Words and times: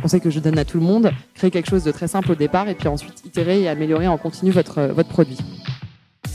conseil 0.00 0.20
que 0.20 0.30
je 0.30 0.40
donne 0.40 0.58
à 0.58 0.64
tout 0.64 0.78
le 0.78 0.84
monde, 0.84 1.10
créer 1.34 1.50
quelque 1.50 1.68
chose 1.68 1.84
de 1.84 1.92
très 1.92 2.08
simple 2.08 2.32
au 2.32 2.34
départ 2.34 2.68
et 2.68 2.74
puis 2.74 2.88
ensuite 2.88 3.24
itérer 3.24 3.62
et 3.62 3.68
améliorer 3.68 4.08
en 4.08 4.18
continu 4.18 4.50
votre 4.50 4.92
produit. 5.08 5.38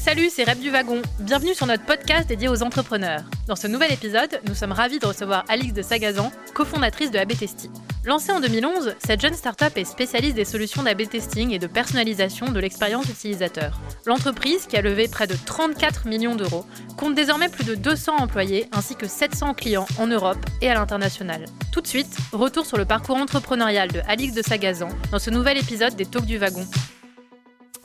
Salut, 0.03 0.29
c'est 0.29 0.43
Rep 0.43 0.59
du 0.59 0.69
Wagon. 0.69 1.01
Bienvenue 1.21 1.55
sur 1.55 1.65
notre 1.65 1.85
podcast 1.85 2.27
dédié 2.27 2.49
aux 2.49 2.61
entrepreneurs. 2.61 3.23
Dans 3.47 3.55
ce 3.55 3.67
nouvel 3.67 3.93
épisode, 3.93 4.41
nous 4.45 4.53
sommes 4.53 4.73
ravis 4.73 4.99
de 4.99 5.05
recevoir 5.05 5.45
Alix 5.47 5.71
de 5.71 5.81
Sagazan, 5.81 6.29
cofondatrice 6.53 7.09
de 7.09 7.19
AB 7.19 7.29
Testy. 7.37 7.69
Lancée 8.03 8.33
en 8.33 8.41
2011, 8.41 8.95
cette 8.99 9.21
jeune 9.21 9.33
start-up 9.33 9.77
est 9.77 9.85
spécialiste 9.85 10.35
des 10.35 10.43
solutions 10.43 10.83
d'AB 10.83 11.07
testing 11.07 11.51
et 11.51 11.57
de 11.57 11.67
personnalisation 11.67 12.51
de 12.51 12.59
l'expérience 12.59 13.07
utilisateur. 13.07 13.79
L'entreprise, 14.05 14.65
qui 14.65 14.75
a 14.75 14.81
levé 14.81 15.07
près 15.07 15.25
de 15.25 15.37
34 15.45 16.05
millions 16.05 16.35
d'euros, 16.35 16.65
compte 16.97 17.15
désormais 17.15 17.47
plus 17.47 17.63
de 17.63 17.75
200 17.75 18.17
employés 18.17 18.67
ainsi 18.73 18.97
que 18.97 19.07
700 19.07 19.53
clients 19.53 19.87
en 19.97 20.07
Europe 20.07 20.45
et 20.59 20.69
à 20.69 20.73
l'international. 20.73 21.45
Tout 21.71 21.79
de 21.79 21.87
suite, 21.87 22.13
retour 22.33 22.65
sur 22.65 22.75
le 22.77 22.83
parcours 22.83 23.15
entrepreneurial 23.15 23.89
de 23.89 24.01
Alix 24.09 24.33
de 24.33 24.41
Sagazan 24.41 24.89
dans 25.13 25.19
ce 25.19 25.29
nouvel 25.29 25.57
épisode 25.57 25.95
des 25.95 26.05
Talks 26.05 26.25
du 26.25 26.37
Wagon. 26.37 26.67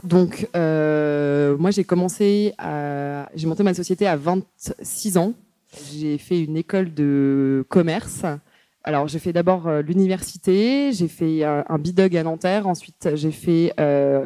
Donc, 0.05 0.49
euh, 0.55 1.57
moi, 1.59 1.71
j'ai 1.71 1.85
commencé 1.85 2.55
à. 2.59 3.29
J'ai 3.35 3.47
monté 3.47 3.63
ma 3.63 3.75
société 3.75 4.07
à 4.07 4.17
26 4.17 5.19
ans. 5.19 5.35
J'ai 5.93 6.19
fait 6.19 6.43
une 6.43 6.57
école 6.57 6.95
de 6.95 7.65
commerce. 7.69 8.25
Alors, 8.85 9.09
j'ai 9.09 9.19
fait 9.19 9.33
d'abord 9.33 9.67
euh, 9.67 9.83
l'université, 9.83 10.93
j'ai 10.93 11.09
fait 11.09 11.45
euh, 11.45 11.63
un 11.69 11.79
bidog 11.79 12.17
à 12.17 12.23
Nanterre, 12.23 12.67
ensuite 12.67 13.11
j'ai 13.15 13.33
fait 13.33 13.75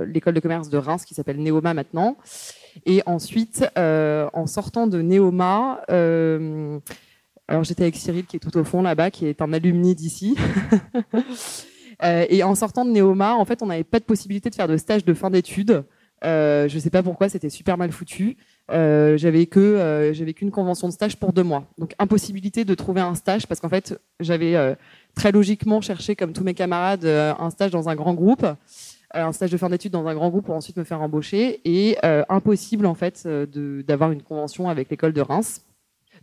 l'école 0.07 0.35
de 0.35 0.41
commerce 0.41 0.69
de 0.69 0.79
Reims 0.79 1.05
qui 1.05 1.15
s'appelle 1.15 1.43
Neoma 1.43 1.75
maintenant. 1.75 2.17
Et 2.87 3.03
ensuite, 3.07 3.65
en 3.77 4.47
sortant 4.47 4.87
de 4.87 5.03
Neoma, 5.03 5.81
alors 7.48 7.65
j'étais 7.65 7.83
avec 7.83 7.97
Cyril 7.97 8.25
qui 8.27 8.37
est 8.37 8.41
tout 8.41 8.57
au 8.57 8.65
fond 8.65 8.83
là-bas, 8.83 9.11
qui 9.11 9.27
est 9.27 9.43
un 9.43 9.53
alumni 9.53 9.95
d'ici. 9.95 10.37
Euh, 12.03 12.27
et 12.28 12.42
en 12.42 12.55
sortant 12.55 12.84
de 12.84 12.91
Néoma, 12.91 13.34
en 13.34 13.45
fait, 13.45 13.62
on 13.62 13.67
n'avait 13.67 13.84
pas 13.84 13.98
de 13.98 14.05
possibilité 14.05 14.50
de 14.50 14.55
faire 14.55 14.69
de 14.69 14.77
stage 14.77 15.05
de 15.05 15.14
fin 15.14 15.31
d'études. 15.31 15.84
Euh, 16.25 16.69
je 16.69 16.77
ne 16.77 16.81
sais 16.81 16.91
pas 16.91 17.03
pourquoi, 17.03 17.28
c'était 17.28 17.50
super 17.50 17.77
mal 17.77 17.91
foutu. 17.91 18.36
Euh, 18.70 19.17
j'avais 19.17 19.47
que 19.47 20.12
j'avais 20.14 20.34
qu'une 20.34 20.53
convention 20.53 20.89
de 20.89 20.92
stage 20.92 21.17
pour 21.17 21.33
deux 21.33 21.42
mois, 21.42 21.64
donc 21.78 21.95
impossibilité 21.98 22.64
de 22.64 22.75
trouver 22.75 23.00
un 23.00 23.17
stage 23.17 23.48
parce 23.48 23.61
qu'en 23.61 23.69
fait 23.69 23.98
j'avais 24.20 24.77
très 25.17 25.33
logiquement 25.33 25.80
cherché 25.80 26.14
comme 26.14 26.33
tous 26.33 26.45
mes 26.45 26.55
camarades 26.55 27.05
un 27.05 27.50
stage 27.50 27.73
dans 27.73 27.89
un 27.89 27.97
grand 27.97 28.14
groupe, 28.14 28.47
un 29.12 29.33
stage 29.33 29.50
de 29.50 29.56
fin 29.56 29.69
d'études 29.69 29.91
dans 29.91 30.06
un 30.06 30.14
grand 30.14 30.30
groupe 30.30 30.47
pour 30.47 30.55
ensuite 30.55 30.77
me 30.77 30.84
faire 30.84 31.03
embaucher 31.03 31.61
et 31.64 31.98
impossible 32.28 32.86
en 32.86 32.95
fait 32.95 33.27
d'avoir 33.27 34.12
une 34.12 34.23
convention 34.23 34.69
avec 34.69 34.91
l'école 34.91 35.12
de 35.12 35.20
Reims. 35.20 35.62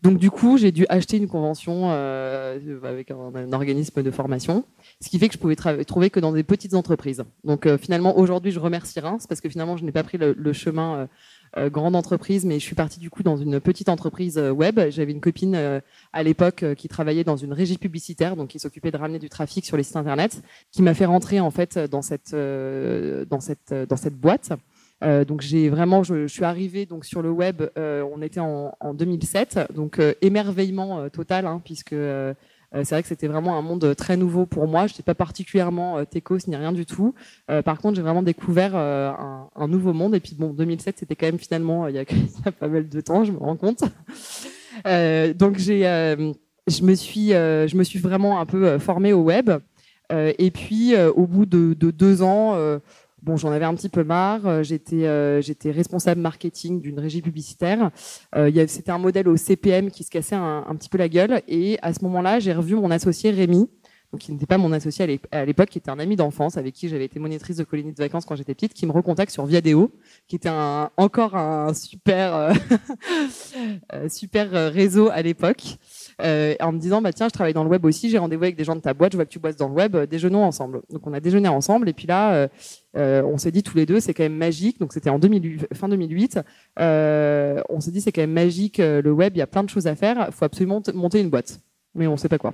Donc 0.01 0.17
du 0.17 0.31
coup, 0.31 0.57
j'ai 0.57 0.71
dû 0.71 0.85
acheter 0.89 1.17
une 1.17 1.27
convention 1.27 1.89
euh, 1.91 2.79
avec 2.83 3.11
un, 3.11 3.51
organisme 3.51 4.01
de 4.01 4.11
formation, 4.11 4.63
ce 5.01 5.09
qui 5.09 5.19
fait 5.19 5.27
que 5.27 5.33
je 5.33 5.39
pouvais 5.39 5.55
trouver 5.55 6.09
que 6.09 6.19
dans 6.19 6.31
des 6.31 6.43
petites 6.43 6.73
entreprises. 6.73 7.23
Donc 7.43 7.65
euh, 7.65 7.77
finalement, 7.77 8.17
aujourd'hui, 8.17 8.51
je 8.51 8.59
remercie 8.59 8.99
Reims 8.99 9.27
parce 9.27 9.41
que 9.41 9.49
finalement, 9.49 9.75
je 9.75 9.83
n'ai 9.83 9.91
pas 9.91 10.03
pris 10.03 10.17
le, 10.17 10.53
chemin 10.53 11.09
euh, 11.57 11.69
grande 11.69 11.95
entreprise, 11.95 12.45
mais 12.45 12.59
je 12.59 12.63
suis 12.63 12.75
partie 12.75 12.99
du 12.99 13.09
coup 13.09 13.23
dans 13.23 13.35
une 13.35 13.59
petite 13.59 13.89
entreprise 13.89 14.37
web. 14.37 14.79
J'avais 14.89 15.11
une 15.11 15.21
copine 15.21 15.81
à 16.13 16.23
l'époque 16.23 16.63
qui 16.77 16.87
travaillait 16.87 17.25
dans 17.25 17.37
une 17.37 17.51
régie 17.51 17.77
publicitaire, 17.77 18.37
donc 18.37 18.49
qui 18.49 18.59
s'occupait 18.59 18.91
de 18.91 18.97
ramener 18.97 19.19
du 19.19 19.29
trafic 19.29 19.65
sur 19.65 19.75
les 19.75 19.83
sites 19.83 19.97
internet, 19.97 20.41
qui 20.71 20.81
m'a 20.81 20.93
fait 20.93 21.05
rentrer 21.05 21.39
en 21.41 21.51
fait 21.51 21.77
dans 21.77 22.01
cette 22.01 22.33
dans 22.33 23.39
cette 23.41 23.73
dans 23.73 23.97
cette 23.97 24.15
boîte. 24.15 24.53
Euh, 25.03 25.23
donc 25.23 25.41
j'ai 25.41 25.69
vraiment, 25.69 26.03
je, 26.03 26.27
suis 26.27 26.43
arrivée 26.43 26.85
donc 26.85 27.05
sur 27.05 27.21
le 27.21 27.31
web. 27.31 27.63
Euh, 27.77 28.05
on 28.13 28.21
était 28.21 28.39
en, 28.39 28.75
en 28.79 28.93
2007, 28.93 29.71
donc 29.73 29.99
euh, 29.99 30.13
émerveillement 30.21 31.09
total, 31.09 31.45
hein, 31.45 31.61
puisque 31.63 31.95
c'est 32.71 32.89
vrai 32.91 33.01
que 33.01 33.07
c'était 33.07 33.27
vraiment 33.27 33.57
un 33.57 33.63
monde 33.63 33.95
très 33.95 34.15
nouveau 34.15 34.45
pour 34.45 34.67
moi. 34.67 34.85
Je 34.85 34.93
n'étais 34.93 35.03
pas 35.03 35.15
particulièrement 35.15 36.05
techos 36.05 36.47
ni 36.47 36.55
rien 36.55 36.71
du 36.71 36.85
tout. 36.85 37.15
par 37.65 37.79
contre, 37.79 37.95
j'ai 37.95 38.03
vraiment 38.03 38.21
découvert 38.21 38.75
un, 38.75 39.67
nouveau 39.67 39.91
monde. 39.93 40.13
Et 40.13 40.19
puis 40.19 40.35
bon, 40.37 40.53
2007, 40.53 40.99
c'était 40.99 41.15
quand 41.15 41.25
même 41.25 41.39
finalement 41.39 41.87
il 41.87 41.95
y, 41.95 41.99
a, 41.99 42.03
il 42.11 42.17
y, 42.17 42.51
pas 42.51 42.67
mal 42.67 42.87
de 42.87 43.01
temps, 43.01 43.23
je 43.23 43.31
me 43.31 43.39
rends 43.39 43.55
compte. 43.55 43.79
donc 45.35 45.57
j'ai, 45.57 45.81
je 46.67 46.83
me 46.83 46.93
suis, 46.93 47.29
je 47.29 47.75
me 47.75 47.83
suis 47.83 47.99
vraiment 47.99 48.39
un 48.39 48.45
peu 48.45 48.77
formée 48.77 49.13
au 49.13 49.23
web. 49.23 49.49
et 50.11 50.51
puis 50.51 50.95
au 50.95 51.25
bout 51.25 51.47
de 51.47 51.73
deux 51.73 52.21
ans 52.21 52.55
Bon, 53.21 53.35
j'en 53.35 53.51
avais 53.51 53.65
un 53.65 53.75
petit 53.75 53.89
peu 53.89 54.03
marre. 54.03 54.47
Euh, 54.47 54.63
j'étais 54.63 55.05
euh, 55.05 55.41
j'étais 55.41 55.71
responsable 55.71 56.21
marketing 56.21 56.79
d'une 56.81 56.99
régie 56.99 57.21
publicitaire. 57.21 57.91
Euh, 58.35 58.51
C'était 58.67 58.91
un 58.91 58.97
modèle 58.97 59.27
au 59.27 59.35
CPM 59.35 59.91
qui 59.91 60.03
se 60.03 60.09
cassait 60.09 60.35
un, 60.35 60.65
un, 60.67 60.75
petit 60.75 60.89
peu 60.89 60.97
la 60.97 61.09
gueule. 61.09 61.41
Et 61.47 61.77
à 61.81 61.93
ce 61.93 62.03
moment-là, 62.05 62.39
j'ai 62.39 62.53
revu 62.53 62.75
mon 62.75 62.91
associé 62.91 63.31
Rémi, 63.31 63.69
qui 64.19 64.31
n'était 64.31 64.45
pas 64.45 64.57
mon 64.57 64.71
associé 64.71 65.19
à 65.31 65.45
l'époque, 65.45 65.69
qui 65.69 65.77
était 65.77 65.91
un 65.91 65.99
ami 65.99 66.15
d'enfance 66.15 66.57
avec 66.57 66.73
qui 66.73 66.87
j'avais 66.87 67.05
été 67.05 67.19
monitrice 67.19 67.57
de 67.57 67.63
colonies 67.63 67.93
de 67.93 67.97
vacances 67.97 68.25
quand 68.25 68.35
j'étais 68.35 68.55
petite, 68.55 68.73
qui 68.73 68.85
me 68.85 68.91
recontacte 68.91 69.31
sur 69.31 69.45
Viadeo, 69.45 69.91
qui 70.27 70.37
était 70.37 70.49
encore 70.49 71.35
un 71.35 71.73
super 71.73 72.53
super 74.09 74.51
réseau 74.73 75.09
à 75.09 75.21
l'époque 75.21 75.77
euh, 76.21 76.55
en 76.59 76.71
me 76.71 76.79
disant 76.79 77.01
bah 77.01 77.13
tiens 77.13 77.27
je 77.27 77.33
travaille 77.33 77.53
dans 77.53 77.63
le 77.63 77.69
web 77.69 77.85
aussi 77.85 78.09
j'ai 78.09 78.17
rendez-vous 78.17 78.43
avec 78.43 78.55
des 78.55 78.63
gens 78.63 78.75
de 78.75 78.81
ta 78.81 78.93
boîte 78.93 79.13
je 79.13 79.17
vois 79.17 79.25
que 79.25 79.31
tu 79.31 79.39
bosses 79.39 79.55
dans 79.55 79.67
le 79.67 79.73
web 79.73 79.95
euh, 79.95 80.05
déjeunons 80.05 80.43
ensemble. 80.43 80.81
Donc 80.89 81.05
on 81.07 81.13
a 81.13 81.19
déjeuné 81.19 81.47
ensemble 81.47 81.89
et 81.89 81.93
puis 81.93 82.07
là 82.07 82.49
euh, 82.97 83.23
on 83.23 83.37
s'est 83.37 83.51
dit 83.51 83.63
tous 83.63 83.77
les 83.77 83.85
deux 83.85 83.99
c'est 83.99 84.13
quand 84.13 84.23
même 84.23 84.35
magique. 84.35 84.79
Donc 84.79 84.93
c'était 84.93 85.09
en 85.09 85.19
2008, 85.19 85.67
fin 85.73 85.89
2008 85.89 86.39
euh, 86.79 87.61
on 87.69 87.79
s'est 87.79 87.91
dit 87.91 88.01
c'est 88.01 88.11
quand 88.11 88.21
même 88.21 88.33
magique 88.33 88.79
le 88.79 89.11
web 89.11 89.35
il 89.35 89.39
y 89.39 89.43
a 89.43 89.47
plein 89.47 89.63
de 89.63 89.69
choses 89.69 89.87
à 89.87 89.95
faire. 89.95 90.29
Faut 90.31 90.45
absolument 90.45 90.81
monter 90.93 91.19
une 91.19 91.29
boîte. 91.29 91.59
Mais 91.95 92.07
on 92.07 92.17
sait 92.17 92.29
pas 92.29 92.37
quoi 92.37 92.53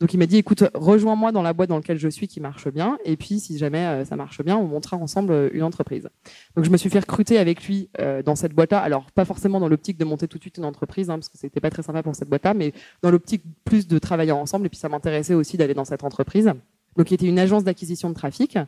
donc 0.00 0.14
il 0.14 0.18
m'a 0.18 0.26
dit 0.26 0.36
écoute, 0.36 0.62
rejoins-moi 0.74 1.32
dans 1.32 1.42
la 1.42 1.52
boîte 1.52 1.70
dans 1.70 1.76
laquelle 1.76 1.98
je 1.98 2.08
suis 2.08 2.28
qui 2.28 2.40
marche 2.40 2.68
bien, 2.68 2.98
et 3.04 3.16
puis 3.16 3.40
si 3.40 3.58
jamais 3.58 3.84
euh, 3.84 4.04
ça 4.04 4.14
marche 4.14 4.42
bien, 4.42 4.56
on 4.56 4.66
montera 4.66 4.96
ensemble 4.96 5.32
euh, 5.32 5.50
une 5.52 5.64
entreprise. 5.64 6.08
Donc 6.54 6.64
je 6.64 6.70
me 6.70 6.76
suis 6.76 6.88
fait 6.88 7.00
recruter 7.00 7.38
avec 7.38 7.64
lui 7.66 7.88
euh, 7.98 8.22
dans 8.22 8.36
cette 8.36 8.52
boîte-là. 8.52 8.78
Alors 8.78 9.10
pas 9.10 9.24
forcément 9.24 9.58
dans 9.58 9.68
l'optique 9.68 9.98
de 9.98 10.04
monter 10.04 10.28
tout 10.28 10.38
de 10.38 10.42
suite 10.42 10.58
une 10.58 10.64
entreprise, 10.64 11.10
hein, 11.10 11.14
parce 11.14 11.28
que 11.28 11.38
c'était 11.38 11.60
pas 11.60 11.70
très 11.70 11.82
sympa 11.82 12.02
pour 12.02 12.14
cette 12.14 12.28
boîte-là, 12.28 12.54
mais 12.54 12.72
dans 13.02 13.10
l'optique 13.10 13.42
plus 13.64 13.88
de 13.88 13.98
travailler 13.98 14.32
ensemble. 14.32 14.66
Et 14.66 14.68
puis 14.68 14.78
ça 14.78 14.88
m'intéressait 14.88 15.34
aussi 15.34 15.56
d'aller 15.56 15.74
dans 15.74 15.84
cette 15.84 16.04
entreprise 16.04 16.52
donc 16.98 17.06
qui 17.06 17.14
était 17.14 17.26
une 17.26 17.38
agence 17.38 17.64
d'acquisition 17.64 18.10
de 18.10 18.14
trafic. 18.14 18.58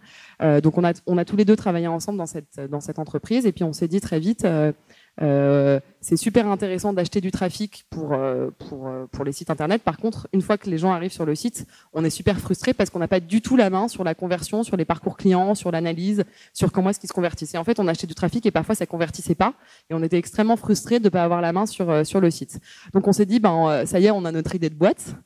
Euh, 0.40 0.60
donc 0.60 0.78
on 0.78 0.84
a 0.84 0.92
on 1.06 1.18
a 1.18 1.24
tous 1.24 1.36
les 1.36 1.44
deux 1.44 1.56
travaillé 1.56 1.88
ensemble 1.88 2.16
dans 2.16 2.26
cette 2.26 2.60
dans 2.70 2.80
cette 2.80 2.98
entreprise 2.98 3.44
et 3.44 3.52
puis 3.52 3.64
on 3.64 3.72
s'est 3.72 3.88
dit 3.88 4.00
très 4.00 4.20
vite 4.20 4.44
euh, 4.44 4.72
euh, 5.22 5.80
c'est 6.00 6.16
super 6.16 6.46
intéressant 6.48 6.94
d'acheter 6.94 7.20
du 7.20 7.30
trafic 7.30 7.84
pour 7.90 8.14
euh, 8.14 8.50
pour 8.58 8.88
euh, 8.88 9.06
pour 9.12 9.24
les 9.24 9.32
sites 9.32 9.50
internet. 9.50 9.82
Par 9.82 9.98
contre, 9.98 10.28
une 10.32 10.40
fois 10.40 10.56
que 10.56 10.70
les 10.70 10.78
gens 10.78 10.92
arrivent 10.92 11.12
sur 11.12 11.26
le 11.26 11.34
site, 11.34 11.66
on 11.92 12.04
est 12.04 12.10
super 12.10 12.38
frustré 12.40 12.72
parce 12.72 12.88
qu'on 12.88 13.00
n'a 13.00 13.08
pas 13.08 13.20
du 13.20 13.42
tout 13.42 13.56
la 13.56 13.68
main 13.68 13.86
sur 13.86 14.02
la 14.02 14.14
conversion, 14.14 14.62
sur 14.62 14.78
les 14.78 14.86
parcours 14.86 15.18
clients, 15.18 15.54
sur 15.54 15.70
l'analyse, 15.70 16.24
sur 16.54 16.72
comment 16.72 16.90
est-ce 16.90 17.00
qu'ils 17.00 17.08
se 17.08 17.14
convertissent. 17.14 17.54
Et 17.54 17.58
en 17.58 17.64
fait, 17.64 17.78
on 17.78 17.86
achetait 17.86 18.06
du 18.06 18.14
trafic 18.14 18.46
et 18.46 18.50
parfois 18.50 18.74
ça 18.74 18.86
convertissait 18.86 19.34
pas 19.34 19.52
et 19.90 19.94
on 19.94 20.02
était 20.02 20.16
extrêmement 20.16 20.56
frustré 20.56 21.00
de 21.00 21.08
pas 21.10 21.22
avoir 21.22 21.42
la 21.42 21.52
main 21.52 21.66
sur 21.66 22.06
sur 22.06 22.20
le 22.20 22.30
site. 22.30 22.58
Donc 22.94 23.06
on 23.06 23.12
s'est 23.12 23.26
dit 23.26 23.40
ben 23.40 23.84
ça 23.84 24.00
y 24.00 24.06
est, 24.06 24.10
on 24.10 24.24
a 24.24 24.32
notre 24.32 24.54
idée 24.54 24.70
de 24.70 24.74
boîte. 24.74 25.16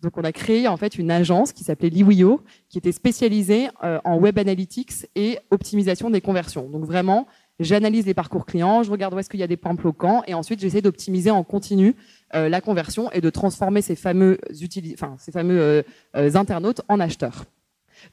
Donc 0.00 0.16
on 0.16 0.24
a 0.24 0.32
créé 0.32 0.66
en 0.66 0.76
fait 0.76 0.98
une 0.98 1.10
agence 1.10 1.52
qui 1.52 1.62
s'appelait 1.62 1.90
Liwio, 1.90 2.40
qui 2.68 2.78
était 2.78 2.90
spécialisée 2.90 3.68
en 3.82 4.16
web 4.16 4.38
analytics 4.38 5.06
et 5.14 5.38
optimisation 5.50 6.08
des 6.08 6.22
conversions. 6.22 6.68
Donc 6.68 6.84
vraiment 6.84 7.26
j'analyse 7.60 8.06
les 8.06 8.14
parcours 8.14 8.46
clients, 8.46 8.82
je 8.82 8.90
regarde 8.90 9.14
où 9.14 9.18
est-ce 9.18 9.28
qu'il 9.28 9.40
y 9.40 9.44
a 9.44 9.48
des 9.48 9.56
points 9.56 9.74
bloquants, 9.74 10.22
et 10.26 10.34
ensuite 10.34 10.60
j'essaie 10.60 10.82
d'optimiser 10.82 11.30
en 11.30 11.44
continu 11.44 11.94
euh, 12.34 12.48
la 12.48 12.60
conversion 12.60 13.10
et 13.12 13.20
de 13.20 13.30
transformer 13.30 13.82
ces 13.82 13.96
fameux, 13.96 14.38
enfin, 14.94 15.16
ces 15.18 15.32
fameux 15.32 15.60
euh, 15.60 15.82
euh, 16.16 16.34
internautes 16.34 16.82
en 16.88 17.00
acheteurs. 17.00 17.44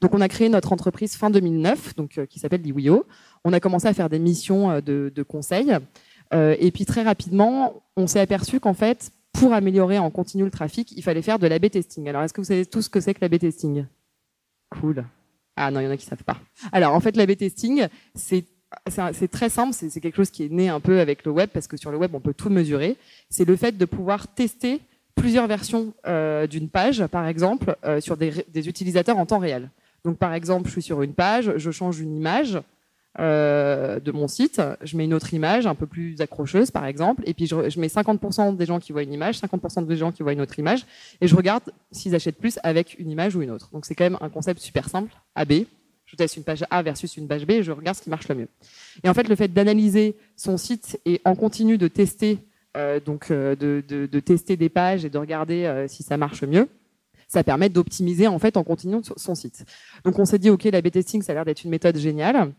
Donc 0.02 0.14
on 0.14 0.22
a 0.22 0.28
créé 0.28 0.50
notre 0.50 0.72
entreprise 0.72 1.16
fin 1.16 1.30
2009, 1.30 1.96
donc 1.96 2.24
qui 2.30 2.40
s'appelle 2.40 2.62
Liwio. 2.62 3.06
On 3.44 3.54
a 3.54 3.60
commencé 3.60 3.88
à 3.88 3.94
faire 3.94 4.10
des 4.10 4.20
missions 4.20 4.82
de, 4.82 5.24
conseil, 5.24 5.76
et 6.32 6.72
puis 6.72 6.86
très 6.86 7.02
rapidement, 7.02 7.82
on 7.98 8.06
s'est 8.06 8.20
aperçu 8.20 8.60
qu'en 8.60 8.76
fait, 8.76 9.12
pour 9.34 9.54
améliorer 9.54 9.98
en 9.98 10.12
continu 10.12 10.44
le 10.44 10.52
trafic, 10.52 10.92
il 10.92 11.02
fallait 11.02 11.24
faire 11.24 11.40
de 11.40 11.48
l'A/B 11.48 11.72
testing. 11.72 12.08
Alors 12.08 12.22
est-ce 12.22 12.34
que 12.34 12.42
vous 12.42 12.48
savez 12.48 12.68
tout 12.68 12.84
ce 12.84 12.90
que 12.90 13.00
c'est 13.00 13.16
que 13.16 13.22
l'A/B 13.22 13.40
testing? 13.40 13.86
Cool. 14.70 15.06
Ah 15.56 15.72
non, 15.72 15.80
il 15.80 15.86
y 15.86 15.88
en 15.88 15.92
a 15.92 15.98
qui 15.98 16.06
savent 16.06 16.24
pas. 16.24 16.38
Alors 16.72 16.94
en 16.94 17.00
fait, 17.00 17.18
l'A/B 17.18 17.36
testing, 17.36 17.88
c'est 18.14 18.46
c'est 18.88 19.30
très 19.30 19.50
simple, 19.50 19.74
c'est 19.74 20.00
quelque 20.00 20.16
chose 20.16 20.30
qui 20.30 20.44
est 20.44 20.52
né 20.52 20.70
un 20.70 20.80
peu 20.80 21.00
avec 21.00 21.26
le 21.26 21.32
web, 21.32 21.50
parce 21.52 21.68
que 21.68 21.78
sur 21.78 21.92
le 21.92 21.98
web, 21.98 22.14
on 22.14 22.20
peut 22.20 22.34
tout 22.34 22.50
mesurer. 22.50 22.98
C'est 23.30 23.46
le 23.46 23.56
fait 23.56 23.78
de 23.78 23.86
pouvoir 23.86 24.28
tester 24.28 24.82
plusieurs 25.16 25.48
versions 25.48 25.94
euh, 26.08 26.48
d'une 26.48 26.70
page, 26.70 27.06
par 27.08 27.28
exemple, 27.28 27.76
euh, 27.86 28.00
sur 28.00 28.18
des, 28.18 28.46
utilisateurs 28.56 29.18
en 29.18 29.26
temps 29.26 29.40
réel. 29.40 29.70
Donc, 30.06 30.18
par 30.18 30.34
exemple, 30.34 30.68
je 30.68 30.74
suis 30.74 30.82
sur 30.82 31.02
une 31.02 31.14
page, 31.14 31.54
je 31.58 31.72
change 31.72 32.00
une 32.00 32.16
image 32.16 32.60
euh, 33.20 34.00
de 34.00 34.12
mon 34.12 34.28
site, 34.28 34.62
je 34.82 34.96
mets 34.96 35.06
une 35.06 35.14
autre 35.14 35.34
image 35.34 35.68
un 35.68 35.76
peu 35.76 35.88
plus 35.88 36.22
accrocheuse, 36.22 36.72
par 36.72 36.86
exemple, 36.86 37.24
et 37.26 37.34
puis 37.34 37.48
je, 37.48 37.70
je 37.70 37.80
mets 37.80 37.88
50% 37.88 38.56
des 38.56 38.66
gens 38.66 38.80
qui 38.80 38.94
voient 38.94 39.04
une 39.04 39.12
image, 39.12 39.40
50% 39.40 39.86
des 39.86 39.98
gens 39.98 40.12
qui 40.12 40.24
voient 40.24 40.32
une 40.32 40.42
autre 40.42 40.58
image, 40.58 40.86
et 41.20 41.28
je 41.28 41.36
regarde 41.36 41.64
s'ils 41.92 42.16
achètent 42.16 42.38
plus 42.38 42.60
avec 42.64 42.98
une 42.98 43.12
image 43.12 43.36
ou 43.36 43.42
une 43.42 43.52
autre. 43.52 43.70
Donc, 43.74 43.86
c'est 43.86 43.96
quand 43.96 44.06
même 44.06 44.18
un 44.22 44.30
concept 44.30 44.62
super 44.62 44.88
simple, 44.88 45.12
AB, 45.36 45.66
je 46.10 46.16
teste 46.16 46.38
une 46.38 46.44
page 46.44 46.66
A 46.70 46.82
versus 46.82 47.18
une 47.18 47.28
page 47.28 47.46
B 47.46 47.62
je 47.62 47.72
regarde 47.72 47.98
ce 47.98 48.02
qui 48.02 48.10
marche 48.10 48.28
le 48.30 48.36
mieux. 48.36 48.48
Et 49.04 49.10
en 49.10 49.14
fait, 49.14 49.28
le 49.28 49.36
fait 49.36 49.50
d'analyser 49.50 50.16
son 50.36 50.58
site 50.58 51.00
et 51.06 51.22
en 51.24 51.36
continu 51.36 51.78
de 51.78 51.88
tester, 51.88 52.40
euh, 52.78 53.00
donc 53.00 53.32
euh, 53.32 53.56
de, 53.56 53.84
de, 53.88 54.06
de, 54.06 54.20
tester 54.20 54.58
des 54.58 54.70
pages 54.70 55.06
et 55.06 55.10
de 55.10 55.18
regarder 55.18 55.66
euh, 55.66 55.88
si 55.88 56.04
ça 56.04 56.18
marche 56.18 56.44
mieux, 56.44 56.68
ça 57.28 57.44
permet 57.44 57.70
d'optimiser 57.70 58.28
en 58.28 58.40
fait 58.40 58.58
en 58.58 58.64
continuant 58.64 59.02
son 59.04 59.36
site. 59.36 59.66
Donc 60.04 60.18
on 60.18 60.26
s'est 60.26 60.40
dit 60.40 60.50
ok, 60.50 60.64
la 60.64 60.82
B-testing, 60.82 61.22
ça 61.22 61.32
a 61.32 61.36
l'air 61.36 61.46
d'être 61.46 61.64
une 61.64 61.70
méthode 61.70 61.98
géniale. 61.98 62.52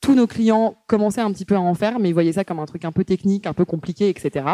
Tous 0.00 0.16
nos 0.16 0.26
clients 0.26 0.76
commençaient 0.88 1.20
un 1.20 1.30
petit 1.32 1.44
peu 1.44 1.54
à 1.54 1.60
en 1.60 1.74
faire, 1.74 2.00
mais 2.00 2.08
ils 2.08 2.12
voyaient 2.12 2.32
ça 2.32 2.44
comme 2.44 2.58
un 2.58 2.66
truc 2.66 2.84
un 2.84 2.90
peu 2.90 3.04
technique, 3.04 3.46
un 3.46 3.52
peu 3.52 3.64
compliqué, 3.64 4.08
etc. 4.08 4.46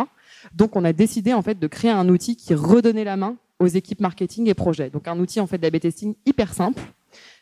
Donc 0.52 0.76
on 0.76 0.84
a 0.84 0.92
décidé 0.92 1.32
en 1.32 1.40
fait 1.40 1.58
de 1.58 1.66
créer 1.66 1.90
un 1.90 2.08
outil 2.10 2.36
qui 2.36 2.54
redonnait 2.54 3.04
la 3.04 3.16
main 3.16 3.36
aux 3.58 3.66
équipes 3.66 4.00
marketing 4.00 4.48
et 4.48 4.54
projets. 4.54 4.90
Donc 4.90 5.08
un 5.08 5.18
outil 5.18 5.40
en 5.40 5.46
fait 5.46 5.56
d'AB 5.56 5.78
testing 5.78 6.14
hyper 6.26 6.52
simple. 6.52 6.82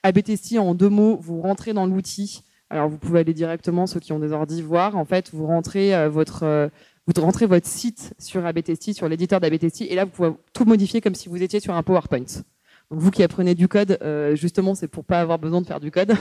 AB 0.07 0.23
testing 0.23 0.59
en 0.59 0.75
deux 0.77 0.89
mots, 0.89 1.19
vous 1.21 1.41
rentrez 1.41 1.73
dans 1.73 1.85
l'outil. 1.85 2.43
Alors 2.71 2.89
vous 2.89 2.97
pouvez 2.97 3.21
aller 3.21 3.35
directement 3.35 3.89
ceux 3.89 3.99
qui 3.99 4.13
ont 4.13 4.21
des 4.21 4.31
ordi 4.31 4.63
voir. 4.63 4.97
En 4.97 5.05
fait, 5.05 5.31
vous 5.33 5.47
rentrez 5.47 5.97
euh, 5.97 6.09
votre 6.09 6.45
euh, 6.45 6.69
vous 7.09 7.21
rentrez 7.21 7.47
votre 7.47 7.67
site 7.67 8.15
sur 8.19 8.47
AB 8.47 8.61
sur 8.93 9.09
l'éditeur 9.09 9.41
d'AB 9.41 9.55
et 9.55 9.95
là 9.95 10.05
vous 10.05 10.11
pouvez 10.11 10.31
tout 10.53 10.65
modifier 10.65 11.01
comme 11.01 11.17
si 11.17 11.29
vous 11.29 11.43
étiez 11.43 11.59
sur 11.59 11.75
un 11.75 11.83
PowerPoint. 11.83 12.43
Donc 12.91 13.01
vous 13.01 13.11
qui 13.11 13.25
apprenez 13.25 13.57
du 13.57 13.67
code, 13.67 13.99
euh, 14.03 14.37
justement, 14.37 14.77
c'est 14.77 14.87
pour 14.87 15.05
pas 15.05 15.21
avoir 15.21 15.41
besoin 15.41 15.61
de 15.61 15.67
faire 15.67 15.81
du 15.81 15.91
code. 15.91 16.15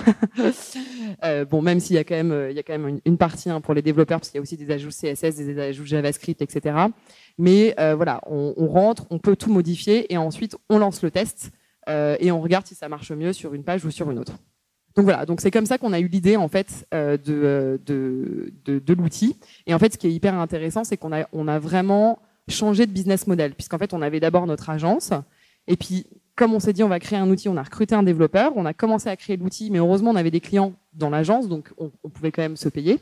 bon, 1.52 1.62
même 1.62 1.80
s'il 1.80 1.96
y 1.96 2.00
a 2.00 2.04
quand 2.04 2.16
même, 2.16 2.48
il 2.50 2.56
y 2.56 2.60
a 2.60 2.64
quand 2.64 2.78
même 2.78 3.00
une, 3.06 3.18
partie 3.18 3.52
hein, 3.52 3.62
pour 3.62 3.76
les 3.76 3.84
développeurs, 3.84 4.20
parce 4.20 4.30
qu'il 4.30 4.38
y 4.38 4.40
a 4.40 4.42
aussi 4.42 4.58
des 4.58 4.72
ajouts 4.72 4.90
CSS, 4.90 5.36
des 5.36 5.60
ajouts 5.60 5.86
JavaScript, 5.86 6.42
etc. 6.42 6.76
Mais 7.38 7.76
voilà, 7.78 8.20
on, 8.26 8.68
rentre, 8.68 9.06
on 9.12 9.20
peut 9.20 9.36
tout 9.36 9.52
modifier 9.52 10.12
et 10.12 10.18
ensuite 10.18 10.56
on 10.70 10.80
lance 10.80 11.04
le 11.04 11.12
test 11.12 11.52
et 11.88 12.32
on 12.32 12.42
regarde 12.42 12.66
si 12.66 12.76
ça 12.76 12.90
marche 12.90 13.12
mieux 13.12 13.34
sur 13.34 13.54
une 13.54 13.64
page 13.64 13.86
ou 13.86 13.92
sur 13.92 14.10
une 14.10 14.20
autre. 14.20 14.34
Donc 14.96 15.04
voilà, 15.04 15.26
donc 15.26 15.42
c'est 15.42 15.52
comme 15.52 15.66
ça 15.66 15.78
qu'on 15.78 15.92
a 15.92 16.00
eu 16.00 16.08
l'idée 16.08 16.38
en 16.38 16.48
fait 16.48 16.88
euh, 16.94 17.18
de, 17.18 17.82
de, 17.86 18.80
de, 18.80 18.94
l'outil. 18.94 19.36
Et 19.68 19.74
en 19.74 19.80
fait, 19.80 19.94
ce 19.94 19.98
qui 19.98 20.08
est 20.08 20.14
hyper 20.14 20.34
intéressant, 20.36 20.86
c'est 20.86 20.96
qu'on 20.96 21.14
a, 21.14 21.28
on 21.34 21.50
a 21.50 21.60
vraiment 21.60 22.20
changé 22.48 22.86
de 22.86 22.92
business 22.92 23.28
model, 23.28 23.54
puisqu'en 23.56 23.78
fait, 23.78 23.94
on 23.94 24.02
avait 24.02 24.22
d'abord 24.22 24.48
notre 24.48 24.70
agence, 24.70 25.12
et 25.68 25.76
puis 25.76 26.06
comme 26.36 26.54
on 26.54 26.60
s'est 26.60 26.74
dit, 26.74 26.84
on 26.84 26.90
va 26.90 27.00
créer 27.00 27.20
un 27.20 27.30
outil, 27.30 27.50
on 27.50 27.58
a 27.58 27.64
recruté 27.64 27.96
un 27.96 28.04
développeur, 28.04 28.54
on 28.56 28.66
a 28.66 28.74
commencé 28.74 29.10
à 29.10 29.16
créer 29.16 29.38
l'outil, 29.38 29.70
mais 29.72 29.80
heureusement, 29.80 30.12
on 30.12 30.16
avait 30.16 30.32
des 30.32 30.42
clients 30.42 30.74
dans 30.94 31.10
l'agence, 31.10 31.48
donc 31.48 31.72
on, 31.78 31.90
pouvait 32.10 32.32
quand 32.32 32.42
même 32.42 32.58
se 32.58 32.70
payer. 32.70 33.00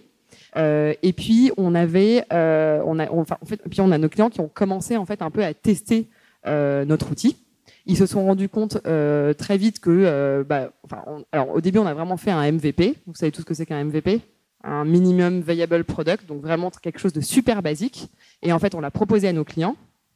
Euh, 0.55 0.93
et 1.03 1.13
puis 1.13 1.51
on 1.57 1.75
avait, 1.75 2.25
euh, 2.31 2.81
a, 2.81 3.11
enfin, 3.11 3.37
puis 3.69 3.81
on 3.81 3.91
a 3.91 3.97
nos 3.97 4.09
clients 4.09 4.29
qui 4.29 4.39
ont 4.39 4.49
commencé 4.51 4.97
en 4.97 5.05
fait 5.05 5.21
un 5.21 5.29
peu 5.29 5.43
à 5.43 5.53
tester 5.53 6.09
euh, 6.47 6.85
notre 6.85 7.11
outil 7.11 7.37
ils 7.85 7.97
se 7.97 8.05
sont 8.05 8.25
rendus 8.25 8.49
compte 8.49 8.77
euh, 8.85 9.33
très 9.33 9.57
vite 9.57 9.79
que, 9.79 9.89
euh, 9.89 10.43
bah, 10.43 10.71
enfin, 10.83 11.03
alors 11.31 11.49
au 11.49 11.61
début 11.61 11.79
on 11.79 11.85
a 11.85 11.93
vraiment 11.93 12.17
fait 12.17 12.31
un 12.31 12.51
MVP. 12.51 12.95
Vous 13.07 13.15
savez 13.15 13.31
tout 13.31 13.41
ce 13.41 13.45
que 13.45 13.53
c'est 13.53 13.65
qu'un 13.65 13.83
MVP, 13.83 14.21
un 14.63 14.85
minimum 14.85 15.41
viable 15.41 15.83
product, 15.83 16.25
donc 16.27 16.41
vraiment 16.41 16.69
quelque 16.69 16.99
chose 16.99 17.13
de 17.13 17.21
super 17.21 17.61
basique. 17.61 18.09
Et 18.41 18.53
en 18.53 18.59
fait 18.59 18.75
on 18.75 18.79
l'a 18.79 18.91
proposé 18.91 19.27
à 19.27 19.33
nos 19.33 19.43
clients, 19.43 19.75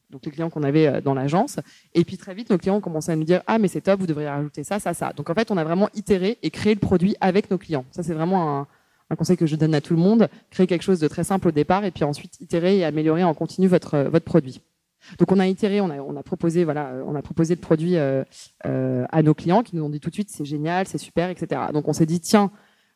donc 0.10 0.26
les 0.26 0.32
clients 0.32 0.50
qu'on 0.50 0.64
avait 0.64 0.88
euh, 0.88 1.02
dans 1.02 1.14
l'agence. 1.14 1.58
Et 1.94 2.06
puis 2.06 2.18
très 2.18 2.34
vite 2.34 2.50
nos 2.50 2.58
clients 2.58 2.78
ont 2.78 2.82
commencé 2.82 3.12
à 3.12 3.16
nous 3.16 3.26
dire 3.26 3.42
ah 3.48 3.58
mais 3.58 3.68
c'est 3.68 3.82
top, 3.82 4.00
vous 4.00 4.08
devriez 4.08 4.30
rajouter 4.30 4.64
ça, 4.64 4.80
ça, 4.80 4.94
ça. 4.94 5.12
Donc 5.14 5.30
en 5.30 5.34
fait 5.34 5.52
on 5.52 5.58
a 5.58 5.64
vraiment 5.66 5.90
itéré 5.94 6.38
et 6.44 6.52
créé 6.52 6.74
le 6.74 6.80
produit 6.80 7.16
avec 7.20 7.52
nos 7.52 7.58
clients. 7.58 7.86
Ça 7.92 8.02
c'est 8.02 8.14
vraiment 8.14 8.60
un, 8.60 8.68
un 9.10 9.16
conseil 9.18 9.36
que 9.36 9.46
je 9.46 9.58
donne 9.58 9.76
à 9.76 9.82
tout 9.82 9.94
le 9.94 10.00
monde. 10.00 10.30
Créer 10.52 10.68
quelque 10.68 10.84
chose 10.84 11.02
de 11.02 11.08
très 11.10 11.26
simple 11.26 11.50
au 11.50 11.52
départ 11.52 11.84
et 11.84 11.92
puis 11.92 12.06
ensuite 12.06 12.40
itérer 12.40 12.78
et 12.78 12.86
améliorer 12.86 13.26
en 13.26 13.34
continu 13.34 13.68
votre 13.68 13.98
votre 14.04 14.26
produit. 14.26 14.62
Donc 15.20 15.32
on 15.32 15.40
a 15.40 15.48
itéré, 15.48 15.82
on 15.82 15.90
a, 15.90 16.24
proposé, 16.24 16.64
voilà, 16.64 16.94
on 17.06 17.16
a 17.16 17.22
proposé 17.22 17.56
le 17.56 17.62
produit 17.62 17.98
euh, 17.98 18.24
euh, 18.66 19.06
à 19.12 19.24
nos 19.24 19.34
clients 19.34 19.64
qui 19.64 19.76
nous 19.76 19.84
ont 19.84 19.90
dit 19.90 20.00
tout 20.00 20.10
de 20.10 20.14
suite 20.14 20.30
c'est 20.30 20.46
génial, 20.46 20.88
c'est 20.88 20.98
super, 20.98 21.30
etc. 21.30 21.62
Donc 21.74 21.88
on 21.88 21.94
s'est 21.94 22.06
dit 22.06 22.20
tiens, 22.20 22.52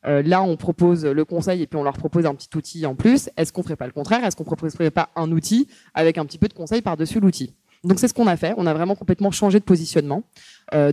euh, 0.05 0.21
là 0.21 0.41
on 0.43 0.57
propose 0.57 1.05
le 1.05 1.25
conseil 1.25 1.61
et 1.61 1.67
puis 1.67 1.77
on 1.77 1.83
leur 1.83 1.97
propose 1.97 2.25
un 2.25 2.35
petit 2.35 2.49
outil 2.55 2.85
en 2.85 2.95
plus. 2.95 3.29
Est-ce 3.37 3.53
qu'on 3.53 3.63
ferait 3.63 3.75
pas 3.75 3.87
le 3.87 3.93
contraire? 3.93 4.23
Est-ce 4.23 4.35
qu'on 4.35 4.43
proposerait 4.43 4.91
pas 4.91 5.09
un 5.15 5.31
outil 5.31 5.67
avec 5.93 6.17
un 6.17 6.25
petit 6.25 6.37
peu 6.37 6.47
de 6.47 6.53
conseil 6.53 6.81
par-dessus 6.81 7.19
l'outil? 7.19 7.53
Donc 7.83 7.99
c'est 7.99 8.07
ce 8.07 8.13
qu'on 8.13 8.27
a 8.27 8.37
fait. 8.37 8.53
On 8.57 8.67
a 8.67 8.73
vraiment 8.73 8.95
complètement 8.95 9.31
changé 9.31 9.59
de 9.59 9.65
positionnement. 9.65 10.23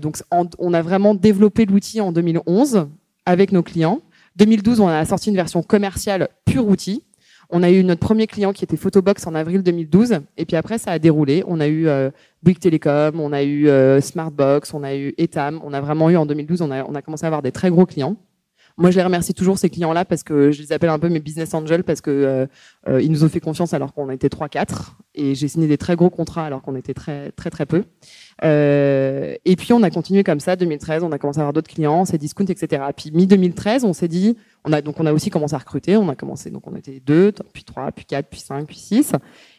donc 0.01 0.19
on 0.31 0.75
a 0.75 0.83
vraiment 0.83 1.15
développé 1.15 1.67
l'outil 1.67 2.01
en 2.01 2.13
2011 2.13 2.89
avec 3.27 3.53
nos 3.53 3.63
clients. 3.63 4.01
2012, 4.37 4.81
on 4.81 4.89
a 4.89 5.05
sorti 5.05 5.31
une 5.31 5.37
version 5.37 5.63
commerciale 5.63 6.29
pure 6.47 6.67
outil. 6.67 7.03
On 7.51 7.63
a 7.63 7.71
eu 7.71 7.83
notre 7.83 8.01
premier 8.01 8.27
client 8.27 8.53
qui 8.53 8.65
était 8.65 8.77
Photobox 8.77 9.27
en 9.27 9.35
avril 9.35 9.63
2012, 9.63 10.21
et 10.37 10.45
puis 10.45 10.57
après 10.57 10.77
ça 10.77 10.91
a 10.93 10.99
déroulé. 10.99 11.43
On 11.47 11.61
a 11.61 11.67
eu 11.67 11.89
euh, 11.89 12.11
Bouygues 12.43 12.59
Telecom, 12.59 13.19
on 13.19 13.33
a 13.33 13.43
eu 13.43 13.69
euh, 13.69 14.03
Smartbox, 14.03 14.75
on 14.75 14.83
a 14.83 14.95
eu 14.95 15.15
Etam. 15.17 15.61
On 15.65 15.73
a 15.73 15.81
vraiment 15.81 16.11
eu 16.11 16.17
en 16.17 16.27
2012, 16.27 16.61
on 16.61 16.71
a, 16.71 16.85
on 16.85 16.95
a 16.95 17.01
commencé 17.01 17.25
à 17.25 17.29
avoir 17.29 17.41
des 17.41 17.53
très 17.53 17.71
gros 17.71 17.87
clients. 17.87 18.17
Moi, 18.79 18.93
je 18.93 18.97
les 18.97 19.03
remercie 19.03 19.35
toujours 19.35 19.59
ces 19.59 19.71
clients-là 19.71 20.05
parce 20.05 20.23
que 20.23 20.53
je 20.53 20.63
les 20.63 20.73
appelle 20.73 20.91
un 20.91 21.01
peu 21.01 21.09
mes 21.09 21.19
business 21.19 21.53
angels 21.53 21.83
parce 21.83 22.01
que 22.01 22.11
euh, 22.11 22.47
euh 22.89 23.03
ils 23.03 23.11
nous 23.11 23.25
ont 23.25 23.29
fait 23.29 23.41
confiance 23.41 23.75
alors 23.75 23.93
qu'on 23.93 24.09
était 24.09 24.29
3-4 24.29 24.93
et 25.17 25.35
j'ai 25.35 25.49
signé 25.49 25.67
des 25.67 25.77
très 25.77 25.97
gros 25.97 26.11
contrats 26.11 26.45
alors 26.45 26.63
qu'on 26.63 26.77
était 26.77 26.95
très 26.95 27.33
très 27.33 27.51
très 27.51 27.67
peu. 27.67 27.83
Euh, 28.45 29.35
et 29.45 29.57
puis 29.57 29.73
on 29.73 29.83
a 29.83 29.91
continué 29.91 30.23
comme 30.23 30.39
ça. 30.39 30.55
2013, 30.55 31.03
on 31.03 31.11
a 31.11 31.19
commencé 31.19 31.41
à 31.41 31.43
avoir 31.43 31.53
d'autres 31.53 31.69
clients, 31.69 32.05
c'est 32.05 32.19
discount, 32.19 32.45
etc. 32.45 32.85
Puis 32.97 33.11
mi 33.11 33.27
2013, 33.27 33.85
on 33.85 33.93
s'est 33.93 34.07
dit, 34.07 34.37
on 34.65 34.73
a 34.73 34.81
donc 34.81 35.01
on 35.01 35.07
a 35.07 35.13
aussi 35.13 35.29
commencé 35.29 35.57
à 35.57 35.59
recruter. 35.59 35.97
On 35.97 36.09
a 36.09 36.15
commencé 36.15 36.51
donc 36.51 36.65
on 36.69 36.77
était 36.77 37.03
deux, 37.05 37.33
puis 37.53 37.65
trois, 37.65 37.91
puis 37.91 38.05
quatre, 38.05 38.29
puis 38.29 38.39
cinq, 38.39 38.69
puis 38.69 38.79
six. 38.79 39.13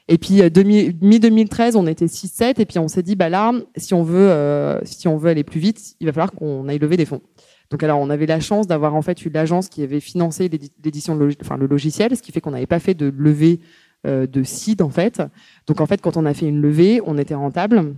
Et 0.07 0.17
puis 0.17 0.41
euh, 0.41 0.49
mi 0.63 1.19
2013, 1.19 1.75
on 1.75 1.87
était 1.87 2.05
6-7 2.05 2.61
et 2.61 2.65
puis 2.65 2.79
on 2.79 2.87
s'est 2.87 3.03
dit 3.03 3.17
bah 3.17 3.27
là, 3.27 3.51
si 3.75 3.93
on 3.93 4.03
veut 4.03 4.31
euh, 4.31 4.79
si 4.85 5.09
on 5.09 5.17
veut 5.17 5.29
aller 5.29 5.43
plus 5.43 5.59
vite, 5.59 5.95
il 5.99 6.07
va 6.07 6.13
falloir 6.13 6.31
qu'on 6.31 6.69
aille 6.69 6.79
lever 6.79 6.95
des 6.95 7.05
fonds. 7.05 7.21
Donc 7.69 7.83
alors 7.83 7.99
on 7.99 8.09
avait 8.09 8.25
la 8.25 8.39
chance 8.39 8.67
d'avoir 8.67 8.95
en 8.95 9.01
fait 9.01 9.23
eu 9.25 9.29
l'agence 9.29 9.69
qui 9.69 9.83
avait 9.83 9.99
financé 9.99 10.49
l'édition, 10.83 11.19
enfin 11.41 11.57
le 11.57 11.67
logiciel, 11.67 12.15
ce 12.15 12.21
qui 12.21 12.31
fait 12.31 12.41
qu'on 12.41 12.51
n'avait 12.51 12.65
pas 12.65 12.79
fait 12.79 12.95
de 12.95 13.13
levée 13.15 13.59
euh, 14.07 14.25
de 14.25 14.43
seed 14.43 14.81
en 14.81 14.89
fait. 14.89 15.21
Donc 15.67 15.81
en 15.81 15.85
fait 15.85 16.01
quand 16.01 16.17
on 16.17 16.25
a 16.25 16.33
fait 16.33 16.47
une 16.47 16.61
levée, 16.61 17.01
on 17.05 17.17
était 17.17 17.35
rentable. 17.35 17.95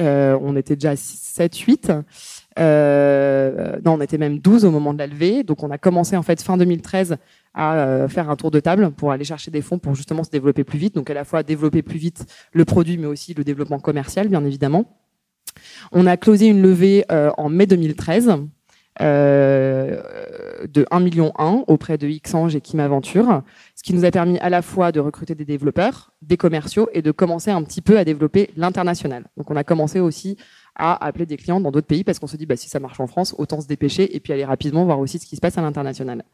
Euh, 0.00 0.38
on 0.42 0.56
était 0.56 0.76
déjà 0.76 0.96
7, 0.96 1.56
8. 1.56 1.92
Euh, 2.58 3.78
non, 3.84 3.94
on 3.94 4.00
était 4.00 4.18
même 4.18 4.38
12 4.38 4.64
au 4.64 4.70
moment 4.70 4.92
de 4.92 4.98
la 4.98 5.06
levée. 5.06 5.42
Donc 5.42 5.62
on 5.62 5.70
a 5.70 5.78
commencé 5.78 6.16
en 6.16 6.22
fait 6.22 6.42
fin 6.42 6.56
2013 6.56 7.16
à 7.54 7.76
euh, 7.76 8.08
faire 8.08 8.28
un 8.28 8.36
tour 8.36 8.50
de 8.50 8.60
table 8.60 8.90
pour 8.92 9.12
aller 9.12 9.24
chercher 9.24 9.50
des 9.50 9.62
fonds 9.62 9.78
pour 9.78 9.94
justement 9.94 10.24
se 10.24 10.30
développer 10.30 10.64
plus 10.64 10.78
vite. 10.78 10.94
Donc 10.94 11.10
à 11.10 11.14
la 11.14 11.24
fois 11.24 11.42
développer 11.42 11.82
plus 11.82 11.98
vite 11.98 12.26
le 12.52 12.64
produit, 12.64 12.98
mais 12.98 13.06
aussi 13.06 13.34
le 13.34 13.44
développement 13.44 13.78
commercial, 13.78 14.28
bien 14.28 14.44
évidemment. 14.44 14.84
On 15.92 16.06
a 16.06 16.16
closé 16.16 16.46
une 16.46 16.60
levée 16.60 17.04
en 17.08 17.48
mai 17.48 17.66
2013 17.66 18.34
euh, 19.02 20.00
de 20.68 20.86
1 20.90 21.00
million 21.00 21.32
1 21.38 21.64
auprès 21.66 21.98
de 21.98 22.08
Xange 22.08 22.56
et 22.56 22.60
Kim 22.60 22.80
Aventure, 22.80 23.42
ce 23.74 23.82
qui 23.82 23.92
nous 23.94 24.04
a 24.04 24.10
permis 24.10 24.38
à 24.38 24.48
la 24.48 24.62
fois 24.62 24.92
de 24.92 25.00
recruter 25.00 25.34
des 25.34 25.44
développeurs, 25.44 26.12
des 26.22 26.36
commerciaux 26.36 26.88
et 26.92 27.02
de 27.02 27.10
commencer 27.10 27.50
un 27.50 27.62
petit 27.62 27.82
peu 27.82 27.98
à 27.98 28.04
développer 28.04 28.50
l'international. 28.56 29.24
Donc 29.36 29.50
on 29.50 29.56
a 29.56 29.64
commencé 29.64 30.00
aussi 30.00 30.36
à 30.74 31.04
appeler 31.06 31.26
des 31.26 31.36
clients 31.36 31.60
dans 31.60 31.70
d'autres 31.70 31.86
pays 31.86 32.04
parce 32.04 32.18
qu'on 32.18 32.26
se 32.26 32.36
dit 32.36 32.46
bah, 32.46 32.56
si 32.56 32.68
ça 32.68 32.80
marche 32.80 33.00
en 33.00 33.06
France, 33.06 33.34
autant 33.38 33.60
se 33.60 33.66
dépêcher 33.66 34.14
et 34.14 34.20
puis 34.20 34.32
aller 34.32 34.44
rapidement 34.44 34.84
voir 34.84 34.98
aussi 34.98 35.18
ce 35.18 35.26
qui 35.26 35.36
se 35.36 35.40
passe 35.40 35.56
à 35.58 35.62
l'international. 35.62 36.24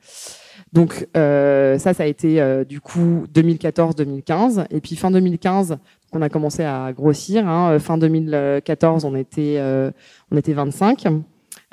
Donc 0.73 1.07
euh, 1.17 1.79
ça, 1.79 1.95
ça 1.95 2.03
a 2.03 2.07
été 2.07 2.41
euh, 2.41 2.65
du 2.65 2.81
coup 2.81 3.25
2014-2015 3.35 4.67
et 4.71 4.81
puis 4.81 4.97
fin 4.97 5.11
2015, 5.11 5.79
on 6.13 6.23
a 6.23 6.29
commencé 6.29 6.65
à 6.65 6.93
grossir. 6.93 7.49
Hein. 7.49 7.79
Fin 7.79 7.99
2014, 7.99 9.05
on 9.05 9.15
était 9.15 9.57
euh, 9.59 9.91
on 10.31 10.37
était 10.37 10.53
25. 10.53 11.07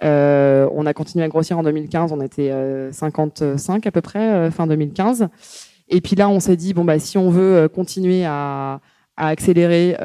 Euh, 0.04 0.68
on 0.74 0.86
a 0.86 0.94
continué 0.94 1.26
à 1.26 1.28
grossir 1.28 1.58
en 1.58 1.64
2015, 1.64 2.12
on 2.12 2.22
était 2.22 2.52
55 2.92 3.86
euh, 3.86 3.90
à 3.90 3.92
peu 3.92 4.02
près 4.02 4.20
euh, 4.20 4.52
fin 4.52 4.68
2015. 4.68 5.28
Et 5.90 6.02
puis 6.02 6.16
là, 6.16 6.30
on 6.30 6.40
s'est 6.40 6.56
dit 6.56 6.74
bon 6.74 6.86
bah 6.86 7.00
si 7.00 7.18
on 7.18 7.30
veut 7.30 7.68
continuer 7.68 8.24
à, 8.26 8.80
accélérer, 9.22 9.98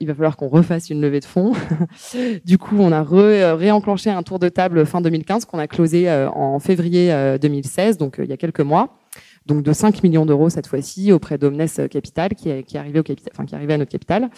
il 0.00 0.06
va 0.08 0.14
falloir 0.14 0.36
qu'on 0.36 0.48
refasse 0.48 0.90
une 0.90 1.00
levée 1.00 1.20
de 1.20 1.24
fonds. 1.24 1.52
du 2.44 2.58
coup, 2.58 2.76
on 2.80 2.90
a 2.90 3.04
réenclenché 3.04 4.10
un 4.10 4.24
tour 4.24 4.40
de 4.40 4.48
table 4.48 4.84
fin 4.86 5.00
2015 5.00 5.44
qu'on 5.44 5.60
a 5.60 5.68
closé 5.68 6.10
en 6.10 6.58
février 6.58 7.36
2016, 7.40 7.96
donc 7.96 8.16
il 8.18 8.28
y 8.28 8.32
a 8.32 8.36
quelques 8.36 8.60
mois. 8.60 8.98
Donc 9.44 9.62
de 9.62 9.72
5 9.72 10.02
millions 10.02 10.26
d'euros 10.26 10.50
cette 10.50 10.66
fois-ci 10.66 11.12
auprès 11.12 11.38
d'Omnes 11.38 11.64
Capital 11.88 12.34
qui 12.34 12.48
est, 12.48 12.64
qui 12.64 12.76
est 12.76 12.80
arrivé 12.80 12.98
au 12.98 13.04
capital, 13.04 13.32
enfin 13.32 13.44
qui 13.44 13.54
est 13.54 13.56
arrivé 13.56 13.74
à 13.74 13.78
notre 13.78 13.92
capital. 13.92 14.30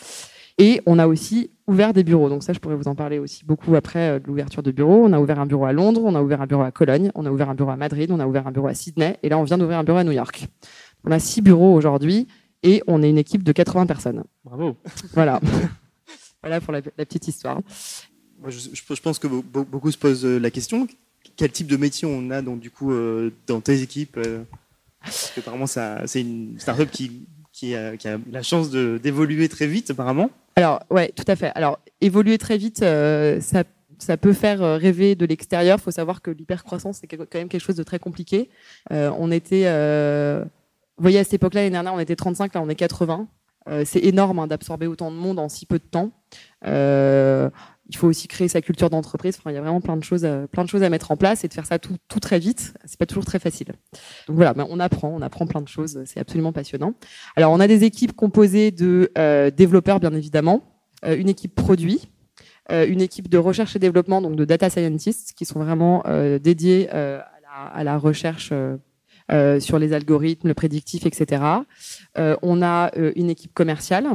Et 0.58 0.82
on 0.86 0.98
a 0.98 1.06
aussi 1.06 1.50
ouvert 1.68 1.92
des 1.92 2.02
bureaux. 2.02 2.28
Donc 2.28 2.42
ça, 2.42 2.52
je 2.52 2.58
pourrais 2.58 2.74
vous 2.74 2.88
en 2.88 2.96
parler 2.96 3.18
aussi 3.18 3.44
beaucoup 3.44 3.76
après 3.76 4.10
euh, 4.10 4.18
de 4.18 4.26
l'ouverture 4.26 4.62
de 4.62 4.72
bureaux. 4.72 5.04
On 5.04 5.12
a 5.12 5.20
ouvert 5.20 5.38
un 5.38 5.46
bureau 5.46 5.66
à 5.66 5.72
Londres, 5.72 6.02
on 6.04 6.14
a 6.14 6.22
ouvert 6.22 6.42
un 6.42 6.46
bureau 6.46 6.62
à 6.62 6.72
Cologne, 6.72 7.12
on 7.14 7.24
a 7.26 7.30
ouvert 7.30 7.48
un 7.48 7.54
bureau 7.54 7.70
à 7.70 7.76
Madrid, 7.76 8.10
on 8.10 8.18
a 8.18 8.26
ouvert 8.26 8.46
un 8.46 8.50
bureau 8.50 8.66
à 8.66 8.74
Sydney, 8.74 9.16
et 9.22 9.28
là, 9.28 9.38
on 9.38 9.44
vient 9.44 9.58
d'ouvrir 9.58 9.78
un 9.78 9.84
bureau 9.84 9.98
à 9.98 10.04
New 10.04 10.12
York. 10.12 10.46
On 11.04 11.12
a 11.12 11.20
six 11.20 11.42
bureaux 11.42 11.74
aujourd'hui 11.74 12.26
et 12.64 12.82
on 12.88 13.02
est 13.02 13.10
une 13.10 13.18
équipe 13.18 13.44
de 13.44 13.52
80 13.52 13.86
personnes. 13.86 14.24
Bravo. 14.44 14.76
Voilà. 15.12 15.40
voilà 16.42 16.60
pour 16.60 16.72
la, 16.72 16.82
petite 16.82 17.28
histoire. 17.28 17.60
je, 18.48 19.00
pense 19.00 19.18
que 19.20 19.28
beaucoup 19.28 19.92
se 19.92 19.98
posent 19.98 20.24
euh, 20.24 20.38
la 20.38 20.50
question 20.50 20.88
quel 21.36 21.52
type 21.52 21.68
de 21.68 21.76
métier 21.76 22.08
on 22.08 22.30
a 22.30 22.42
donc 22.42 22.58
du 22.58 22.70
coup 22.70 22.92
euh, 22.92 23.30
dans 23.46 23.60
tes 23.60 23.82
équipes 23.82 24.18
Parce 25.00 25.30
que 25.30 25.40
apparemment, 25.40 25.66
c'est 25.66 26.20
une 26.20 26.58
startup 26.58 26.90
qui 26.90 27.26
qui 27.58 27.74
a, 27.74 27.92
la 28.30 28.42
chance 28.42 28.70
d'évoluer 28.70 29.48
très 29.48 29.66
vite, 29.66 29.90
apparemment. 29.90 30.30
Alors, 30.54 30.80
ouais, 30.90 31.12
tout 31.16 31.24
à 31.26 31.34
fait. 31.34 31.50
Alors, 31.56 31.80
évoluer 32.00 32.38
très 32.38 32.56
vite, 32.56 32.82
euh, 32.82 33.40
ça, 33.40 34.16
peut 34.16 34.32
faire 34.32 34.62
euh, 34.62 34.76
rêver 34.76 35.16
de 35.16 35.26
l'extérieur. 35.26 35.78
Il 35.80 35.82
faut 35.82 35.90
savoir 35.90 36.22
que 36.22 36.30
l'hypercroissance, 36.30 36.98
c'est 37.00 37.08
quand 37.08 37.34
même 37.34 37.48
quelque 37.48 37.64
chose 37.64 37.74
de 37.74 37.82
très 37.82 37.98
compliqué. 37.98 38.48
Euh, 38.92 39.10
on 39.18 39.32
était, 39.32 39.64
vous 40.96 41.02
voyez, 41.02 41.18
à 41.18 41.24
cette 41.24 41.34
époque-là, 41.34 41.62
l'année 41.62 41.72
dernière, 41.72 41.94
on 41.94 41.98
était 41.98 42.16
35, 42.16 42.54
là, 42.54 42.62
on 42.62 42.68
est 42.68 42.76
80. 42.76 43.26
c'est 43.84 44.04
énorme 44.04 44.38
hein, 44.38 44.46
d'absorber 44.46 44.86
autant 44.86 45.10
de 45.10 45.16
monde 45.16 45.40
en 45.40 45.48
si 45.48 45.66
peu 45.66 45.78
de 45.78 45.84
temps 45.84 46.12
il 47.88 47.96
faut 47.96 48.06
aussi 48.06 48.28
créer 48.28 48.48
sa 48.48 48.60
culture 48.60 48.90
d'entreprise. 48.90 49.38
Il 49.46 49.52
y 49.52 49.56
a 49.56 49.60
vraiment 49.60 49.80
plein 49.80 49.96
de 49.96 50.04
choses, 50.04 50.24
à, 50.24 50.46
plein 50.46 50.64
de 50.64 50.68
choses 50.68 50.82
à 50.82 50.90
mettre 50.90 51.10
en 51.10 51.16
place 51.16 51.44
et 51.44 51.48
de 51.48 51.54
faire 51.54 51.66
ça 51.66 51.78
tout, 51.78 51.96
très 52.20 52.38
vite. 52.38 52.74
C'est 52.84 52.98
pas 52.98 53.06
toujours 53.06 53.24
très 53.24 53.38
facile. 53.38 53.68
Donc 54.26 54.36
voilà, 54.36 54.52
ben, 54.52 54.66
on 54.68 54.78
apprend, 54.78 55.08
on 55.08 55.22
apprend 55.22 55.46
plein 55.46 55.62
de 55.62 55.68
choses. 55.68 56.02
C'est 56.04 56.20
absolument 56.20 56.52
passionnant. 56.52 56.94
Alors, 57.36 57.52
on 57.52 57.60
a 57.60 57.66
des 57.66 57.84
équipes 57.84 58.14
composées 58.14 58.70
de 58.70 59.10
euh, 59.16 59.50
développeurs, 59.50 60.00
bien 60.00 60.12
évidemment, 60.12 60.62
euh, 61.04 61.16
une 61.16 61.28
équipe 61.28 61.54
produit, 61.54 62.10
euh, 62.70 62.86
une 62.86 63.00
équipe 63.00 63.28
de 63.28 63.38
recherche 63.38 63.74
et 63.74 63.78
développement, 63.78 64.20
donc 64.20 64.36
de 64.36 64.44
data 64.44 64.68
scientists, 64.68 65.32
qui 65.36 65.46
sont 65.46 65.60
vraiment 65.60 66.04
dédiés 66.42 66.90
à 66.90 67.24
la, 67.42 67.64
à, 67.72 67.84
la, 67.84 67.96
recherche. 67.96 68.52
sur 69.60 69.78
les 69.78 69.92
algorithmes, 69.92 70.48
le 70.48 70.54
prédictif, 70.54 71.06
etc. 71.06 71.42
on 72.16 72.62
a 72.62 72.90
une 73.14 73.30
équipe 73.30 73.52
commerciale 73.52 74.06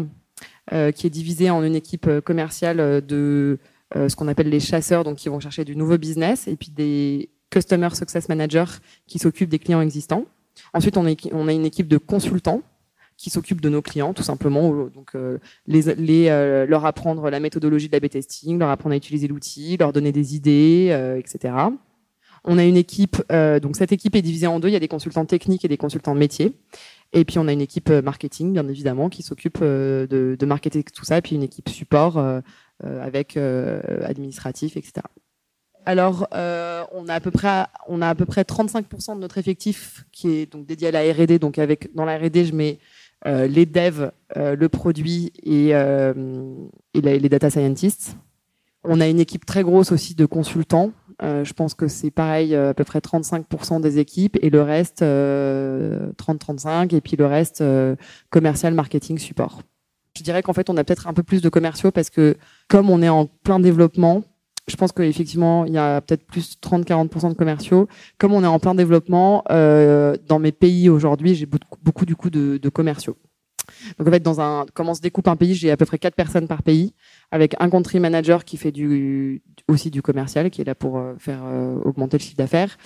qui 0.71 1.07
est 1.07 1.09
divisé 1.09 1.49
en 1.49 1.63
une 1.63 1.75
équipe 1.75 2.07
euh, 2.07 2.21
commerciale 2.21 2.79
euh, 2.79 3.01
de 3.01 3.59
ce 3.95 4.15
qu'on 4.15 4.27
appelle 4.27 4.49
les 4.49 4.59
chasseurs, 4.59 5.03
donc 5.03 5.17
qui 5.17 5.29
vont 5.29 5.39
chercher 5.39 5.65
du 5.65 5.75
nouveau 5.75 5.99
business, 5.99 6.47
et 6.47 6.55
puis 6.55 6.71
des 6.71 7.29
Customer 7.51 7.89
Success 7.93 8.27
Managers 8.27 8.79
qui 9.05 9.19
s'occupent 9.19 9.49
des 9.49 9.59
clients 9.59 9.81
existants. 9.81 10.25
Ensuite, 10.73 10.97
on, 10.97 11.05
a 11.05 11.53
une 11.53 11.65
équipe 11.65 11.87
de 11.87 11.99
consultants 11.99 12.63
qui 13.17 13.29
s'occupent 13.29 13.61
de 13.61 13.69
nos 13.69 13.83
clients, 13.83 14.15
tout 14.15 14.23
simplement. 14.23 14.89
Donc, 14.95 15.11
leur 15.67 16.85
apprendre 16.87 17.29
la 17.29 17.39
méthodologie 17.39 17.87
de 17.87 17.93
la 17.93 17.99
B-testing, 17.99 18.57
leur 18.57 18.69
apprendre 18.69 18.93
à 18.93 18.97
utiliser 18.97 19.27
l'outil, 19.27 19.77
leur 19.77 19.93
donner 19.93 20.11
des 20.11 20.35
idées, 20.35 21.19
etc. 21.19 21.53
On 22.43 22.57
a 22.57 22.63
une 22.63 22.77
équipe, 22.77 23.21
donc 23.29 23.75
cette 23.75 23.91
équipe 23.91 24.15
est 24.15 24.23
divisée 24.23 24.47
en 24.47 24.59
deux. 24.59 24.69
Il 24.69 24.73
y 24.73 24.75
a 24.75 24.79
des 24.79 24.87
consultants 24.87 25.25
techniques 25.25 25.65
et 25.65 25.67
des 25.67 25.77
consultants 25.77 26.15
métiers. 26.15 26.55
Et 27.13 27.25
puis 27.25 27.37
on 27.37 27.47
a 27.47 27.53
une 27.53 27.61
équipe 27.61 27.91
euh, 27.91 28.01
marketing, 28.01 28.53
bien 28.53 28.67
évidemment, 28.67 29.07
qui 29.07 29.21
s'occupe 29.21 29.59
euh, 29.61 30.07
de, 30.07 30.35
de 30.37 30.45
marketer 30.45 30.83
tout 30.83 31.05
ça, 31.05 31.19
et 31.19 31.21
puis 31.21 31.35
une 31.35 31.43
équipe 31.43 31.69
support 31.69 32.17
euh, 32.17 32.41
avec 32.81 33.37
administratif, 33.37 34.75
etc. 34.75 34.93
Alors, 35.85 36.27
on 36.33 37.07
a 37.07 37.13
à 37.13 37.19
peu 37.21 37.31
près, 37.31 37.65
on 37.87 38.01
a 38.01 38.09
à 38.09 38.15
peu 38.15 38.25
près 38.25 38.41
35% 38.41 39.15
de 39.15 39.21
notre 39.21 39.37
effectif 39.37 40.05
qui 40.11 40.31
est 40.31 40.51
donc 40.51 40.65
dédié 40.65 40.89
à 40.89 40.91
la 40.91 41.13
R&D. 41.13 41.39
Donc 41.39 41.59
avec 41.59 41.93
dans 41.95 42.03
la 42.03 42.17
R&D, 42.17 42.45
je 42.45 42.53
mets 42.53 42.79
les 43.25 43.65
devs, 43.65 44.11
le 44.35 44.67
produit 44.67 45.31
et, 45.43 45.69
et 45.69 47.01
les 47.01 47.29
data 47.29 47.49
scientists. 47.49 48.17
On 48.83 48.99
a 48.99 49.07
une 49.07 49.19
équipe 49.19 49.45
très 49.45 49.63
grosse 49.63 49.93
aussi 49.93 50.13
de 50.13 50.25
consultants 50.25 50.91
euh, 51.23 51.45
je 51.45 51.53
pense 51.53 51.73
que 51.73 51.87
c'est 51.87 52.11
pareil, 52.11 52.53
euh, 52.53 52.71
à 52.71 52.73
peu 52.73 52.83
près 52.83 52.99
35% 52.99 53.79
des 53.79 53.99
équipes 53.99 54.37
et 54.41 54.49
le 54.49 54.61
reste, 54.61 55.01
30-35, 55.01 56.93
euh, 56.93 56.97
et 56.97 57.01
puis 57.01 57.15
le 57.15 57.25
reste, 57.25 57.63
commercial, 58.29 58.73
marketing, 58.73 59.17
support. 59.17 59.61
Je 60.17 60.23
dirais 60.23 60.43
qu'en 60.43 60.53
fait, 60.53 60.69
on 60.69 60.77
a 60.77 60.83
peut-être 60.83 61.07
un 61.07 61.13
peu 61.13 61.23
plus 61.23 61.41
de 61.41 61.49
commerciaux 61.49 61.91
parce 61.91 62.09
que 62.09 62.35
comme 62.67 62.89
on 62.89 63.01
est 63.01 63.09
en 63.09 63.25
plein 63.25 63.59
développement, 63.59 64.23
je 64.67 64.75
pense 64.75 64.91
qu'effectivement, 64.91 65.65
il 65.65 65.73
y 65.73 65.77
a 65.77 66.01
peut-être 66.01 66.25
plus 66.25 66.57
30-40% 66.61 67.29
de 67.29 67.33
commerciaux. 67.33 67.87
Comme 68.17 68.33
on 68.33 68.43
est 68.43 68.47
en 68.47 68.59
plein 68.59 68.75
développement, 68.75 69.43
dans 69.49 70.39
mes 70.39 70.51
pays 70.51 70.89
aujourd'hui, 70.89 71.35
j'ai 71.35 71.47
beaucoup, 71.47 72.05
du 72.05 72.15
coup 72.15 72.29
de 72.29 72.69
commerciaux. 72.69 73.17
Donc 73.97 74.07
en 74.07 74.11
fait, 74.11 74.19
dans 74.19 74.41
un, 74.41 74.65
comment 74.73 74.93
se 74.93 75.01
découpe 75.01 75.27
un 75.27 75.35
pays, 75.35 75.53
j'ai 75.55 75.71
à 75.71 75.77
peu 75.77 75.85
près 75.85 75.97
quatre 75.97 76.15
personnes 76.15 76.47
par 76.47 76.63
pays, 76.63 76.93
avec 77.31 77.55
un 77.59 77.69
country 77.69 77.99
manager 77.99 78.45
qui 78.45 78.57
fait 78.57 78.73
aussi 79.67 79.91
du 79.91 80.01
commercial, 80.01 80.49
qui 80.49 80.61
est 80.61 80.65
là 80.65 80.75
pour 80.75 80.97
euh, 80.97 81.13
faire 81.17 81.41
euh, 81.43 81.75
augmenter 81.83 82.17
le 82.17 82.23
chiffre 82.23 82.37
d'affaires, 82.37 82.77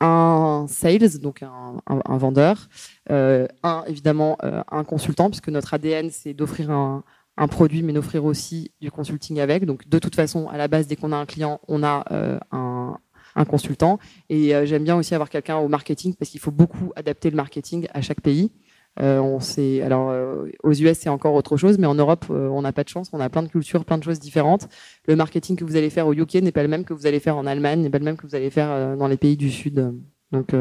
un 0.00 0.66
sales, 0.68 1.18
donc 1.20 1.42
un, 1.42 2.18
vendeur, 2.18 2.68
euh, 3.10 3.48
un 3.64 3.82
évidemment 3.88 4.38
un 4.40 4.84
consultant, 4.84 5.28
puisque 5.28 5.48
notre 5.48 5.74
ADN 5.74 6.10
c'est 6.10 6.34
d'offrir 6.34 6.70
un, 6.70 7.02
produit, 7.48 7.82
mais 7.82 7.92
d'offrir 7.92 8.24
aussi 8.24 8.70
du 8.80 8.92
consulting 8.92 9.40
avec. 9.40 9.64
Donc 9.64 9.88
de 9.88 9.98
toute 9.98 10.14
façon, 10.14 10.48
à 10.48 10.56
la 10.56 10.68
base, 10.68 10.86
dès 10.86 10.94
qu'on 10.94 11.10
a 11.10 11.16
un 11.16 11.26
client, 11.26 11.60
on 11.66 11.82
a 11.82 12.04
un 12.52 13.44
consultant. 13.44 13.98
Et 14.28 14.52
j'aime 14.66 14.84
bien 14.84 14.94
aussi 14.94 15.16
avoir 15.16 15.30
quelqu'un 15.30 15.56
au 15.56 15.66
marketing 15.66 16.14
parce 16.14 16.30
qu'il 16.30 16.40
faut 16.40 16.52
beaucoup 16.52 16.92
adapter 16.94 17.28
le 17.30 17.36
marketing 17.36 17.88
à 17.92 18.00
chaque 18.00 18.20
pays. 18.20 18.52
Euh, 19.00 19.20
on 19.20 19.38
sait, 19.38 19.80
alors 19.82 20.10
euh, 20.10 20.46
aux 20.64 20.72
US 20.72 20.98
c'est 20.98 21.08
encore 21.08 21.34
autre 21.34 21.56
chose, 21.56 21.78
mais 21.78 21.86
en 21.86 21.94
Europe 21.94 22.26
euh, 22.30 22.48
on 22.48 22.62
n'a 22.62 22.72
pas 22.72 22.82
de 22.82 22.88
chance, 22.88 23.10
on 23.12 23.20
a 23.20 23.28
plein 23.28 23.44
de 23.44 23.48
cultures, 23.48 23.84
plein 23.84 23.98
de 23.98 24.02
choses 24.02 24.18
différentes. 24.18 24.68
Le 25.06 25.14
marketing 25.14 25.56
que 25.56 25.64
vous 25.64 25.76
allez 25.76 25.90
faire 25.90 26.08
au 26.08 26.14
UK 26.14 26.36
n'est 26.36 26.52
pas 26.52 26.62
le 26.62 26.68
même 26.68 26.84
que 26.84 26.92
vous 26.92 27.06
allez 27.06 27.20
faire 27.20 27.36
en 27.36 27.46
Allemagne, 27.46 27.80
n'est 27.80 27.90
pas 27.90 27.98
le 27.98 28.04
même 28.04 28.16
que 28.16 28.26
vous 28.26 28.34
allez 28.34 28.50
faire 28.50 28.96
dans 28.96 29.06
les 29.06 29.16
pays 29.16 29.36
du 29.36 29.50
Sud. 29.50 29.94
Donc 30.32 30.54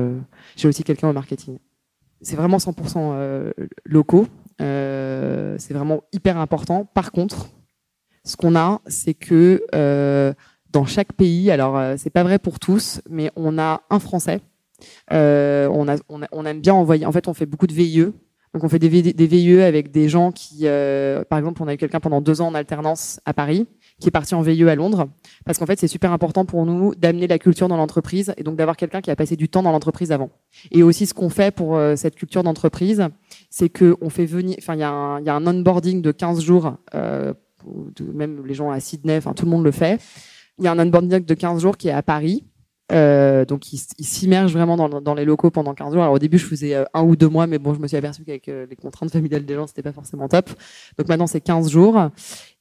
j'ai 0.56 0.68
aussi 0.68 0.84
quelqu'un 0.84 1.10
au 1.10 1.14
marketing. 1.14 1.58
C'est 2.22 2.36
vraiment 2.36 2.58
100% 2.58 3.54
locaux. 3.86 4.28
c'est 4.60 5.74
vraiment 5.74 6.04
hyper 6.14 6.38
important. 6.38 6.86
Par 6.86 7.12
contre, 7.12 7.48
ce 8.24 8.38
qu'on 8.38 8.56
a, 8.56 8.82
c'est 8.86 9.16
que 9.16 9.66
dans 10.72 10.86
chaque 10.86 11.14
pays, 11.14 11.50
alors 11.50 11.98
c'est 11.98 12.12
pas 12.12 12.24
vrai 12.24 12.38
pour 12.38 12.60
tous, 12.60 13.02
mais 13.10 13.32
on 13.36 13.58
a 13.58 13.82
un 13.90 14.00
Français. 14.00 14.42
on, 15.10 15.88
a, 15.88 15.96
on, 16.08 16.22
on, 16.32 16.46
aime 16.46 16.62
bien 16.62 16.76
envoyer. 16.76 17.06
En 17.06 17.12
fait, 17.12 17.28
on 17.28 17.34
fait 17.34 17.48
beaucoup 17.48 17.68
de 17.68 17.74
VIE, 17.74 18.12
donc 18.54 18.64
on 18.64 18.70
fait 18.70 18.80
des, 18.80 19.14
des 19.14 19.28
VIE 19.28 19.62
avec 19.62 19.92
des 19.92 20.10
gens 20.10 20.32
qui, 20.32 20.62
euh, 20.64 21.24
par 21.24 21.38
exemple, 21.38 21.62
on 21.62 21.68
a 21.68 21.74
eu 21.74 21.78
quelqu'un 21.78 22.00
pendant 22.00 22.22
deux 22.22 22.42
ans 22.42 22.48
en 22.48 22.56
alternance 22.56 23.20
à 23.26 23.34
Paris, 23.34 23.68
qui 24.00 24.08
est 24.08 24.12
parti 24.12 24.36
en 24.36 24.42
VIE 24.42 24.70
à 24.70 24.76
Londres, 24.76 25.10
parce 25.46 25.58
qu'en 25.58 25.66
fait 25.66 25.80
c'est 25.80 25.88
super 25.88 26.12
important 26.12 26.46
pour 26.46 26.66
nous 26.66 26.96
d'amener 26.96 27.28
la 27.28 27.40
culture 27.40 27.68
dans 27.68 27.78
l'entreprise 27.78 28.34
et 28.38 28.44
donc 28.44 28.56
d'avoir 28.56 28.78
quelqu'un 28.78 29.02
qui 29.02 29.12
a 29.12 29.16
passé 29.16 29.36
du 29.36 29.50
temps 29.50 29.64
dans 29.64 29.72
l'entreprise 29.72 30.12
avant. 30.12 30.30
Et 30.72 30.84
aussi 30.84 31.06
ce 31.06 31.14
qu'on 31.14 31.30
fait 31.30 31.54
pour 31.54 31.76
euh, 31.76 31.96
cette 31.96 32.16
culture 32.16 32.44
d'entreprise, 32.44 33.08
c'est 33.50 33.70
que 33.70 33.96
on 34.02 34.10
fait 34.10 34.26
venir, 34.26 34.56
enfin 34.60 34.76
il 34.76 34.80
y, 34.80 34.84
a 34.84 34.92
un, 34.92 35.22
y 35.22 35.30
a 35.30 35.36
un 35.36 35.46
onboarding 35.46 36.02
de 36.02 36.12
15 36.12 36.42
jours, 36.42 36.78
euh, 36.96 37.34
même 38.14 38.46
les 38.46 38.54
gens 38.54 38.72
à 38.72 38.80
Sydney, 38.80 39.18
enfin 39.18 39.34
tout 39.34 39.46
le 39.46 39.52
monde 39.52 39.64
le 39.64 39.72
fait. 39.72 40.00
Il 40.60 40.66
y 40.66 40.68
a 40.68 40.72
un 40.72 40.80
onboarding 40.80 41.26
de 41.26 41.34
15 41.34 41.62
jours 41.62 41.76
qui 41.76 41.90
est 41.90 41.92
à 41.92 42.02
Paris 42.02 42.44
euh, 42.92 43.44
donc 43.44 43.74
il, 43.74 43.80
il 43.98 44.06
s'immerge 44.06 44.54
vraiment 44.54 44.78
dans, 44.78 45.14
les 45.14 45.26
locaux 45.26 45.52
pendant 45.52 45.74
15 45.74 45.94
jours. 45.94 46.02
Alors 46.02 46.16
au 46.16 46.20
début 46.20 46.38
je 46.38 46.46
faisais 46.46 46.74
euh, 46.74 46.86
un 46.94 47.04
ou 47.04 47.16
deux 47.16 47.28
mois, 47.28 47.48
mais 47.48 47.60
bon 47.60 47.74
je 47.74 47.80
me 47.80 47.88
suis 47.88 47.98
aperçu 47.98 48.24
qu'avec 48.24 48.48
euh, 48.48 48.66
les 48.70 48.76
contraintes 48.76 49.12
familiales 49.12 49.46
des 49.46 49.56
gens 49.56 49.68
c'était 49.68 49.84
pas 49.84 49.92
forcément 49.92 50.28
top. 50.28 50.50
Donc 50.98 51.08
maintenant 51.10 51.28
c'est 51.28 51.42
15 51.42 51.70
jours. 51.70 52.10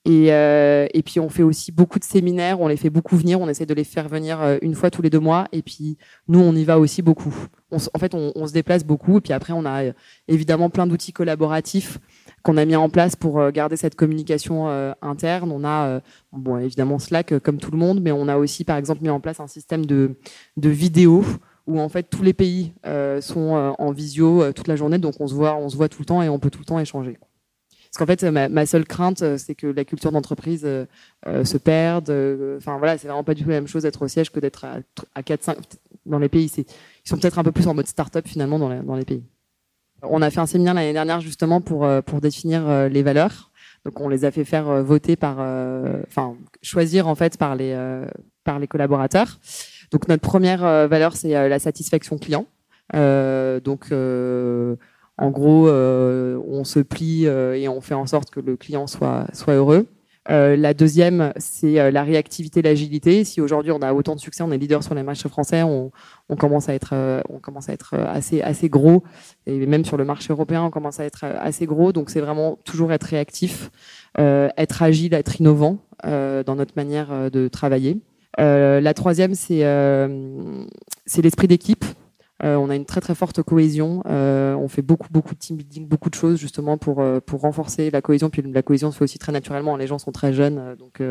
Et, 0.05 0.33
euh, 0.33 0.87
et 0.95 1.03
puis 1.03 1.19
on 1.19 1.29
fait 1.29 1.43
aussi 1.43 1.73
beaucoup 1.73 1.99
de 1.99 2.05
séminaires, 2.05 2.61
on 2.61 2.69
les 2.69 2.77
fait 2.77 2.91
beaucoup 2.91 3.17
venir, 3.17 3.41
on 3.41 3.49
essaie 3.49 3.67
de 3.67 3.75
les 3.75 3.83
faire 3.83 4.09
venir 4.09 4.39
une 4.63 4.75
fois 4.75 4.91
tous 4.91 5.03
les 5.03 5.11
deux 5.11 5.21
mois. 5.21 5.49
Et 5.53 5.63
puis 5.63 5.97
nous 6.29 6.41
on 6.41 6.55
y 6.55 6.65
va 6.65 6.79
aussi 6.79 7.03
beaucoup. 7.03 7.35
En 7.73 7.99
fait 7.99 8.15
on, 8.15 8.47
se 8.47 8.53
déplace 8.53 8.85
beaucoup. 8.85 9.19
Et 9.19 9.21
puis 9.21 9.33
après 9.33 9.53
on 9.53 9.65
a 9.65 9.83
évidemment 10.29 10.71
plein 10.71 10.87
d'outils 10.87 11.13
collaboratifs 11.13 11.99
qu'on 12.47 12.57
a 12.59 12.65
mis 12.65 12.77
en 12.77 12.89
place 12.89 13.17
pour 13.17 13.41
euh, 13.41 13.51
garder 13.51 13.77
cette 13.77 13.97
communication 13.97 14.69
euh, 14.69 14.93
interne. 15.03 15.51
On 15.51 15.65
a 15.65 15.87
euh, 15.89 16.01
bon 16.31 16.57
évidemment 16.59 17.01
Slack 17.01 17.41
comme 17.41 17.59
tout 17.59 17.73
le 17.73 17.77
monde, 17.77 18.01
mais 18.01 18.13
on 18.13 18.29
a 18.29 18.37
aussi 18.37 18.63
par 18.63 18.77
exemple 18.77 19.03
mis 19.03 19.11
en 19.11 19.19
place 19.19 19.41
un 19.41 19.49
système 19.49 19.85
de 19.85 20.15
vidéo 20.57 21.25
où 21.67 21.81
en 21.81 21.89
fait 21.89 22.05
tous 22.05 22.23
les 22.23 22.33
pays 22.33 22.73
sont 23.21 23.75
en 23.77 23.91
visio 23.91 24.53
toute 24.53 24.69
la 24.69 24.77
journée, 24.77 24.99
donc 24.99 25.15
on 25.19 25.27
se 25.27 25.35
voit 25.35 25.57
on 25.57 25.69
se 25.69 25.77
voit 25.77 25.89
tout 25.89 26.01
le 26.01 26.05
temps 26.05 26.23
et 26.23 26.29
on 26.29 26.39
peut 26.39 26.51
tout 26.51 26.61
le 26.61 26.65
temps 26.65 26.79
échanger. 26.79 27.19
Parce 27.91 27.99
qu'en 27.99 28.07
fait, 28.07 28.23
ma, 28.25 28.67
seule 28.67 28.85
crainte, 28.85 29.25
c'est 29.39 29.57
que 29.57 29.67
la 29.67 29.85
culture 29.85 30.13
d'entreprise 30.13 30.61
se 30.63 31.57
perde. 31.57 32.11
Enfin 32.59 32.79
voilà, 32.79 32.97
c'est 32.99 33.09
vraiment 33.09 33.25
pas 33.25 33.35
du 33.35 33.43
tout 33.43 33.49
la 33.49 33.57
même 33.57 33.67
chose 33.67 33.83
d'être 33.83 34.03
au 34.03 34.09
siège 34.09 34.31
que 34.31 34.39
d'être 34.39 34.65
à, 34.65 34.79
à 35.17 35.23
4-5 35.23 35.57
dans 36.05 36.21
les 36.21 36.29
pays. 36.29 36.53
Ils 36.57 37.09
sont 37.09 37.17
peut-être 37.17 37.41
un 37.41 37.45
peu 37.45 37.53
plus 37.53 37.67
en 37.67 37.75
mode 37.75 37.89
start-up 37.89 38.29
finalement 38.29 38.61
dans 38.61 38.95
les 38.95 39.05
pays. 39.05 39.25
On 40.11 40.23
a 40.23 40.31
fait 40.31 40.41
un 40.41 40.47
séminaire 40.47 40.75
l'année 40.75 40.93
dernière 40.93 41.21
justement 41.21 41.61
pour 41.61 41.85
euh, 41.85 42.01
pour 42.03 42.21
définir 42.21 42.69
euh, 42.69 42.89
les 42.89 43.03
valeurs. 43.03 43.51
Donc 43.85 44.01
on 44.01 44.09
les 44.09 44.25
a 44.25 44.31
fait 44.31 44.45
faire 44.45 44.69
euh, 44.69 44.83
voter 44.83 45.17
par, 45.17 45.39
enfin 46.09 46.35
choisir 46.63 47.07
en 47.09 47.15
fait 47.15 47.39
par 47.39 47.55
les 47.57 47.77
par 48.45 48.59
les 48.59 48.67
collaborateurs. 48.67 49.39
Donc 49.93 50.09
notre 50.09 50.23
première 50.23 50.89
valeur 50.89 51.15
c'est 51.15 51.49
la 51.49 51.59
satisfaction 51.59 52.19
client. 52.19 52.47
donc 52.93 53.93
en 55.19 55.31
gros, 55.31 55.69
on 55.69 56.65
se 56.65 56.81
plie 56.81 57.27
et 57.27 57.69
on 57.69 57.81
fait 57.81 57.95
en 57.95 58.07
sorte 58.07 58.31
que 58.31 58.41
le 58.41 58.57
client 58.57 58.87
soit 58.87 59.27
soit 59.33 59.55
heureux. 59.55 59.87
Euh, 60.31 60.57
la 60.57 60.75
deuxième, 60.75 61.33
c'est 61.37 61.79
euh, 61.79 61.91
la 61.91 62.03
réactivité, 62.03 62.63
l'agilité. 62.63 63.25
Si 63.25 63.41
aujourd'hui 63.41 63.73
on 63.73 63.81
a 63.83 63.93
autant 63.93 64.15
de 64.15 64.21
succès, 64.21 64.43
on 64.43 64.51
est 64.51 64.59
leader 64.59 64.83
sur 64.83 64.95
les 64.95 65.03
marchés 65.03 65.29
français, 65.29 65.63
on, 65.63 65.93
on 66.29 66.37
commence 66.37 66.69
à 66.69 66.75
être, 66.75 66.91
euh, 66.93 67.21
on 67.29 67.39
commence 67.39 67.69
à 67.69 67.73
être 67.73 67.95
assez 67.95 68.43
assez 68.43 68.69
gros, 68.69 69.03
et 69.47 69.67
même 69.67 69.85
sur 69.85 69.97
le 69.97 70.05
marché 70.05 70.33
européen, 70.33 70.63
on 70.63 70.71
commence 70.71 71.01
à 71.01 71.05
être 71.05 71.25
assez 71.25 71.67
gros. 71.67 71.93
Donc 71.93 72.11
c'est 72.11 72.21
vraiment 72.21 72.59
toujours 72.65 72.93
être 72.93 73.05
réactif, 73.05 73.71
être 74.19 74.83
agile, 74.83 75.15
être 75.15 75.41
innovant 75.41 75.79
dans 76.05 76.55
notre 76.57 76.73
manière 76.77 77.31
de 77.31 77.49
travailler. 77.49 77.99
la 78.39 78.95
troisième, 78.95 79.35
c'est 79.35 79.61
c'est 81.07 81.23
l'esprit 81.23 81.49
d'équipe. 81.49 81.85
Euh, 82.45 82.57
on 82.57 82.69
a 82.69 82.77
une 82.77 82.85
très 82.85 83.01
très 83.01 83.15
forte 83.15 83.43
cohésion. 83.43 84.03
Euh, 84.07 84.55
on 84.55 84.69
fait 84.69 84.83
beaucoup 84.83 85.09
beaucoup 85.11 85.35
de 85.35 85.39
team 85.39 85.57
building, 85.57 85.89
beaucoup 85.89 86.11
de 86.11 86.15
choses 86.15 86.39
justement 86.39 86.77
pour 86.77 87.01
euh, 87.01 87.19
pour 87.21 87.41
renforcer 87.41 87.91
la 87.91 88.03
cohésion. 88.03 88.29
Puis 88.29 88.43
la 88.43 88.63
cohésion 88.63 88.91
se 88.91 88.99
fait 88.99 89.05
aussi 89.05 89.19
très 89.19 89.33
naturellement. 89.33 89.77
Les 89.77 89.87
gens 89.87 89.99
sont 89.99 90.13
très 90.13 90.33
jeunes, 90.33 90.77
donc 90.79 91.03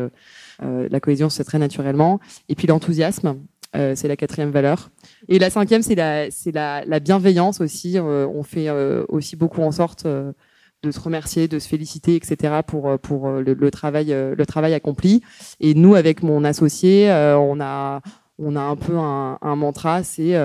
la 0.60 1.00
cohésion 1.00 1.28
se 1.28 1.38
fait 1.38 1.44
très 1.44 1.58
naturellement. 1.58 2.20
Et 2.48 2.54
puis 2.54 2.66
l'enthousiasme, 2.66 3.36
c'est 3.72 4.08
la 4.08 4.16
quatrième 4.16 4.50
valeur. 4.50 4.90
Et 5.28 5.38
la 5.38 5.50
cinquième, 5.50 5.82
c'est 5.82 5.94
la 5.96 6.30
c'est 6.30 6.52
la, 6.52 6.84
la, 6.84 7.00
bienveillance 7.00 7.60
aussi. 7.60 7.98
on 8.00 8.42
fait 8.42 8.70
aussi 9.08 9.36
beaucoup 9.36 9.62
en 9.62 9.72
sorte 9.72 10.06
de 10.06 10.90
se 10.90 11.00
remercier, 11.00 11.48
de 11.48 11.58
se 11.58 11.68
féliciter, 11.68 12.14
etc. 12.14 12.60
pour 12.66 12.98
pour 13.00 13.28
le, 13.30 13.70
travail 13.70 14.06
le 14.08 14.46
travail 14.46 14.74
accompli. 14.74 15.22
Et 15.58 15.74
nous, 15.74 15.96
avec 15.96 16.22
mon 16.22 16.44
associé, 16.44 17.10
on 17.10 17.60
a 17.60 18.00
on 18.38 18.54
a 18.54 18.60
un 18.60 18.76
peu 18.76 18.96
un, 18.96 19.38
un 19.40 19.56
mantra, 19.56 20.04
c'est 20.04 20.36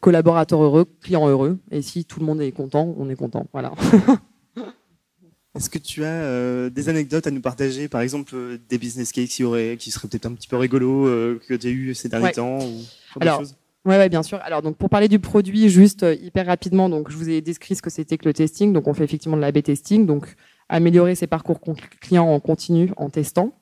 collaborateur 0.00 0.62
heureux, 0.62 0.86
client 1.02 1.28
heureux. 1.28 1.58
Et 1.70 1.82
si 1.82 2.04
tout 2.04 2.20
le 2.20 2.26
monde 2.26 2.40
est 2.40 2.52
content, 2.52 2.94
on 2.98 3.08
est 3.10 3.16
content. 3.16 3.46
Voilà. 3.52 3.72
Est-ce 5.56 5.70
que 5.70 5.78
tu 5.78 6.04
as 6.04 6.08
euh, 6.08 6.68
des 6.68 6.90
anecdotes 6.90 7.26
à 7.26 7.30
nous 7.30 7.40
partager, 7.40 7.88
par 7.88 8.02
exemple 8.02 8.34
euh, 8.34 8.58
des 8.68 8.76
business 8.76 9.10
cases 9.10 9.30
qui, 9.30 9.42
auraient, 9.42 9.76
qui 9.78 9.90
seraient 9.90 10.06
peut-être 10.06 10.26
un 10.26 10.34
petit 10.34 10.48
peu 10.48 10.56
rigolos 10.56 11.06
euh, 11.06 11.40
que 11.48 11.54
tu 11.54 11.66
as 11.66 11.70
eu 11.70 11.94
ces 11.94 12.10
derniers 12.10 12.32
temps 12.32 12.58
ou 12.58 12.82
Alors, 13.20 13.42
Ouais, 13.86 13.96
ouais, 13.98 14.08
bien 14.08 14.24
sûr. 14.24 14.40
Alors, 14.42 14.62
donc, 14.62 14.76
pour 14.76 14.90
parler 14.90 15.06
du 15.06 15.20
produit, 15.20 15.68
juste 15.68 16.04
hyper 16.20 16.46
rapidement, 16.46 16.88
donc, 16.88 17.08
je 17.08 17.16
vous 17.16 17.28
ai 17.28 17.40
décrit 17.40 17.76
ce 17.76 17.82
que 17.82 17.88
c'était 17.88 18.18
que 18.18 18.24
le 18.24 18.34
testing. 18.34 18.72
Donc, 18.72 18.88
on 18.88 18.94
fait 18.94 19.04
effectivement 19.04 19.36
de 19.36 19.42
l'A-B 19.42 19.62
testing. 19.62 20.06
Donc, 20.06 20.34
améliorer 20.68 21.14
ses 21.14 21.28
parcours 21.28 21.60
clients 22.00 22.26
en 22.26 22.40
continu 22.40 22.90
en 22.96 23.10
testant. 23.10 23.52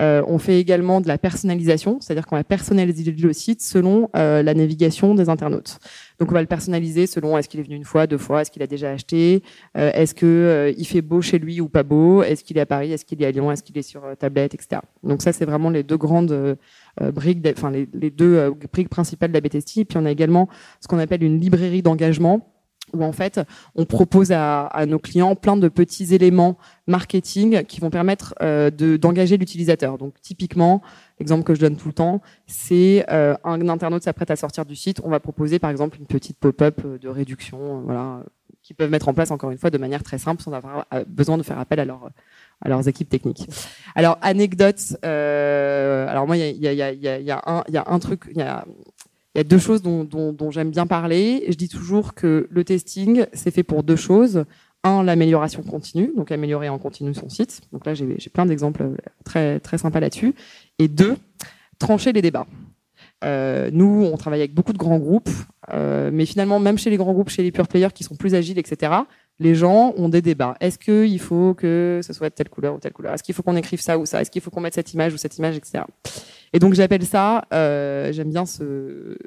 Euh, 0.00 0.22
on 0.26 0.38
fait 0.38 0.58
également 0.58 1.00
de 1.00 1.06
la 1.06 1.18
personnalisation, 1.18 1.98
c'est-à-dire 2.00 2.26
qu'on 2.26 2.36
va 2.36 2.44
personnaliser 2.44 3.12
le 3.12 3.32
site 3.32 3.62
selon 3.62 4.10
euh, 4.16 4.42
la 4.42 4.54
navigation 4.54 5.14
des 5.14 5.28
internautes. 5.28 5.78
Donc 6.18 6.30
on 6.30 6.34
va 6.34 6.40
le 6.40 6.48
personnaliser 6.48 7.06
selon 7.06 7.38
est-ce 7.38 7.48
qu'il 7.48 7.60
est 7.60 7.64
venu 7.64 7.76
une 7.76 7.84
fois, 7.84 8.06
deux 8.06 8.18
fois, 8.18 8.42
est-ce 8.42 8.50
qu'il 8.50 8.62
a 8.62 8.66
déjà 8.66 8.90
acheté, 8.90 9.42
euh, 9.76 9.92
est-ce 9.94 10.14
que 10.14 10.74
il 10.76 10.84
fait 10.84 11.02
beau 11.02 11.20
chez 11.20 11.38
lui 11.38 11.60
ou 11.60 11.68
pas 11.68 11.82
beau, 11.82 12.22
est-ce 12.22 12.42
qu'il 12.42 12.58
est 12.58 12.60
à 12.60 12.66
Paris, 12.66 12.92
est-ce 12.92 13.04
qu'il 13.04 13.22
est 13.22 13.26
à 13.26 13.30
Lyon, 13.30 13.52
est-ce 13.52 13.62
qu'il 13.62 13.78
est 13.78 13.82
sur 13.82 14.02
tablette, 14.18 14.54
etc. 14.54 14.80
Donc 15.02 15.22
ça 15.22 15.32
c'est 15.32 15.44
vraiment 15.44 15.70
les 15.70 15.82
deux 15.82 15.96
grandes 15.96 16.56
briques, 17.00 17.46
enfin 17.56 17.70
les, 17.70 17.88
les, 17.92 18.10
deux 18.10 18.52
briques 18.72 18.88
principales 18.88 19.30
de 19.30 19.34
la 19.34 19.40
BTST. 19.40 19.78
Et 19.78 19.84
puis 19.84 19.98
on 19.98 20.06
a 20.06 20.10
également 20.10 20.48
ce 20.80 20.88
qu'on 20.88 20.98
appelle 20.98 21.22
une 21.22 21.40
librairie 21.40 21.82
d'engagement 21.82 22.53
où 22.94 23.02
en 23.04 23.12
fait 23.12 23.40
on 23.74 23.84
propose 23.84 24.32
à, 24.32 24.70
nos 24.86 24.98
clients 24.98 25.34
plein 25.34 25.56
de 25.56 25.68
petits 25.68 26.14
éléments 26.14 26.56
marketing 26.86 27.64
qui 27.64 27.80
vont 27.80 27.90
permettre 27.90 28.34
euh, 28.42 28.70
d'engager 28.70 29.36
l'utilisateur. 29.36 29.98
Donc 29.98 30.14
typiquement, 30.20 30.82
l'exemple 31.18 31.44
que 31.44 31.54
je 31.54 31.60
donne 31.60 31.76
tout 31.76 31.88
le 31.88 31.94
temps, 31.94 32.20
c'est 32.46 33.04
euh, 33.10 33.34
un 33.44 33.68
internaute 33.68 34.02
s'apprête 34.02 34.30
à 34.30 34.36
sortir 34.36 34.64
du 34.64 34.76
site, 34.76 35.00
on 35.04 35.10
va 35.10 35.20
proposer 35.20 35.58
par 35.58 35.70
exemple 35.70 35.98
une 35.98 36.06
petite 36.06 36.38
pop-up 36.38 36.80
euh, 36.84 36.98
de 36.98 37.08
réduction, 37.08 37.82
voilà, 37.82 38.22
qu'ils 38.62 38.76
peuvent 38.76 38.90
mettre 38.90 39.08
en 39.08 39.14
place 39.14 39.30
encore 39.30 39.50
une 39.50 39.58
fois 39.58 39.70
de 39.70 39.78
manière 39.78 40.02
très 40.02 40.18
simple 40.18 40.42
sans 40.42 40.52
avoir 40.52 40.86
besoin 41.06 41.38
de 41.38 41.42
faire 41.42 41.58
appel 41.58 41.80
à 41.80 41.84
à 42.60 42.68
leurs 42.68 42.88
équipes 42.88 43.08
techniques. 43.08 43.46
Alors 43.94 44.16
anecdote, 44.22 44.96
alors 45.02 46.26
moi 46.26 46.36
il 46.36 46.56
y 46.56 46.68
a, 46.68 46.92
y 46.92 47.30
a 47.30 47.84
un 47.86 47.98
truc, 47.98 48.22
il 48.30 48.38
y 48.38 48.42
a 48.42 48.64
il 49.34 49.38
y 49.38 49.40
a 49.40 49.44
deux 49.44 49.58
choses 49.58 49.82
dont, 49.82 50.04
dont, 50.04 50.32
dont 50.32 50.50
j'aime 50.50 50.70
bien 50.70 50.86
parler. 50.86 51.44
Je 51.48 51.54
dis 51.54 51.68
toujours 51.68 52.14
que 52.14 52.46
le 52.50 52.64
testing, 52.64 53.26
c'est 53.32 53.50
fait 53.50 53.64
pour 53.64 53.82
deux 53.82 53.96
choses. 53.96 54.44
Un, 54.84 55.02
l'amélioration 55.02 55.62
continue, 55.62 56.12
donc 56.16 56.30
améliorer 56.30 56.68
en 56.68 56.78
continu 56.78 57.14
son 57.14 57.28
site. 57.28 57.62
Donc 57.72 57.86
là, 57.86 57.94
j'ai 57.94 58.30
plein 58.32 58.46
d'exemples 58.46 58.90
très, 59.24 59.58
très 59.60 59.78
sympas 59.78 59.98
là-dessus. 59.98 60.34
Et 60.78 60.88
deux, 60.88 61.16
trancher 61.78 62.12
les 62.12 62.22
débats. 62.22 62.46
Euh, 63.24 63.70
nous, 63.72 64.08
on 64.12 64.16
travaille 64.16 64.40
avec 64.40 64.54
beaucoup 64.54 64.72
de 64.72 64.78
grands 64.78 64.98
groupes, 64.98 65.30
euh, 65.72 66.10
mais 66.12 66.26
finalement, 66.26 66.60
même 66.60 66.76
chez 66.76 66.90
les 66.90 66.96
grands 66.96 67.12
groupes, 67.12 67.30
chez 67.30 67.42
les 67.42 67.50
pure 67.50 67.66
players 67.66 67.88
qui 67.94 68.04
sont 68.04 68.16
plus 68.16 68.34
agiles, 68.34 68.58
etc., 68.58 68.92
les 69.40 69.54
gens 69.54 69.94
ont 69.96 70.08
des 70.08 70.22
débats. 70.22 70.56
Est-ce 70.60 70.78
qu'il 70.78 71.18
faut 71.18 71.54
que 71.54 72.00
ce 72.04 72.12
soit 72.12 72.28
de 72.28 72.34
telle 72.34 72.48
couleur 72.48 72.74
ou 72.74 72.78
telle 72.78 72.92
couleur? 72.92 73.14
Est-ce 73.14 73.22
qu'il 73.22 73.34
faut 73.34 73.42
qu'on 73.42 73.56
écrive 73.56 73.80
ça 73.80 73.98
ou 73.98 74.06
ça? 74.06 74.20
Est-ce 74.20 74.30
qu'il 74.30 74.42
faut 74.42 74.50
qu'on 74.50 74.60
mette 74.60 74.74
cette 74.74 74.92
image 74.92 75.12
ou 75.12 75.16
cette 75.16 75.38
image, 75.38 75.56
etc. 75.56 75.84
Et 76.54 76.60
donc 76.60 76.74
j'appelle 76.74 77.04
ça, 77.04 77.44
euh, 77.52 78.12
j'aime 78.12 78.30
bien 78.30 78.46
ce, 78.46 79.18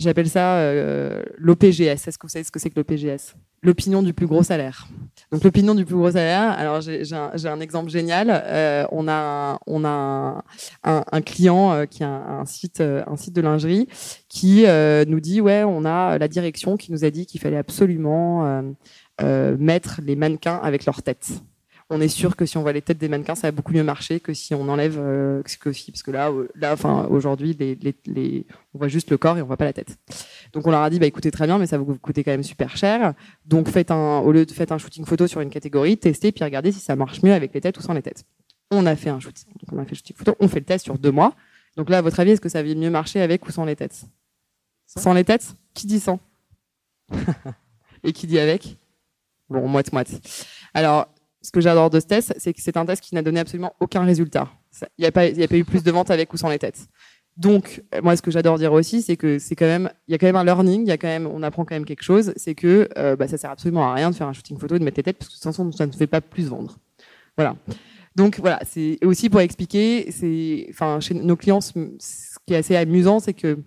j'appelle 0.00 0.28
ça 0.28 0.56
euh, 0.56 1.22
l'OPGS. 1.38 1.80
Est-ce 1.80 2.18
que 2.18 2.26
vous 2.26 2.28
savez 2.28 2.44
ce 2.44 2.50
que 2.50 2.58
c'est 2.58 2.70
que 2.70 2.80
l'OPGS 2.80 3.36
L'opinion 3.62 4.02
du 4.02 4.12
plus 4.12 4.26
gros 4.26 4.42
salaire. 4.42 4.88
Donc 5.30 5.44
l'opinion 5.44 5.76
du 5.76 5.84
plus 5.84 5.94
gros 5.94 6.10
salaire. 6.10 6.50
Alors 6.58 6.80
j'ai 6.80 7.04
un, 7.12 7.30
un, 7.44 7.60
exemple 7.60 7.88
génial. 7.88 8.30
Euh, 8.30 8.84
on 8.90 9.06
a 9.06 9.60
on 9.68 9.84
a 9.84 10.42
un, 10.82 11.04
un 11.12 11.20
client 11.20 11.86
qui 11.86 12.02
a 12.02 12.08
un, 12.08 12.44
site 12.46 12.80
un 12.80 13.16
site 13.16 13.36
de 13.36 13.42
lingerie 13.42 13.86
qui 14.28 14.64
nous 15.06 15.20
dit 15.20 15.40
ouais 15.40 15.62
on 15.62 15.84
a 15.84 16.18
la 16.18 16.26
direction 16.26 16.76
qui 16.76 16.90
nous 16.90 17.04
a 17.04 17.10
dit 17.10 17.26
qu'il 17.26 17.40
fallait 17.40 17.58
absolument 17.58 18.64
mettre 19.20 20.00
les 20.02 20.16
mannequins 20.16 20.58
avec 20.60 20.84
leur 20.84 21.04
tête 21.04 21.28
on 21.90 22.00
est 22.00 22.08
sûr 22.08 22.36
que 22.36 22.46
si 22.46 22.56
on 22.56 22.62
voit 22.62 22.72
les 22.72 22.82
têtes 22.82 22.98
des 22.98 23.08
mannequins, 23.08 23.34
ça 23.34 23.48
va 23.48 23.52
beaucoup 23.52 23.72
mieux 23.72 23.82
marcher 23.82 24.20
que 24.20 24.32
si 24.32 24.54
on 24.54 24.68
enlève 24.68 24.96
euh, 24.98 25.42
que 25.42 25.72
si, 25.72 25.90
parce 25.90 26.04
que 26.04 26.12
là, 26.12 26.30
euh, 26.30 26.48
là, 26.54 26.72
enfin, 26.72 27.06
aujourd'hui, 27.10 27.56
les, 27.58 27.76
les, 28.06 28.46
on 28.72 28.78
voit 28.78 28.86
juste 28.86 29.10
le 29.10 29.18
corps 29.18 29.36
et 29.36 29.42
on 29.42 29.46
voit 29.46 29.56
pas 29.56 29.64
la 29.64 29.72
tête. 29.72 29.98
Donc 30.52 30.66
on 30.68 30.70
leur 30.70 30.82
a 30.82 30.88
dit, 30.88 31.00
bah 31.00 31.06
écoutez 31.06 31.32
très 31.32 31.46
bien, 31.46 31.58
mais 31.58 31.66
ça 31.66 31.78
va 31.78 31.84
vous 31.84 31.98
coûter 31.98 32.22
quand 32.22 32.30
même 32.30 32.44
super 32.44 32.76
cher. 32.76 33.14
Donc 33.44 33.68
faites 33.68 33.90
un, 33.90 34.18
au 34.20 34.30
lieu 34.30 34.46
de 34.46 34.52
faites 34.52 34.70
un 34.70 34.78
shooting 34.78 35.04
photo 35.04 35.26
sur 35.26 35.40
une 35.40 35.50
catégorie, 35.50 35.98
testez 35.98 36.30
puis 36.30 36.44
regardez 36.44 36.70
si 36.70 36.78
ça 36.78 36.94
marche 36.94 37.22
mieux 37.24 37.32
avec 37.32 37.52
les 37.52 37.60
têtes 37.60 37.76
ou 37.76 37.82
sans 37.82 37.92
les 37.92 38.02
têtes. 38.02 38.24
On 38.70 38.86
a 38.86 38.94
fait 38.94 39.10
un 39.10 39.18
shooting, 39.18 39.48
donc 39.48 39.72
on 39.72 39.82
a 39.82 39.84
fait 39.84 39.96
shooting 39.96 40.16
photo, 40.16 40.36
on 40.38 40.46
fait 40.46 40.60
le 40.60 40.66
test 40.66 40.84
sur 40.84 40.96
deux 40.96 41.10
mois. 41.10 41.34
Donc 41.76 41.90
là, 41.90 41.98
à 41.98 42.02
votre 42.02 42.20
avis, 42.20 42.32
est-ce 42.32 42.40
que 42.40 42.48
ça 42.48 42.62
va 42.62 42.74
mieux 42.74 42.90
marcher 42.90 43.20
avec 43.20 43.46
ou 43.48 43.50
sans 43.50 43.64
les 43.64 43.74
têtes? 43.74 44.04
Sans 44.86 45.12
les 45.12 45.24
têtes? 45.24 45.54
Qui 45.74 45.86
dit 45.86 46.00
sans? 46.00 46.20
Et 48.04 48.12
qui 48.12 48.28
dit 48.28 48.38
avec? 48.38 48.76
Bon, 49.48 49.66
moite 49.66 49.92
moite. 49.92 50.10
Alors 50.72 51.08
ce 51.42 51.50
que 51.50 51.60
j'adore 51.60 51.90
de 51.90 52.00
ce 52.00 52.06
test, 52.06 52.34
c'est 52.38 52.52
que 52.52 52.60
c'est 52.60 52.76
un 52.76 52.84
test 52.84 53.02
qui 53.02 53.14
n'a 53.14 53.22
donné 53.22 53.40
absolument 53.40 53.72
aucun 53.80 54.04
résultat. 54.04 54.48
Il 54.98 55.02
n'y 55.02 55.06
a, 55.06 55.12
pas, 55.12 55.28
eu 55.28 55.64
plus 55.64 55.82
de 55.82 55.90
ventes 55.90 56.10
avec 56.10 56.32
ou 56.32 56.36
sans 56.36 56.48
les 56.48 56.58
têtes. 56.58 56.86
Donc, 57.36 57.82
moi, 58.02 58.16
ce 58.16 58.22
que 58.22 58.30
j'adore 58.30 58.58
dire 58.58 58.72
aussi, 58.72 59.02
c'est 59.02 59.16
que 59.16 59.38
c'est 59.38 59.56
quand 59.56 59.66
même, 59.66 59.90
il 60.06 60.12
y 60.12 60.14
a 60.14 60.18
quand 60.18 60.26
même 60.26 60.36
un 60.36 60.44
learning, 60.44 60.86
il 60.86 60.98
quand 60.98 61.08
même, 61.08 61.26
on 61.26 61.42
apprend 61.42 61.64
quand 61.64 61.74
même 61.74 61.86
quelque 61.86 62.02
chose, 62.02 62.32
c'est 62.36 62.54
que 62.54 62.88
euh, 62.98 63.16
bah, 63.16 63.28
ça 63.28 63.38
sert 63.38 63.50
absolument 63.50 63.90
à 63.90 63.94
rien 63.94 64.10
de 64.10 64.14
faire 64.14 64.26
un 64.26 64.32
shooting 64.32 64.58
photo 64.58 64.76
et 64.76 64.78
de 64.78 64.84
mettre 64.84 64.98
les 64.98 65.02
têtes, 65.02 65.16
parce 65.16 65.28
que 65.28 65.34
de 65.34 65.36
toute 65.38 65.44
façon, 65.44 65.72
ça 65.72 65.86
ne 65.86 65.92
fait 65.92 66.06
pas 66.06 66.20
plus 66.20 66.48
vendre. 66.48 66.78
Voilà. 67.36 67.56
Donc 68.16 68.38
voilà, 68.40 68.60
c'est 68.66 68.98
aussi 69.04 69.30
pour 69.30 69.40
expliquer, 69.40 70.10
chez 70.12 71.14
nos 71.14 71.36
clients, 71.36 71.60
ce 71.60 71.72
qui 72.46 72.54
est 72.54 72.56
assez 72.56 72.76
amusant, 72.76 73.20
c'est 73.20 73.34
que 73.34 73.58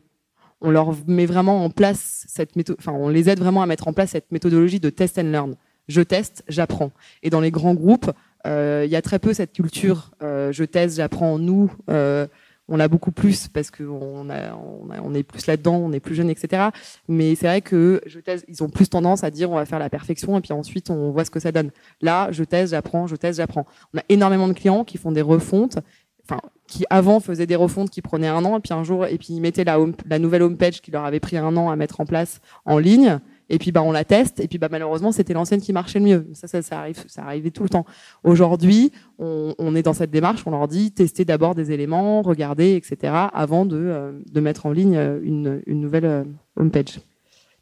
on 0.62 0.72
leur 0.72 0.96
met 1.08 1.26
vraiment 1.26 1.66
en 1.66 1.70
place 1.70 2.26
cette 2.28 2.56
méthode, 2.56 2.78
enfin, 2.80 2.94
on 2.94 3.10
les 3.10 3.30
aide 3.30 3.40
vraiment 3.40 3.62
à 3.62 3.66
mettre 3.66 3.88
en 3.88 3.94
place 3.94 4.12
cette 4.12 4.32
méthodologie 4.32 4.80
de 4.80 4.90
test 4.90 5.18
and 5.18 5.24
learn 5.24 5.56
je 5.88 6.02
teste, 6.02 6.44
j'apprends. 6.48 6.92
Et 7.22 7.30
dans 7.30 7.42
les 7.42 7.52
grands 7.52 7.74
groupes, 7.74 8.12
euh, 8.46 8.84
il 8.86 8.92
y 8.92 8.96
a 8.96 9.02
très 9.02 9.20
peu 9.20 9.34
cette 9.34 9.54
culture 9.54 10.12
euh, 10.22 10.52
je 10.52 10.64
teste, 10.64 10.98
j'apprends. 10.98 11.40
Nous, 11.40 11.72
euh, 11.90 12.28
on 12.68 12.78
l'a 12.78 12.88
beaucoup 12.88 13.12
plus 13.12 13.48
parce 13.48 13.72
qu'on 13.72 14.30
est 14.30 15.24
plus 15.24 15.48
là-dedans, 15.48 15.76
on 15.76 15.92
est 15.92 16.00
plus 16.00 16.16
jeune, 16.16 16.30
etc. 16.30 16.70
Mais 17.08 17.36
c'est 17.36 17.48
vrai 17.48 17.62
que 17.62 18.02
je 18.06 18.20
teste, 18.20 18.46
ils 18.48 18.64
ont 18.64 18.70
plus 18.70 18.90
tendance 18.90 19.24
à 19.24 19.32
dire 19.32 19.52
on 19.52 19.56
va 19.56 19.66
faire 19.66 19.80
la 19.80 19.90
perfection 19.90 20.38
et 20.38 20.42
puis 20.42 20.54
ensuite 20.54 20.90
on 20.90 21.12
voit 21.12 21.26
ce 21.26 21.32
que 21.32 21.40
ça 21.40 21.52
donne. 21.52 21.72
Là, 22.02 22.30
je 22.32 22.44
teste, 22.44 22.72
j'apprends, 22.72 23.08
je 23.08 23.16
teste, 23.16 23.38
j'apprends. 23.38 23.66
On 23.94 24.00
a 24.00 24.04
énormément 24.10 24.48
de 24.48 24.54
clients 24.54 24.86
qui 24.86 24.98
font 24.98 25.12
des 25.12 25.22
refontes, 25.22 25.80
enfin 26.24 26.40
qui 26.68 26.86
avant 26.90 27.20
faisaient 27.20 27.46
des 27.46 27.56
refontes 27.56 27.90
qui 27.90 28.02
prenaient 28.02 28.28
un 28.28 28.46
an 28.46 28.58
et 28.58 28.62
puis 28.62 28.74
un 28.74 28.84
jour 28.84 29.06
et 29.06 29.18
puis 29.18 29.34
ils 29.34 29.42
mettaient 29.42 29.66
la, 29.66 29.80
home, 29.80 29.94
la 30.08 30.20
nouvelle 30.20 30.42
homepage 30.42 30.82
qui 30.82 30.92
leur 30.92 31.04
avait 31.04 31.20
pris 31.20 31.38
un 31.38 31.56
an 31.58 31.70
à 31.70 31.76
mettre 31.76 32.00
en 32.00 32.06
place 32.06 32.40
en 32.66 32.78
ligne 32.78 33.20
et 33.54 33.60
puis 33.60 33.72
bah 33.72 33.84
on 33.84 33.92
la 33.92 34.04
teste 34.04 34.40
et 34.40 34.48
puis 34.48 34.58
bah 34.58 34.68
malheureusement 34.72 35.12
c'était 35.12 35.34
l'ancienne 35.34 35.62
qui 35.62 35.74
marchait 35.74 36.00
le 36.00 36.06
mieux. 36.06 36.28
Ça, 36.34 36.48
ça, 36.48 36.64
ça 36.64 36.80
arrive, 36.80 37.04
ça 37.08 37.24
arrivait 37.24 37.52
tout 37.52 37.62
le 37.62 37.70
temps. 37.70 37.86
Aujourd'hui, 38.24 38.92
on, 39.20 39.76
est 39.76 39.84
dans 39.84 39.94
cette 39.94 40.10
démarche, 40.10 40.42
on 40.48 40.52
leur 40.52 40.68
dit 40.68 40.92
testez 40.92 41.24
d'abord 41.24 41.54
des 41.54 41.72
éléments, 41.72 42.24
regardez, 42.24 42.76
etc. 42.76 43.14
avant 43.32 43.66
de, 43.66 43.78
euh, 43.78 44.12
de 44.32 44.42
mettre 44.42 44.66
en 44.66 44.72
ligne 44.72 44.98
euh, 44.98 45.20
une, 45.22 45.62
une 45.68 45.82
nouvelle 45.82 46.06
euh, 46.06 46.24
homepage. 46.58 47.00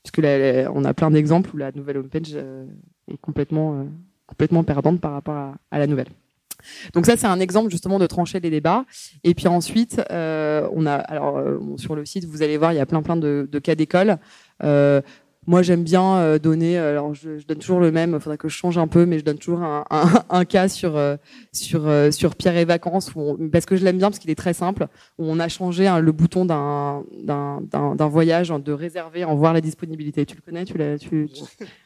Puisque 0.01 0.19
là, 0.19 0.71
on 0.73 0.85
a 0.85 0.93
plein 0.93 1.11
d'exemples 1.11 1.51
où 1.53 1.57
la 1.57 1.71
nouvelle 1.73 1.97
homepage 1.97 2.33
est 2.33 3.17
complètement 3.21 3.85
complètement 4.25 4.63
perdante 4.63 4.99
par 5.01 5.11
rapport 5.11 5.53
à, 5.69 5.77
la 5.77 5.85
nouvelle. 5.85 6.07
Donc 6.93 7.05
ça, 7.05 7.17
c'est 7.17 7.27
un 7.27 7.39
exemple 7.39 7.69
justement 7.69 7.99
de 7.99 8.07
trancher 8.07 8.39
les 8.39 8.49
débats. 8.49 8.85
Et 9.23 9.35
puis 9.35 9.47
ensuite, 9.47 10.01
on 10.09 10.85
a 10.87 10.93
alors 10.93 11.43
sur 11.77 11.95
le 11.95 12.03
site, 12.05 12.25
vous 12.25 12.41
allez 12.41 12.57
voir, 12.57 12.73
il 12.73 12.77
y 12.77 12.79
a 12.79 12.85
plein 12.87 13.03
plein 13.03 13.15
de, 13.15 13.47
cas 13.61 13.75
d'école. 13.75 14.17
Moi, 15.47 15.63
j'aime 15.63 15.83
bien 15.83 16.17
euh, 16.17 16.37
donner. 16.37 16.77
Euh, 16.77 16.91
alors, 16.91 17.15
je, 17.15 17.39
je, 17.39 17.47
donne 17.47 17.57
toujours 17.57 17.79
le 17.79 17.91
même. 17.91 18.13
Il 18.13 18.19
faudrait 18.19 18.37
que 18.37 18.47
je 18.47 18.55
change 18.55 18.77
un 18.77 18.87
peu, 18.87 19.07
mais 19.07 19.17
je 19.17 19.23
donne 19.23 19.39
toujours 19.39 19.63
un, 19.63 19.85
un, 19.89 20.07
un 20.29 20.45
cas 20.45 20.67
sur 20.67 20.95
euh, 20.95 21.15
sur 21.51 21.89
sur 22.13 22.35
Pierre 22.35 22.57
et 22.57 22.65
vacances, 22.65 23.11
où 23.15 23.37
parce 23.51 23.65
que 23.65 23.75
je 23.75 23.83
l'aime 23.83 23.97
bien 23.97 24.11
parce 24.11 24.19
qu'il 24.19 24.29
est 24.29 24.35
très 24.35 24.53
simple. 24.53 24.87
Où 25.17 25.25
on 25.25 25.39
a 25.39 25.47
changé 25.47 25.87
hein, 25.87 25.99
le 25.99 26.11
bouton 26.11 26.45
d'un 26.45 27.03
d'un 27.23 28.07
voyage 28.07 28.49
de 28.49 28.71
réserver 28.71 29.23
en 29.23 29.35
voir 29.35 29.53
la 29.53 29.61
disponibilité. 29.61 30.27
Tu 30.27 30.35
le 30.35 30.41
connais 30.41 30.63
Tu 30.63 30.77
l'as 30.77 30.99
Tu, 30.99 31.27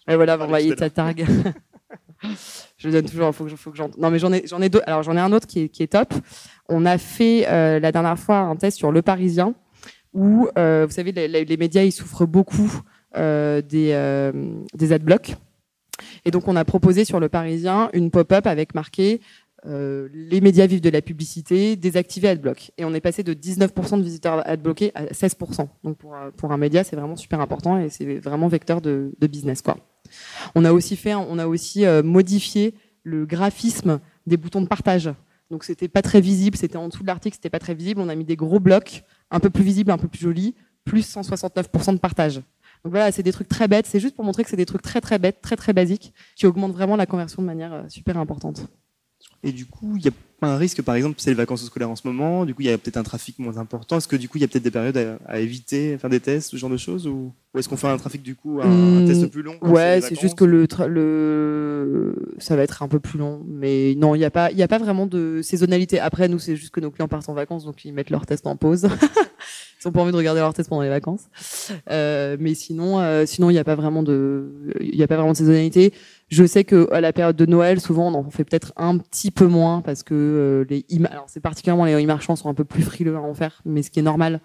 Ouais, 0.07 0.17
voilà, 0.17 0.37
on 0.39 0.47
va 0.47 0.59
y 0.59 0.75
ta 0.75 0.89
targue. 0.89 1.25
je 2.77 2.87
le 2.89 2.93
donne 2.93 3.05
toujours. 3.05 3.33
Faut 3.33 3.45
que 3.45 3.55
faut 3.55 3.71
que 3.71 3.77
j'en. 3.77 3.89
Non, 3.97 4.11
mais 4.11 4.19
j'en 4.19 4.33
ai 4.33 4.45
j'en 4.45 4.61
ai 4.61 4.67
deux. 4.67 4.81
Alors, 4.85 5.01
j'en 5.03 5.15
ai 5.15 5.21
un 5.21 5.31
autre 5.31 5.47
qui 5.47 5.61
est 5.61 5.69
qui 5.69 5.81
est 5.81 5.93
top. 5.93 6.13
On 6.67 6.85
a 6.85 6.97
fait 6.97 7.45
la 7.79 7.91
dernière 7.93 8.19
fois 8.19 8.39
un 8.39 8.57
test 8.57 8.77
sur 8.77 8.91
Le 8.91 9.01
Parisien 9.01 9.55
où 10.13 10.49
vous 10.55 10.91
savez 10.91 11.13
les, 11.13 11.45
les 11.45 11.57
médias 11.57 11.83
ils 11.83 11.93
souffrent 11.93 12.25
beaucoup 12.25 12.81
des, 13.15 13.91
euh, 13.93 14.31
des 14.73 14.93
adblocks. 14.93 15.35
Et 16.25 16.31
donc, 16.31 16.47
on 16.47 16.55
a 16.55 16.65
proposé 16.65 17.05
sur 17.05 17.19
le 17.19 17.29
Parisien 17.29 17.89
une 17.93 18.11
pop-up 18.11 18.47
avec 18.47 18.75
marqué 18.75 19.21
euh, 19.67 20.09
les 20.13 20.41
médias 20.41 20.67
vivent 20.67 20.81
de 20.81 20.89
la 20.89 21.01
publicité, 21.01 21.75
désactiver 21.75 22.27
adblock. 22.27 22.71
Et 22.77 22.85
on 22.85 22.93
est 22.93 23.01
passé 23.01 23.23
de 23.23 23.33
19% 23.33 23.97
de 23.97 24.03
visiteurs 24.03 24.47
adbloqués 24.47 24.91
à 24.93 25.05
16%. 25.05 25.67
Donc 25.83 25.97
pour, 25.97 26.15
pour 26.37 26.51
un 26.51 26.57
média, 26.57 26.83
c'est 26.83 26.95
vraiment 26.95 27.15
super 27.15 27.39
important 27.39 27.79
et 27.79 27.89
c'est 27.89 28.17
vraiment 28.17 28.47
vecteur 28.47 28.79
de, 28.81 29.11
de 29.17 29.27
business. 29.27 29.63
quoi. 29.63 29.77
On 30.53 30.65
a 30.65 30.71
aussi 30.71 30.95
fait, 30.95 31.15
on 31.15 31.39
a 31.39 31.47
aussi 31.47 31.83
modifié 32.03 32.75
le 33.01 33.25
graphisme 33.25 33.99
des 34.27 34.37
boutons 34.37 34.61
de 34.61 34.67
partage. 34.67 35.09
Donc 35.51 35.63
c'était 35.63 35.87
pas 35.87 36.01
très 36.01 36.21
visible, 36.21 36.57
c'était 36.57 36.77
en 36.77 36.87
dessous 36.87 37.03
de 37.03 37.07
l'article, 37.07 37.35
c'était 37.35 37.49
pas 37.49 37.59
très 37.59 37.75
visible. 37.75 38.01
On 38.01 38.09
a 38.09 38.15
mis 38.15 38.25
des 38.25 38.35
gros 38.35 38.59
blocs, 38.59 39.03
un 39.31 39.39
peu 39.39 39.49
plus 39.49 39.63
visibles, 39.63 39.91
un 39.91 39.97
peu 39.97 40.07
plus 40.07 40.19
jolis, 40.19 40.55
plus 40.83 41.15
169% 41.15 41.93
de 41.93 41.99
partage. 41.99 42.41
Donc 42.85 42.91
voilà, 42.91 43.11
c'est 43.11 43.23
des 43.23 43.31
trucs 43.31 43.49
très 43.49 43.67
bêtes. 43.67 43.87
C'est 43.87 43.99
juste 43.99 44.15
pour 44.15 44.23
montrer 44.23 44.43
que 44.43 44.49
c'est 44.51 44.55
des 44.55 44.67
trucs 44.67 44.83
très 44.83 45.01
très 45.01 45.17
bêtes, 45.17 45.41
très 45.41 45.55
très 45.55 45.73
basiques, 45.73 46.13
qui 46.35 46.45
augmentent 46.45 46.73
vraiment 46.73 46.95
la 46.95 47.07
conversion 47.07 47.41
de 47.41 47.47
manière 47.47 47.83
super 47.89 48.15
importante. 48.15 48.67
Et 49.41 49.51
du 49.51 49.65
coup, 49.65 49.95
il 49.97 50.05
y 50.05 50.07
a 50.07 50.11
pas 50.39 50.47
un 50.47 50.57
risque, 50.57 50.83
par 50.83 50.93
exemple, 50.93 51.15
c'est 51.17 51.31
les 51.31 51.35
vacances 51.35 51.65
scolaires 51.65 51.89
en 51.89 51.95
ce 51.95 52.07
moment, 52.07 52.45
du 52.45 52.53
coup, 52.53 52.61
il 52.61 52.67
y 52.67 52.71
a 52.71 52.77
peut-être 52.77 52.97
un 52.97 53.03
trafic 53.03 53.39
moins 53.39 53.57
important. 53.57 53.97
Est-ce 53.97 54.07
que 54.07 54.15
du 54.15 54.29
coup, 54.29 54.37
il 54.37 54.41
y 54.41 54.43
a 54.43 54.47
peut-être 54.47 54.63
des 54.63 54.71
périodes 54.71 55.17
à, 55.25 55.39
éviter, 55.39 55.97
faire 55.97 56.11
des 56.11 56.19
tests, 56.19 56.51
ce 56.51 56.57
genre 56.57 56.69
de 56.69 56.77
choses 56.77 57.07
Ou, 57.07 57.31
est-ce 57.57 57.67
qu'on 57.67 57.77
fait 57.77 57.87
un 57.87 57.97
trafic, 57.97 58.21
du 58.21 58.35
coup, 58.35 58.59
un, 58.61 59.01
hmm, 59.01 59.07
test 59.07 59.31
plus 59.31 59.41
long 59.41 59.57
Ouais, 59.63 59.99
c'est 60.01 60.19
juste 60.19 60.37
que 60.37 60.45
le, 60.45 60.67
le, 60.87 62.15
ça 62.37 62.55
va 62.55 62.61
être 62.61 62.83
un 62.83 62.87
peu 62.87 62.99
plus 62.99 63.17
long. 63.17 63.43
Mais 63.47 63.95
non, 63.97 64.13
il 64.13 64.19
n'y 64.19 64.25
a, 64.25 64.31
pas, 64.31 64.51
il 64.51 64.61
a 64.61 64.67
pas 64.67 64.77
vraiment 64.77 65.07
de 65.07 65.41
saisonnalité. 65.41 65.99
Après, 65.99 66.27
nous, 66.27 66.37
c'est 66.37 66.55
juste 66.55 66.71
que 66.71 66.81
nos 66.81 66.91
clients 66.91 67.07
partent 67.07 67.29
en 67.29 67.33
vacances, 67.33 67.65
donc 67.65 67.83
ils 67.83 67.93
mettent 67.93 68.11
leur 68.11 68.27
test 68.27 68.45
en 68.45 68.55
pause. 68.55 68.87
ils 69.85 69.87
n'ont 69.87 69.93
pas 69.93 70.01
envie 70.01 70.11
de 70.11 70.17
regarder 70.17 70.41
leur 70.41 70.53
test 70.53 70.69
pendant 70.69 70.81
les 70.81 70.89
vacances. 70.89 71.29
Euh, 71.91 72.35
mais 72.39 72.55
sinon, 72.55 72.99
euh, 72.99 73.25
sinon, 73.25 73.49
il 73.49 73.53
n'y 73.53 73.59
a 73.59 73.63
pas 73.63 73.75
vraiment 73.75 74.03
de, 74.03 74.73
il 74.79 74.95
y 74.95 75.03
a 75.03 75.07
pas 75.07 75.15
vraiment 75.15 75.33
de 75.33 75.37
saisonnalité. 75.37 75.93
Je 76.27 76.45
sais 76.45 76.63
que 76.63 76.91
à 76.91 77.01
la 77.01 77.13
période 77.13 77.35
de 77.35 77.45
Noël, 77.45 77.79
souvent, 77.79 78.11
on 78.11 78.15
en 78.15 78.29
fait 78.31 78.43
peut-être 78.43 78.73
un 78.77 78.97
petit 78.97 79.29
peu 79.29 79.45
moins 79.45 79.81
parce 79.81 80.01
que 80.01 80.13
euh, 80.13 80.65
les 80.69 80.85
alors 81.05 81.25
c'est 81.27 81.39
particulièrement 81.39 81.85
les 81.85 82.03
e-marchands 82.03 82.35
sont 82.35 82.49
un 82.49 82.55
peu 82.55 82.65
plus 82.65 82.81
frileux 82.81 83.15
à 83.15 83.21
en 83.21 83.33
faire, 83.35 83.61
mais 83.65 83.83
ce 83.83 83.91
qui 83.91 83.99
est 83.99 84.03
normal 84.03 84.41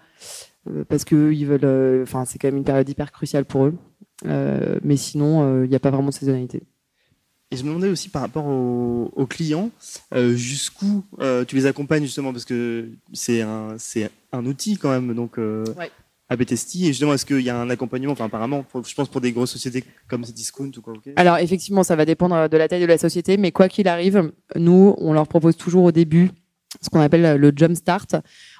euh, 0.69 0.83
parce 0.87 1.05
que 1.05 1.31
ils 1.31 1.45
veulent, 1.45 1.59
euh, 1.63 2.03
enfin, 2.03 2.25
c'est 2.25 2.37
quand 2.37 2.49
même 2.49 2.57
une 2.57 2.63
période 2.63 2.87
hyper 2.87 3.11
cruciale 3.11 3.45
pour 3.45 3.65
eux. 3.65 3.73
mais 4.83 4.97
sinon, 4.97 5.63
il 5.63 5.69
n'y 5.69 5.75
a 5.75 5.79
pas 5.79 5.89
vraiment 5.89 6.09
de 6.09 6.13
saisonnalité. 6.13 6.63
Et 7.51 7.57
je 7.57 7.63
me 7.63 7.69
demandais 7.69 7.89
aussi 7.89 8.07
par 8.07 8.21
rapport 8.21 8.45
aux, 8.45 9.25
clients, 9.29 9.71
jusqu'où 10.15 11.03
tu 11.47 11.55
les 11.55 11.65
accompagnes 11.65 12.03
justement 12.03 12.31
parce 12.31 12.45
que 12.45 12.87
c'est 13.13 13.41
un 13.41 13.75
c'est 13.77 14.09
un 14.31 14.45
outil 14.45 14.77
quand 14.77 14.89
même 14.89 15.13
donc. 15.13 15.37
Ouais 15.37 15.91
à 16.31 16.37
Betesti 16.37 16.85
Et 16.85 16.87
justement, 16.87 17.13
est-ce 17.13 17.25
qu'il 17.25 17.41
y 17.41 17.49
a 17.49 17.57
un 17.57 17.69
accompagnement, 17.69 18.13
enfin 18.13 18.25
apparemment, 18.25 18.63
je 18.87 18.93
pense 18.95 19.09
pour 19.09 19.19
des 19.19 19.33
grosses 19.33 19.51
sociétés 19.51 19.83
comme 20.07 20.21
Discount 20.21 20.71
ou 20.77 20.81
quoi 20.81 20.93
Alors 21.17 21.37
effectivement, 21.37 21.83
ça 21.83 21.97
va 21.97 22.05
dépendre 22.05 22.47
de 22.47 22.57
la 22.57 22.69
taille 22.69 22.79
de 22.79 22.85
la 22.85 22.97
société, 22.97 23.35
mais 23.35 23.51
quoi 23.51 23.67
qu'il 23.67 23.89
arrive, 23.89 24.31
nous, 24.55 24.95
on 24.97 25.11
leur 25.11 25.27
propose 25.27 25.57
toujours 25.57 25.83
au 25.83 25.91
début 25.91 26.31
ce 26.81 26.89
qu'on 26.89 27.01
appelle 27.01 27.37
le 27.37 27.51
jump 27.53 27.75
start. 27.75 28.15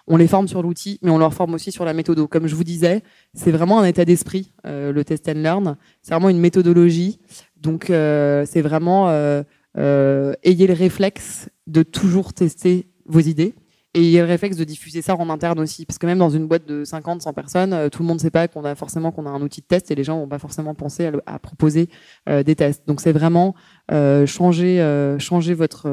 On 0.05 0.17
les 0.17 0.27
forme 0.27 0.49
sur 0.49 0.61
l'outil, 0.61 0.99
mais 1.01 1.11
on 1.11 1.17
leur 1.17 1.33
forme 1.33 1.53
aussi 1.53 1.71
sur 1.71 1.85
la 1.85 1.93
méthode. 1.93 2.27
Comme 2.27 2.45
je 2.45 2.55
vous 2.55 2.65
disais, 2.65 3.03
c'est 3.33 3.51
vraiment 3.51 3.79
un 3.79 3.85
état 3.85 4.03
d'esprit, 4.03 4.51
euh, 4.65 4.91
le 4.91 5.05
test 5.05 5.29
and 5.29 5.35
learn. 5.35 5.77
C'est 6.01 6.13
vraiment 6.13 6.27
une 6.27 6.39
méthodologie. 6.39 7.19
Donc, 7.61 7.89
euh, 7.89 8.45
c'est 8.45 8.61
vraiment 8.61 9.09
euh, 9.09 10.33
ayez 10.43 10.67
le 10.67 10.73
réflexe 10.73 11.49
de 11.67 11.83
toujours 11.83 12.33
tester 12.33 12.89
vos 13.05 13.19
idées. 13.19 13.55
Et 13.93 14.03
il 14.03 14.09
y 14.09 14.17
a 14.19 14.21
le 14.21 14.27
réflexe 14.27 14.55
de 14.55 14.63
diffuser 14.63 15.01
ça 15.01 15.17
en 15.17 15.29
interne 15.29 15.59
aussi, 15.59 15.85
parce 15.85 15.97
que 15.97 16.05
même 16.05 16.17
dans 16.17 16.29
une 16.29 16.47
boîte 16.47 16.65
de 16.65 16.85
50, 16.85 17.21
100 17.21 17.33
personnes, 17.33 17.73
euh, 17.73 17.89
tout 17.89 18.03
le 18.03 18.07
monde 18.07 18.17
ne 18.17 18.21
sait 18.21 18.31
pas 18.31 18.47
qu'on 18.47 18.63
a 18.63 18.73
forcément 18.73 19.11
qu'on 19.11 19.25
a 19.25 19.29
un 19.29 19.41
outil 19.41 19.59
de 19.59 19.65
test 19.65 19.91
et 19.91 19.95
les 19.95 20.05
gens 20.05 20.17
vont 20.17 20.29
pas 20.29 20.39
forcément 20.39 20.73
penser 20.73 21.11
à, 21.25 21.39
proposer 21.39 21.89
euh, 22.29 22.41
des 22.41 22.55
tests. 22.55 22.87
Donc 22.87 23.01
c'est 23.01 23.11
vraiment 23.11 23.53
euh, 23.91 24.25
changer, 24.25 24.79
euh, 24.79 25.19
changer 25.19 25.53
votre, 25.53 25.89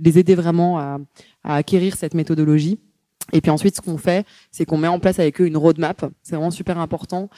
les 0.00 0.18
aider 0.18 0.34
vraiment 0.34 0.80
à, 0.80 0.98
acquérir 1.44 1.94
cette 1.94 2.14
méthodologie. 2.14 2.80
Et 3.32 3.40
puis 3.40 3.50
ensuite, 3.50 3.76
ce 3.76 3.82
qu'on 3.82 3.98
fait, 3.98 4.26
c'est 4.50 4.64
qu'on 4.64 4.78
met 4.78 4.88
en 4.88 4.98
place 4.98 5.20
avec 5.20 5.40
eux 5.40 5.46
une 5.46 5.56
roadmap. 5.56 6.06
C'est 6.22 6.34
vraiment 6.34 6.50
super 6.50 6.78
important. 6.78 7.28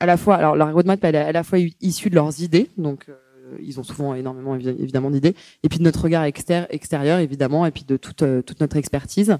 À 0.00 0.06
la 0.06 0.16
fois, 0.16 0.36
alors 0.36 0.56
la 0.56 0.66
roadmap, 0.66 1.02
elle 1.02 1.14
est 1.14 1.18
à 1.18 1.32
la 1.32 1.42
fois 1.42 1.58
issue 1.80 2.10
de 2.10 2.14
leurs 2.14 2.40
idées, 2.40 2.70
donc 2.76 3.06
euh, 3.08 3.56
ils 3.60 3.80
ont 3.80 3.82
souvent 3.82 4.14
énormément 4.14 4.54
évidemment 4.54 5.10
d'idées, 5.10 5.34
et 5.62 5.68
puis 5.68 5.78
de 5.78 5.84
notre 5.84 6.02
regard 6.02 6.24
extérieur 6.24 7.18
évidemment, 7.18 7.66
et 7.66 7.70
puis 7.70 7.84
de 7.84 7.96
toute, 7.96 8.22
euh, 8.22 8.42
toute 8.42 8.60
notre 8.60 8.76
expertise. 8.76 9.36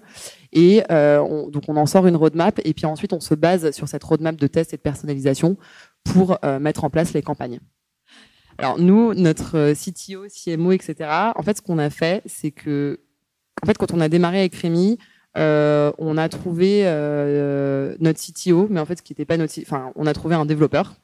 Et 0.52 0.82
euh, 0.90 1.48
donc 1.50 1.64
on 1.68 1.76
en 1.76 1.86
sort 1.86 2.06
une 2.06 2.16
roadmap, 2.16 2.60
et 2.64 2.74
puis 2.74 2.86
ensuite 2.86 3.12
on 3.12 3.20
se 3.20 3.34
base 3.34 3.70
sur 3.70 3.88
cette 3.88 4.02
roadmap 4.02 4.36
de 4.36 4.46
test 4.46 4.74
et 4.74 4.76
de 4.76 4.82
personnalisation 4.82 5.56
pour 6.04 6.38
mettre 6.60 6.84
en 6.84 6.90
place 6.90 7.12
les 7.12 7.22
campagnes. 7.22 7.60
Alors 8.56 8.78
nous, 8.78 9.14
notre 9.14 9.72
CTO, 9.74 10.26
CMO, 10.28 10.72
etc. 10.72 11.10
En 11.36 11.42
fait, 11.42 11.58
ce 11.58 11.62
qu'on 11.62 11.78
a 11.78 11.90
fait, 11.90 12.22
c'est 12.24 12.50
que, 12.50 12.98
en 13.62 13.66
fait, 13.66 13.76
quand 13.76 13.92
on 13.92 14.00
a 14.00 14.08
démarré 14.08 14.40
avec 14.40 14.54
Rémi, 14.54 14.98
on 15.36 16.16
a 16.16 16.28
trouvé 16.28 16.84
notre 18.00 18.20
CTO, 18.20 18.68
mais 18.70 18.80
en 18.80 18.86
fait, 18.86 18.98
ce 18.98 19.02
qui 19.02 19.12
n'était 19.12 19.24
pas 19.24 19.36
notre, 19.36 19.54
enfin, 19.62 19.92
on 19.96 20.06
a 20.06 20.12
trouvé 20.12 20.34
un 20.34 20.46
développeur 20.46 20.94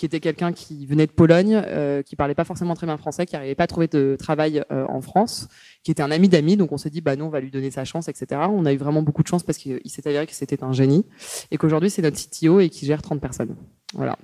qui 0.00 0.06
était 0.06 0.20
quelqu'un 0.20 0.54
qui 0.54 0.86
venait 0.86 1.06
de 1.06 1.12
Pologne, 1.12 1.62
euh, 1.66 2.02
qui 2.02 2.16
parlait 2.16 2.34
pas 2.34 2.46
forcément 2.46 2.72
très 2.74 2.86
bien 2.86 2.96
français, 2.96 3.26
qui 3.26 3.34
n'arrivait 3.34 3.54
pas 3.54 3.64
à 3.64 3.66
trouver 3.66 3.86
de 3.86 4.16
travail 4.18 4.64
euh, 4.72 4.86
en 4.88 5.02
France, 5.02 5.46
qui 5.84 5.90
était 5.90 6.02
un 6.02 6.10
ami 6.10 6.30
d'amis. 6.30 6.56
Donc 6.56 6.72
on 6.72 6.78
s'est 6.78 6.88
dit, 6.88 7.02
bah 7.02 7.16
nous, 7.16 7.26
on 7.26 7.28
va 7.28 7.40
lui 7.40 7.50
donner 7.50 7.70
sa 7.70 7.84
chance, 7.84 8.08
etc. 8.08 8.40
On 8.48 8.64
a 8.64 8.72
eu 8.72 8.78
vraiment 8.78 9.02
beaucoup 9.02 9.22
de 9.22 9.28
chance 9.28 9.42
parce 9.42 9.58
qu'il 9.58 9.78
s'est 9.84 10.08
avéré 10.08 10.26
que 10.26 10.32
c'était 10.32 10.64
un 10.64 10.72
génie 10.72 11.04
et 11.50 11.58
qu'aujourd'hui 11.58 11.90
c'est 11.90 12.00
notre 12.00 12.16
CTO 12.16 12.60
et 12.60 12.70
qui 12.70 12.86
gère 12.86 13.02
30 13.02 13.20
personnes. 13.20 13.54
Voilà. 13.92 14.16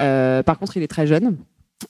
Euh, 0.00 0.44
par 0.44 0.60
contre, 0.60 0.76
il 0.76 0.84
est 0.84 0.88
très 0.88 1.08
jeune. 1.08 1.38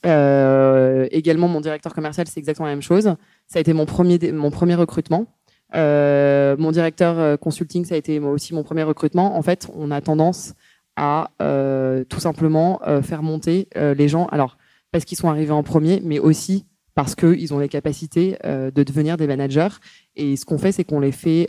Euh, 0.07 1.07
également, 1.11 1.47
mon 1.47 1.61
directeur 1.61 1.93
commercial, 1.93 2.25
c'est 2.27 2.39
exactement 2.39 2.65
la 2.65 2.73
même 2.73 2.81
chose. 2.81 3.03
Ça 3.45 3.57
a 3.57 3.59
été 3.59 3.73
mon 3.73 3.85
premier, 3.85 4.31
mon 4.31 4.49
premier 4.49 4.73
recrutement. 4.73 5.27
Euh, 5.73 6.55
mon 6.57 6.71
directeur 6.71 7.39
consulting, 7.39 7.85
ça 7.85 7.95
a 7.95 7.97
été 7.97 8.19
aussi 8.19 8.53
mon 8.53 8.63
premier 8.63 8.83
recrutement. 8.83 9.37
En 9.37 9.41
fait, 9.41 9.67
on 9.75 9.91
a 9.91 10.01
tendance 10.01 10.53
à 10.95 11.31
euh, 11.41 12.03
tout 12.03 12.19
simplement 12.19 12.79
euh, 12.87 13.01
faire 13.01 13.23
monter 13.23 13.67
euh, 13.77 13.93
les 13.93 14.07
gens. 14.07 14.27
Alors, 14.27 14.57
parce 14.91 15.05
qu'ils 15.05 15.17
sont 15.17 15.29
arrivés 15.29 15.51
en 15.51 15.63
premier, 15.63 16.01
mais 16.03 16.19
aussi 16.19 16.65
parce 16.93 17.15
qu'ils 17.15 17.53
ont 17.53 17.59
les 17.59 17.69
capacités 17.69 18.37
de 18.43 18.83
devenir 18.83 19.15
des 19.15 19.25
managers. 19.25 19.69
Et 20.17 20.35
ce 20.35 20.43
qu'on 20.43 20.57
fait, 20.57 20.73
c'est 20.73 20.83
qu'on 20.83 20.99
les 20.99 21.13
fait. 21.13 21.47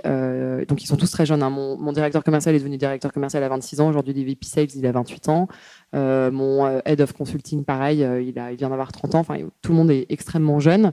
donc, 0.69 0.85
ils 0.85 0.87
sont 0.87 0.97
tous 0.97 1.11
très 1.11 1.27
jeunes. 1.27 1.43
Hein. 1.43 1.51
Mon, 1.51 1.93
directeur 1.93 2.23
commercial 2.23 2.55
est 2.55 2.59
devenu 2.59 2.77
directeur 2.77 3.13
commercial 3.13 3.43
à 3.43 3.49
26 3.49 3.81
ans. 3.81 3.89
Aujourd'hui, 3.89 4.15
il 4.17 4.25
VP 4.25 4.47
Sales, 4.47 4.69
il 4.77 4.87
a 4.87 4.93
28 4.93 5.29
ans. 5.31 5.49
mon 5.93 6.81
head 6.87 7.01
of 7.01 7.13
consulting, 7.13 7.65
pareil, 7.65 8.07
il, 8.25 8.39
a, 8.39 8.53
il 8.53 8.57
vient 8.57 8.71
d'avoir 8.71 8.93
30 8.93 9.17
ans. 9.17 9.19
Enfin, 9.19 9.39
tout 9.63 9.73
le 9.73 9.79
monde 9.79 9.91
est 9.91 10.07
extrêmement 10.11 10.61
jeune. 10.61 10.93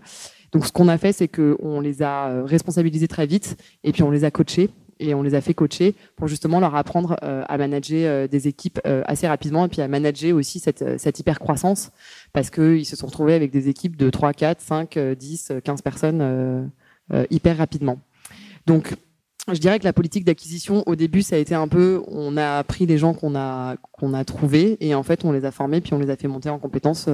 Donc, 0.51 0.65
ce 0.65 0.71
qu'on 0.71 0.87
a 0.87 0.97
fait, 0.97 1.11
c'est 1.11 1.27
qu'on 1.27 1.79
les 1.79 2.01
a 2.01 2.43
responsabilisés 2.43 3.07
très 3.07 3.25
vite 3.25 3.57
et 3.83 3.91
puis 3.91 4.03
on 4.03 4.11
les 4.11 4.23
a 4.23 4.31
coachés 4.31 4.69
et 4.99 5.13
on 5.13 5.21
les 5.21 5.33
a 5.33 5.41
fait 5.41 5.53
coacher 5.53 5.95
pour 6.15 6.27
justement 6.27 6.59
leur 6.59 6.75
apprendre 6.75 7.15
euh, 7.23 7.43
à 7.47 7.57
manager 7.57 7.99
euh, 8.05 8.27
des 8.27 8.47
équipes 8.47 8.79
euh, 8.85 9.01
assez 9.05 9.27
rapidement 9.27 9.65
et 9.65 9.69
puis 9.69 9.81
à 9.81 9.87
manager 9.87 10.35
aussi 10.35 10.59
cette, 10.59 10.99
cette 10.99 11.19
hyper 11.19 11.39
croissance 11.39 11.91
parce 12.33 12.49
qu'ils 12.49 12.85
se 12.85 12.95
sont 12.95 13.07
retrouvés 13.07 13.33
avec 13.33 13.51
des 13.51 13.69
équipes 13.69 13.95
de 13.95 14.09
3, 14.09 14.33
4, 14.33 14.61
5, 14.61 14.99
10, 14.99 15.53
15 15.63 15.81
personnes 15.81 16.71
hyper 17.31 17.57
rapidement. 17.57 17.99
Donc, 18.67 18.93
je 19.51 19.57
dirais 19.57 19.79
que 19.79 19.83
la 19.83 19.93
politique 19.93 20.25
d'acquisition, 20.25 20.83
au 20.85 20.95
début, 20.95 21.23
ça 21.23 21.37
a 21.37 21.39
été 21.39 21.55
un 21.55 21.67
peu, 21.67 22.03
on 22.07 22.37
a 22.37 22.63
pris 22.63 22.85
les 22.85 22.99
gens 22.99 23.13
qu'on 23.15 23.35
a 23.35 23.77
qu'on 23.93 24.23
trouvés 24.23 24.77
et 24.79 24.93
en 24.93 25.01
fait, 25.01 25.25
on 25.25 25.31
les 25.31 25.45
a 25.45 25.51
formés 25.51 25.81
puis 25.81 25.93
on 25.93 25.99
les 25.99 26.11
a 26.11 26.15
fait 26.15 26.27
monter 26.27 26.49
en 26.49 26.59
compétences 26.59 27.09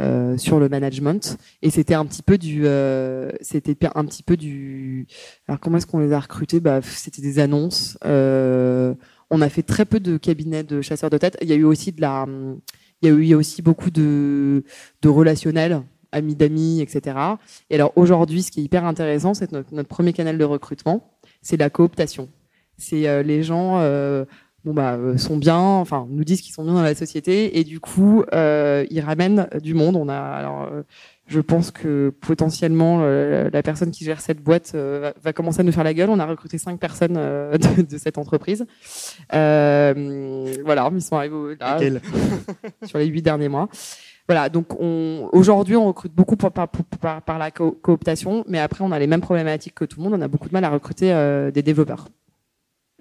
euh, 0.00 0.36
sur 0.38 0.60
le 0.60 0.68
management. 0.68 1.38
Et 1.60 1.70
c'était 1.70 1.94
un 1.94 2.06
petit 2.06 2.22
peu 2.22 2.38
du 2.38 2.66
euh, 2.66 3.32
c'était 3.40 3.76
un 3.94 4.04
petit 4.04 4.22
peu 4.22 4.36
du 4.36 5.06
alors 5.48 5.58
comment 5.58 5.78
est-ce 5.78 5.86
qu'on 5.86 5.98
les 5.98 6.12
a 6.12 6.20
recrutés? 6.20 6.60
Bah 6.60 6.80
c'était 6.82 7.22
des 7.22 7.40
annonces. 7.40 7.98
Euh, 8.04 8.94
on 9.30 9.40
a 9.40 9.48
fait 9.48 9.62
très 9.62 9.84
peu 9.84 9.98
de 9.98 10.16
cabinets 10.16 10.62
de 10.62 10.82
chasseurs 10.82 11.10
de 11.10 11.18
tête. 11.18 11.36
Il 11.42 11.48
y 11.48 11.52
a 11.52 11.56
eu 11.56 11.64
aussi 11.64 11.90
de 11.90 12.00
la 12.00 12.26
il 13.02 13.08
y 13.08 13.12
a 13.12 13.14
eu 13.14 13.34
aussi 13.34 13.60
beaucoup 13.60 13.90
de 13.90 14.62
de 15.02 15.08
relationnels 15.08 15.82
amis 16.12 16.34
d'amis 16.34 16.80
etc 16.80 17.16
et 17.68 17.74
alors 17.74 17.92
aujourd'hui 17.96 18.42
ce 18.42 18.50
qui 18.50 18.60
est 18.60 18.62
hyper 18.62 18.86
intéressant 18.86 19.34
c'est 19.34 19.52
notre, 19.52 19.74
notre 19.74 19.88
premier 19.88 20.14
canal 20.14 20.38
de 20.38 20.44
recrutement 20.44 21.12
c'est 21.42 21.56
la 21.56 21.70
cooptation. 21.70 22.28
C'est 22.76 23.24
les 23.24 23.42
gens 23.42 23.80
bon 24.64 24.74
bah 24.74 24.94
euh, 24.94 25.16
sont 25.16 25.36
bien, 25.36 25.56
enfin 25.56 26.06
nous 26.10 26.24
disent 26.24 26.40
qu'ils 26.40 26.52
sont 26.52 26.64
bien 26.64 26.74
dans 26.74 26.82
la 26.82 26.94
société 26.94 27.58
et 27.58 27.64
du 27.64 27.78
coup 27.80 28.24
euh, 28.32 28.84
ils 28.90 29.00
ramènent 29.00 29.48
du 29.62 29.74
monde. 29.74 29.96
On 29.96 30.08
a 30.08 30.18
alors 30.18 30.62
euh, 30.62 30.82
je 31.26 31.40
pense 31.40 31.70
que 31.70 32.12
potentiellement 32.20 33.00
la 33.00 33.62
personne 33.62 33.90
qui 33.90 34.04
gère 34.04 34.20
cette 34.20 34.42
boîte 34.42 34.74
va, 34.74 35.32
commencer 35.34 35.60
à 35.60 35.62
nous 35.62 35.72
faire 35.72 35.84
la 35.84 35.92
gueule. 35.92 36.08
On 36.08 36.18
a 36.18 36.24
recruté 36.24 36.56
cinq 36.56 36.80
personnes 36.80 37.14
de, 37.90 37.98
cette 37.98 38.16
entreprise. 38.16 38.64
voilà, 39.30 39.94
ils 39.94 41.02
sont 41.02 41.16
arrivés 41.16 41.56
là, 41.60 41.78
sur 42.84 42.98
les 42.98 43.06
huit 43.06 43.20
derniers 43.20 43.48
mois. 43.50 43.68
Voilà, 44.26 44.48
donc 44.48 44.74
aujourd'hui 44.80 45.76
on 45.76 45.86
recrute 45.86 46.14
beaucoup 46.14 46.36
par, 46.36 46.50
par, 46.50 47.20
par, 47.20 47.38
la 47.38 47.50
cooptation, 47.50 48.44
mais 48.48 48.58
après 48.58 48.82
on 48.82 48.90
a 48.90 48.98
les 48.98 49.06
mêmes 49.06 49.20
problématiques 49.20 49.74
que 49.74 49.84
tout 49.84 50.00
le 50.00 50.04
monde. 50.04 50.18
On 50.18 50.22
a 50.22 50.28
beaucoup 50.28 50.48
de 50.48 50.54
mal 50.54 50.64
à 50.64 50.70
recruter 50.70 51.12
des 51.52 51.62
développeurs 51.62 52.08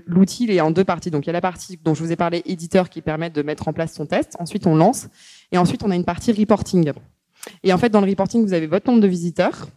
l'outil 0.08 0.46
il 0.46 0.52
est 0.52 0.62
en 0.62 0.72
deux 0.72 0.84
parties. 0.84 1.12
Donc 1.12 1.26
il 1.26 1.28
y 1.28 1.30
a 1.30 1.34
la 1.34 1.42
partie 1.42 1.78
dont 1.84 1.94
je 1.94 2.04
vous 2.04 2.12
ai 2.12 2.16
parlé, 2.16 2.42
éditeur, 2.46 2.90
qui 2.90 3.02
permet 3.02 3.30
de 3.30 3.42
mettre 3.42 3.68
en 3.68 3.74
place 3.74 3.94
son 3.94 4.06
test. 4.06 4.36
Ensuite, 4.40 4.66
on 4.66 4.76
lance. 4.76 5.08
Et 5.52 5.58
ensuite, 5.58 5.84
on 5.84 5.92
a 5.92 5.96
une 5.96 6.06
partie 6.06 6.32
reporting. 6.32 6.92
Et 7.64 7.74
en 7.74 7.78
fait, 7.78 7.90
dans 7.90 8.02
le 8.02 8.10
reporting, 8.10 8.44
vous 8.44 8.54
avez 8.54 8.68
votre 8.68 8.90
nombre 8.90 9.02
de 9.02 9.08
visiteurs, 9.08 9.68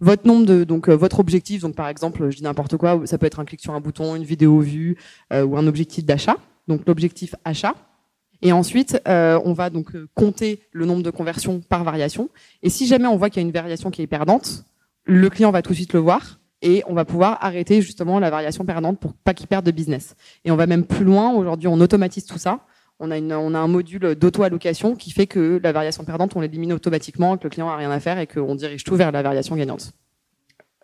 votre 0.00 0.26
nombre 0.26 0.46
de 0.46 0.64
donc 0.64 0.88
euh, 0.88 0.94
votre 0.94 1.20
objectif. 1.20 1.62
Donc 1.62 1.74
par 1.74 1.88
exemple, 1.88 2.30
je 2.30 2.36
dis 2.36 2.42
n'importe 2.42 2.76
quoi, 2.76 3.00
ça 3.04 3.18
peut 3.18 3.26
être 3.26 3.40
un 3.40 3.44
clic 3.44 3.60
sur 3.60 3.74
un 3.74 3.80
bouton, 3.80 4.14
une 4.16 4.24
vidéo 4.24 4.60
vue 4.60 4.96
euh, 5.32 5.44
ou 5.44 5.56
un 5.56 5.66
objectif 5.66 6.04
d'achat. 6.04 6.36
Donc 6.68 6.82
l'objectif 6.86 7.34
achat. 7.44 7.74
Et 8.42 8.52
ensuite, 8.52 8.98
on 9.04 9.52
va 9.52 9.68
donc 9.68 9.92
compter 10.14 10.60
le 10.72 10.86
nombre 10.86 11.02
de 11.02 11.10
conversions 11.10 11.60
par 11.60 11.84
variation. 11.84 12.30
Et 12.62 12.70
si 12.70 12.86
jamais 12.86 13.06
on 13.06 13.18
voit 13.18 13.28
qu'il 13.28 13.42
y 13.42 13.44
a 13.44 13.46
une 13.46 13.52
variation 13.52 13.90
qui 13.90 14.00
est 14.00 14.06
perdante, 14.06 14.64
le 15.04 15.28
client 15.28 15.50
va 15.50 15.60
tout 15.60 15.72
de 15.72 15.74
suite 15.74 15.92
le 15.92 16.00
voir 16.00 16.39
et 16.62 16.82
on 16.86 16.94
va 16.94 17.04
pouvoir 17.04 17.38
arrêter 17.40 17.80
justement 17.82 18.18
la 18.18 18.30
variation 18.30 18.64
perdante 18.64 18.98
pour 18.98 19.14
pas 19.14 19.34
qu'il 19.34 19.46
perde 19.46 19.64
de 19.64 19.70
business. 19.70 20.14
Et 20.44 20.50
on 20.50 20.56
va 20.56 20.66
même 20.66 20.84
plus 20.84 21.04
loin. 21.04 21.32
Aujourd'hui, 21.32 21.68
on 21.68 21.80
automatise 21.80 22.26
tout 22.26 22.38
ça. 22.38 22.60
On 23.02 23.10
a, 23.10 23.16
un 23.16 23.66
module 23.66 24.14
d'auto-allocation 24.14 24.94
qui 24.94 25.10
fait 25.10 25.26
que 25.26 25.58
la 25.62 25.72
variation 25.72 26.04
perdante, 26.04 26.36
on 26.36 26.40
l'élimine 26.40 26.74
automatiquement, 26.74 27.38
que 27.38 27.44
le 27.44 27.50
client 27.50 27.70
a 27.70 27.76
rien 27.76 27.90
à 27.90 27.98
faire 27.98 28.18
et 28.18 28.26
qu'on 28.26 28.54
dirige 28.54 28.84
tout 28.84 28.94
vers 28.94 29.10
la 29.10 29.22
variation 29.22 29.56
gagnante. 29.56 29.92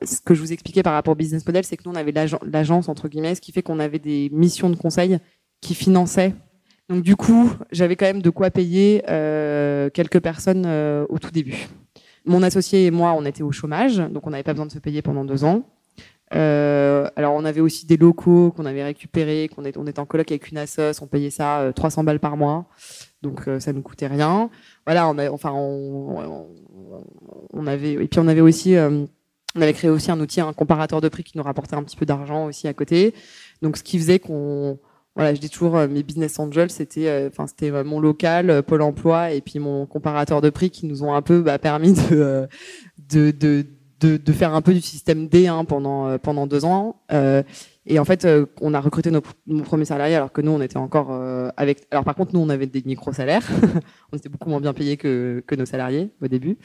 Ce 0.02 0.20
que 0.22 0.34
je 0.34 0.40
vous 0.40 0.52
expliquais 0.52 0.82
par 0.82 0.94
rapport 0.94 1.12
au 1.12 1.16
business 1.16 1.46
model, 1.46 1.64
c'est 1.64 1.76
que 1.76 1.82
nous, 1.84 1.92
on 1.92 1.94
avait 1.94 2.12
l'agence, 2.42 2.88
entre 2.88 3.08
guillemets, 3.08 3.34
ce 3.34 3.42
qui 3.42 3.52
fait 3.52 3.62
qu'on 3.62 3.78
avait 3.78 3.98
des 3.98 4.30
missions 4.32 4.70
de 4.70 4.76
conseil 4.76 5.18
qui 5.60 5.74
finançaient. 5.74 6.34
Donc 6.88 7.02
du 7.02 7.16
coup, 7.16 7.52
j'avais 7.70 7.96
quand 7.96 8.06
même 8.06 8.22
de 8.22 8.30
quoi 8.30 8.50
payer 8.50 9.02
euh, 9.10 9.90
quelques 9.90 10.20
personnes 10.20 10.64
euh, 10.66 11.04
au 11.10 11.18
tout 11.18 11.30
début. 11.30 11.68
Mon 12.26 12.42
associé 12.42 12.86
et 12.86 12.90
moi, 12.90 13.14
on 13.16 13.24
était 13.24 13.42
au 13.42 13.52
chômage, 13.52 13.98
donc 13.98 14.26
on 14.26 14.30
n'avait 14.30 14.42
pas 14.42 14.52
besoin 14.52 14.66
de 14.66 14.72
se 14.72 14.78
payer 14.78 15.00
pendant 15.02 15.24
deux 15.24 15.44
ans. 15.44 15.64
Euh, 16.34 17.08
alors 17.14 17.34
on 17.34 17.44
avait 17.44 17.60
aussi 17.60 17.86
des 17.86 17.96
locaux 17.96 18.50
qu'on 18.50 18.66
avait 18.66 18.82
récupérés, 18.82 19.48
qu'on 19.48 19.62
on 19.62 19.86
était 19.86 20.00
en 20.00 20.06
coloc 20.06 20.28
avec 20.32 20.50
une 20.50 20.58
assoce, 20.58 21.00
on 21.00 21.06
payait 21.06 21.30
ça 21.30 21.70
300 21.74 22.00
euh, 22.00 22.04
balles 22.04 22.18
par 22.18 22.36
mois, 22.36 22.66
donc 23.22 23.46
euh, 23.46 23.60
ça 23.60 23.72
nous 23.72 23.82
coûtait 23.82 24.08
rien. 24.08 24.50
Voilà, 24.86 25.08
on 25.08 25.18
a, 25.18 25.30
enfin 25.30 25.52
on, 25.52 26.48
on, 27.52 27.66
avait 27.68 27.92
et 27.92 28.08
puis 28.08 28.18
on 28.18 28.26
avait 28.26 28.40
aussi 28.40 28.74
on 28.76 29.60
avait 29.60 29.72
créé 29.72 29.88
aussi 29.88 30.10
un 30.10 30.18
outil, 30.18 30.40
un 30.40 30.52
comparateur 30.52 31.00
de 31.00 31.08
prix 31.08 31.22
qui 31.22 31.38
nous 31.38 31.44
rapportait 31.44 31.76
un 31.76 31.84
petit 31.84 31.96
peu 31.96 32.06
d'argent 32.06 32.46
aussi 32.46 32.66
à 32.66 32.74
côté. 32.74 33.14
Donc 33.62 33.76
ce 33.76 33.84
qui 33.84 33.96
faisait 33.96 34.18
qu'on 34.18 34.80
voilà, 35.16 35.34
je 35.34 35.40
dis 35.40 35.50
toujours 35.50 35.76
mes 35.88 36.02
business 36.02 36.38
angels, 36.38 36.70
c'était 36.70 37.26
enfin 37.26 37.46
c'était 37.46 37.82
mon 37.82 37.98
local, 38.00 38.62
Pôle 38.62 38.82
Emploi 38.82 39.32
et 39.32 39.40
puis 39.40 39.58
mon 39.58 39.86
comparateur 39.86 40.40
de 40.40 40.50
prix 40.50 40.70
qui 40.70 40.86
nous 40.86 41.02
ont 41.02 41.14
un 41.14 41.22
peu 41.22 41.40
bah, 41.40 41.58
permis 41.58 41.94
de, 41.94 42.46
de, 43.10 43.30
de 43.30 43.66
de, 44.00 44.32
faire 44.32 44.54
un 44.54 44.62
peu 44.62 44.74
du 44.74 44.80
système 44.80 45.26
D1 45.26 45.64
pendant 45.66 46.08
euh, 46.08 46.18
pendant 46.18 46.46
deux 46.46 46.64
ans. 46.64 47.02
Euh, 47.12 47.42
et 47.86 47.98
en 47.98 48.04
fait, 48.04 48.24
euh, 48.24 48.46
on 48.60 48.74
a 48.74 48.80
recruté 48.80 49.10
nos, 49.10 49.22
premiers 49.62 49.84
salariés 49.84 50.16
alors 50.16 50.32
que 50.32 50.40
nous, 50.40 50.50
on 50.50 50.60
était 50.60 50.76
encore 50.76 51.12
avec. 51.56 51.86
Alors 51.90 52.04
par 52.04 52.14
contre, 52.14 52.34
nous, 52.34 52.40
on 52.40 52.48
avait 52.48 52.66
des 52.66 52.82
micro 52.84 53.12
salaires. 53.12 53.46
on 54.12 54.16
était 54.16 54.28
beaucoup 54.28 54.50
moins 54.50 54.60
bien 54.60 54.74
payés 54.74 54.96
que 54.96 55.42
que 55.46 55.54
nos 55.54 55.66
salariés 55.66 56.10
au 56.20 56.28
début. 56.28 56.58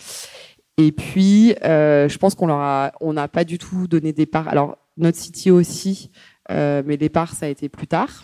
Et 0.77 0.91
puis, 0.91 1.53
je 1.61 2.17
pense 2.17 2.35
qu'on 2.35 2.47
leur 2.47 2.59
a, 2.59 2.91
on 3.01 3.13
n'a 3.13 3.27
pas 3.27 3.43
du 3.43 3.57
tout 3.57 3.87
donné 3.87 4.13
des 4.13 4.25
parts. 4.25 4.47
Alors 4.47 4.77
notre 4.97 5.19
CTO 5.19 5.55
aussi, 5.59 6.11
mais 6.49 6.97
les 6.97 7.09
parts, 7.09 7.33
ça 7.33 7.45
a 7.45 7.49
été 7.49 7.69
plus 7.69 7.87
tard. 7.87 8.23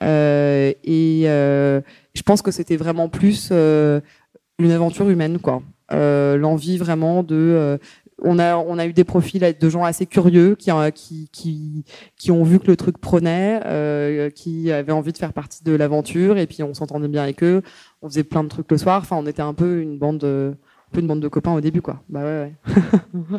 Et 0.00 1.22
je 1.24 2.22
pense 2.24 2.42
que 2.42 2.50
c'était 2.50 2.76
vraiment 2.76 3.08
plus 3.08 3.50
une 3.50 4.70
aventure 4.70 5.08
humaine, 5.08 5.38
quoi. 5.38 5.62
Euh, 5.92 6.36
l'envie 6.36 6.78
vraiment 6.78 7.24
de 7.24 7.78
on 8.22 8.38
a, 8.38 8.56
on 8.56 8.78
a 8.78 8.86
eu 8.86 8.92
des 8.92 9.04
profils 9.04 9.56
de 9.58 9.68
gens 9.68 9.84
assez 9.84 10.06
curieux 10.06 10.54
qui, 10.54 10.70
euh, 10.70 10.90
qui, 10.90 11.28
qui, 11.32 11.84
qui 12.16 12.30
ont 12.30 12.44
vu 12.44 12.58
que 12.58 12.66
le 12.66 12.76
truc 12.76 12.98
prenait, 12.98 13.60
euh, 13.64 14.30
qui 14.30 14.70
avaient 14.70 14.92
envie 14.92 15.12
de 15.12 15.18
faire 15.18 15.32
partie 15.32 15.64
de 15.64 15.72
l'aventure, 15.72 16.38
et 16.38 16.46
puis 16.46 16.62
on 16.62 16.74
s'entendait 16.74 17.08
bien 17.08 17.22
avec 17.22 17.42
eux. 17.42 17.62
On 18.02 18.08
faisait 18.08 18.24
plein 18.24 18.44
de 18.44 18.48
trucs 18.48 18.70
le 18.70 18.78
soir. 18.78 19.00
Enfin, 19.02 19.16
on 19.16 19.26
était 19.26 19.42
un 19.42 19.54
peu 19.54 19.80
une 19.80 19.98
bande, 19.98 20.18
de, 20.18 20.54
un 20.54 20.92
peu 20.92 21.00
une 21.00 21.06
bande 21.06 21.20
de 21.20 21.28
copains 21.28 21.52
au 21.52 21.60
début, 21.60 21.82
quoi. 21.82 22.02
Bah 22.08 22.20
ouais. 22.20 22.52
ouais. 22.66 23.38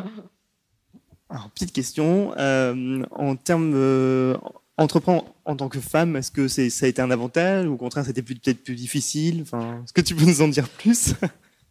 Alors, 1.30 1.48
petite 1.50 1.72
question. 1.72 2.32
Euh, 2.36 3.02
en 3.10 3.36
termes 3.36 3.72
euh, 3.74 4.36
entreprendre 4.76 5.34
en 5.44 5.56
tant 5.56 5.68
que 5.68 5.80
femme, 5.80 6.16
est-ce 6.16 6.30
que 6.30 6.48
ça 6.48 6.62
a 6.86 6.88
été 6.88 7.02
un 7.02 7.10
avantage 7.10 7.66
ou 7.66 7.74
au 7.74 7.76
contraire 7.76 8.04
c'était 8.04 8.22
peut-être 8.22 8.62
plus 8.62 8.74
difficile? 8.74 9.40
Enfin, 9.42 9.82
est-ce 9.84 9.92
que 9.92 10.00
tu 10.00 10.14
peux 10.14 10.24
nous 10.24 10.42
en 10.42 10.48
dire 10.48 10.68
plus? 10.68 11.14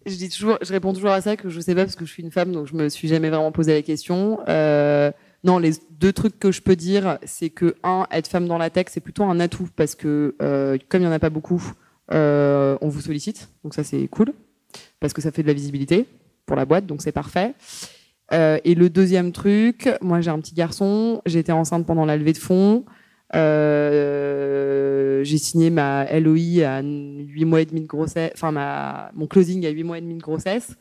Je 0.06 0.16
dis 0.16 0.30
toujours, 0.30 0.58
je 0.62 0.72
réponds 0.72 0.94
toujours 0.94 1.12
à 1.12 1.22
ça 1.22 1.38
que 1.38 1.50
je 1.50 1.60
sais 1.60 1.76
pas 1.76 1.84
parce 1.84 1.96
que 1.96 2.06
je 2.06 2.12
suis 2.12 2.24
une 2.24 2.32
femme, 2.32 2.52
donc 2.52 2.68
je 2.68 2.74
me 2.74 2.90
suis 2.90 3.08
jamais 3.08 3.30
vraiment 3.30 3.52
posé 3.52 3.74
la 3.74 3.84
question. 3.84 4.40
Euh, 4.48 5.12
non, 5.44 5.60
les 5.60 5.74
deux 5.92 6.12
trucs 6.12 6.40
que 6.40 6.52
je 6.52 6.62
peux 6.62 6.76
dire, 6.76 7.20
c'est 7.24 7.52
que 7.52 7.76
un, 7.84 8.08
être 8.12 8.28
femme 8.28 8.48
dans 8.48 8.58
la 8.58 8.72
tech, 8.72 8.88
c'est 8.90 9.00
plutôt 9.00 9.24
un 9.24 9.40
atout 9.40 9.70
parce 9.76 9.94
que 9.94 10.36
euh, 10.42 10.78
comme 10.90 11.02
il 11.02 11.06
y 11.06 11.08
en 11.08 11.12
a 11.12 11.20
pas 11.20 11.30
beaucoup, 11.30 11.64
euh, 12.12 12.78
on 12.82 12.90
vous 12.90 13.02
sollicite, 13.02 13.50
donc 13.64 13.76
ça 13.76 13.84
c'est 13.84 14.08
cool 14.08 14.34
parce 15.00 15.14
que 15.14 15.22
ça 15.22 15.32
fait 15.32 15.44
de 15.44 15.48
la 15.48 15.54
visibilité 15.54 16.08
pour 16.48 16.56
la 16.56 16.66
boîte, 16.66 16.88
donc 16.88 17.04
c'est 17.04 17.12
parfait. 17.12 17.54
Euh, 18.34 18.60
et 18.64 18.76
le 18.76 18.90
deuxième 18.90 19.32
truc, 19.32 19.90
moi 20.02 20.22
j'ai 20.22 20.32
un 20.32 20.40
petit 20.40 20.56
garçon, 20.56 21.22
j'étais 21.26 21.52
enceinte 21.52 21.86
pendant 21.86 22.06
la 22.06 22.18
levée 22.18 22.34
de 22.34 22.38
fonds. 22.38 22.86
Euh, 23.36 25.24
j'ai 25.24 25.38
signé 25.38 25.70
ma 25.70 26.06
LOI 26.20 26.66
à 26.66 26.82
8 26.82 27.46
mois 27.46 27.62
et 27.62 27.66
demi 27.66 27.82
de 27.82 27.88
grossesse, 27.88 28.32
enfin 28.34 28.52
ma, 28.52 29.12
mon 29.14 29.28
closing 29.28 29.66
à 29.66 29.70
8 29.70 29.84
mois 29.84 29.98
et 29.98 30.02
demi 30.02 30.16
de 30.16 30.22
grossesse. 30.22 30.76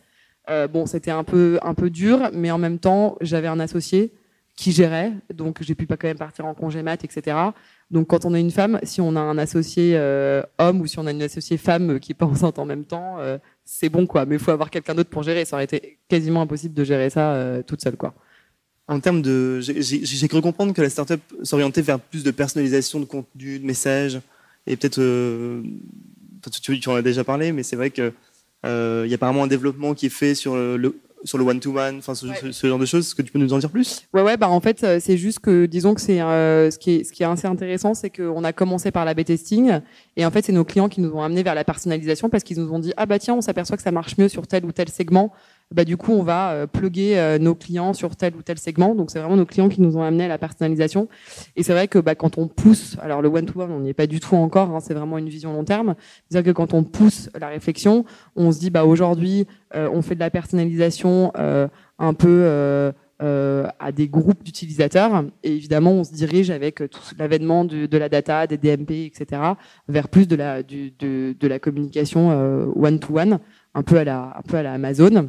Euh, 0.48 0.68
bon, 0.68 0.86
c'était 0.86 1.10
un 1.10 1.24
peu, 1.24 1.58
un 1.62 1.74
peu 1.74 1.90
dur, 1.90 2.30
mais 2.32 2.50
en 2.50 2.58
même 2.58 2.78
temps, 2.78 3.16
j'avais 3.20 3.46
un 3.46 3.60
associé 3.60 4.12
qui 4.56 4.72
gérait, 4.72 5.12
donc 5.32 5.58
j'ai 5.62 5.74
pu 5.74 5.86
pas 5.86 5.96
quand 5.96 6.08
même 6.08 6.18
partir 6.18 6.44
en 6.44 6.54
congé 6.54 6.82
mat, 6.82 7.02
etc. 7.04 7.36
Donc 7.90 8.08
quand 8.08 8.24
on 8.24 8.34
est 8.34 8.40
une 8.40 8.50
femme, 8.50 8.78
si 8.82 9.00
on 9.00 9.16
a 9.16 9.20
un 9.20 9.38
associé 9.38 9.96
homme 10.58 10.80
ou 10.80 10.86
si 10.86 10.98
on 10.98 11.06
a 11.06 11.12
une 11.12 11.22
associée 11.22 11.56
femme 11.56 11.98
qui 11.98 12.12
est 12.12 12.14
pas 12.14 12.26
enceinte 12.26 12.58
en 12.58 12.66
même 12.66 12.84
temps, 12.84 13.16
c'est 13.72 13.88
bon 13.88 14.06
quoi. 14.06 14.26
Mais 14.26 14.34
il 14.34 14.40
faut 14.40 14.50
avoir 14.50 14.68
quelqu'un 14.68 14.94
d'autre 14.94 15.10
pour 15.10 15.22
gérer. 15.22 15.44
Ça 15.44 15.56
aurait 15.56 15.64
été 15.64 15.98
quasiment 16.08 16.42
impossible 16.42 16.74
de 16.74 16.84
gérer 16.84 17.08
ça 17.08 17.32
euh, 17.34 17.62
toute 17.62 17.82
seule 17.82 17.96
quoi 17.96 18.14
en 18.88 18.98
termes 18.98 19.22
de, 19.22 19.60
j'ai 19.60 20.26
cru 20.26 20.42
comprendre 20.42 20.74
que 20.74 20.82
la 20.82 20.90
startup 20.90 21.20
s'orientait 21.44 21.80
vers 21.80 22.00
plus 22.00 22.24
de 22.24 22.32
personnalisation 22.32 22.98
de 22.98 23.04
contenu, 23.04 23.60
de 23.60 23.64
messages, 23.64 24.20
et 24.66 24.76
peut-être, 24.76 24.98
euh, 25.00 25.62
tu, 26.60 26.80
en 26.88 26.96
as 26.96 27.02
déjà 27.02 27.22
parlé, 27.22 27.52
mais 27.52 27.62
c'est 27.62 27.76
vrai 27.76 27.90
que 27.90 28.12
euh, 28.66 29.06
y 29.06 29.12
a 29.12 29.14
apparemment 29.14 29.44
un 29.44 29.46
développement 29.46 29.94
qui 29.94 30.06
est 30.06 30.08
fait 30.08 30.34
sur 30.34 30.56
le, 30.56 30.96
sur 31.24 31.38
le 31.38 31.44
one-to-one, 31.44 31.98
enfin 31.98 32.14
ce, 32.14 32.26
genre 32.66 32.78
de 32.78 32.86
choses. 32.86 33.06
Est-ce 33.06 33.14
que 33.14 33.22
tu 33.22 33.32
peux 33.32 33.38
nous 33.38 33.52
en 33.52 33.58
dire 33.58 33.70
plus? 33.70 34.06
Ouais, 34.12 34.22
ouais, 34.22 34.36
bah 34.36 34.48
en 34.48 34.60
fait, 34.60 34.82
euh, 34.84 34.98
c'est 35.00 35.16
juste 35.16 35.40
que, 35.40 35.66
disons 35.66 35.94
que 35.94 36.00
c'est 36.00 36.20
euh, 36.20 36.70
ce 36.70 36.78
qui 36.78 36.92
est 36.92 37.04
ce 37.04 37.12
qui 37.12 37.22
est 37.22 37.26
assez 37.26 37.46
intéressant, 37.46 37.94
c'est 37.94 38.10
qu'on 38.10 38.44
a 38.44 38.52
commencé 38.52 38.90
par 38.90 39.04
la 39.04 39.14
B-testing 39.14 39.80
et 40.16 40.24
en 40.24 40.30
fait, 40.30 40.44
c'est 40.44 40.52
nos 40.52 40.64
clients 40.64 40.88
qui 40.88 41.00
nous 41.00 41.10
ont 41.10 41.22
amené 41.22 41.42
vers 41.42 41.54
la 41.54 41.64
personnalisation 41.64 42.28
parce 42.28 42.44
qu'ils 42.44 42.58
nous 42.58 42.72
ont 42.72 42.78
dit 42.78 42.92
ah 42.96 43.06
bah 43.06 43.18
tiens, 43.18 43.34
on 43.34 43.40
s'aperçoit 43.40 43.76
que 43.76 43.82
ça 43.82 43.92
marche 43.92 44.16
mieux 44.18 44.28
sur 44.28 44.46
tel 44.46 44.64
ou 44.64 44.72
tel 44.72 44.88
segment. 44.88 45.32
Bah 45.72 45.84
du 45.84 45.96
coup, 45.96 46.12
on 46.12 46.24
va 46.24 46.50
euh, 46.50 46.66
plugger 46.66 47.16
euh, 47.16 47.38
nos 47.38 47.54
clients 47.54 47.92
sur 47.92 48.16
tel 48.16 48.34
ou 48.34 48.42
tel 48.42 48.58
segment. 48.58 48.96
Donc 48.96 49.12
c'est 49.12 49.20
vraiment 49.20 49.36
nos 49.36 49.46
clients 49.46 49.68
qui 49.68 49.80
nous 49.80 49.96
ont 49.96 50.02
amené 50.02 50.24
à 50.24 50.28
la 50.28 50.36
personnalisation. 50.36 51.08
Et 51.54 51.62
c'est 51.62 51.72
vrai 51.72 51.86
que 51.86 52.00
bah, 52.00 52.16
quand 52.16 52.38
on 52.38 52.48
pousse, 52.48 52.96
alors 53.00 53.22
le 53.22 53.28
one-to-one, 53.28 53.70
on 53.70 53.78
n'y 53.78 53.90
est 53.90 53.94
pas 53.94 54.08
du 54.08 54.18
tout 54.18 54.34
encore. 54.34 54.70
Hein, 54.70 54.80
c'est 54.80 54.94
vraiment 54.94 55.16
une 55.16 55.28
vision 55.28 55.52
long 55.52 55.62
terme. 55.62 55.94
C'est-à-dire 56.28 56.52
que 56.52 56.56
quand 56.56 56.74
on 56.74 56.82
pousse 56.82 57.30
la 57.38 57.46
réflexion, 57.46 58.04
on 58.34 58.50
se 58.50 58.58
dit 58.58 58.70
bah 58.70 58.84
aujourd'hui, 58.84 59.46
euh, 59.76 59.88
on 59.92 60.02
fait 60.02 60.16
de 60.16 60.20
la 60.20 60.30
personnalisation 60.30 61.32
un 61.36 62.14
peu 62.14 62.44
euh, 63.22 63.68
à 63.78 63.92
des 63.92 64.08
groupes 64.08 64.42
d'utilisateurs. 64.42 65.24
Et 65.44 65.54
évidemment, 65.54 65.92
on 65.92 66.02
se 66.02 66.12
dirige 66.12 66.50
avec 66.50 66.82
tout 66.90 67.00
l'avènement 67.16 67.64
de, 67.64 67.96
la 67.96 68.08
data, 68.08 68.48
des 68.48 68.56
DMP, 68.56 69.06
etc., 69.06 69.42
vers 69.86 70.08
plus 70.08 70.26
de 70.26 70.34
la, 70.34 70.64
de, 70.64 70.90
de, 70.98 71.46
la 71.46 71.60
communication 71.60 72.30
one-to-one, 72.74 73.38
un 73.74 73.82
peu 73.84 73.98
à 73.98 74.04
la, 74.04 74.34
un 74.36 74.42
peu 74.42 74.56
à 74.56 74.64
la 74.64 74.72
Amazon. 74.72 75.28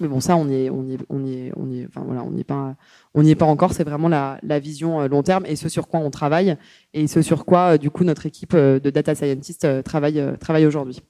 Mais 0.00 0.08
bon, 0.08 0.20
ça, 0.20 0.36
on 0.36 0.48
est, 0.48 0.70
on 0.70 0.88
est, 0.88 0.98
on 1.08 1.26
est, 1.26 1.52
on 1.56 1.72
est, 1.72 1.86
enfin 1.86 2.02
voilà, 2.04 2.24
on 2.24 2.30
n'est 2.30 2.44
pas, 2.44 2.74
on 3.14 3.22
n'y 3.22 3.30
est 3.30 3.36
pas 3.36 3.46
encore. 3.46 3.72
C'est 3.72 3.84
vraiment 3.84 4.08
la, 4.08 4.38
la 4.42 4.58
vision 4.58 5.00
euh, 5.00 5.08
long 5.08 5.22
terme 5.22 5.44
et 5.46 5.56
ce 5.56 5.68
sur 5.68 5.86
quoi 5.86 6.00
on 6.00 6.10
travaille 6.10 6.56
et 6.92 7.06
ce 7.06 7.22
sur 7.22 7.44
quoi, 7.44 7.74
euh, 7.74 7.78
du 7.78 7.90
coup, 7.90 8.02
notre 8.04 8.26
équipe 8.26 8.54
euh, 8.54 8.80
de 8.80 8.90
data 8.90 9.14
scientists 9.14 9.82
travaille, 9.84 10.22
travaille 10.40 10.66
aujourd'hui. 10.66 11.00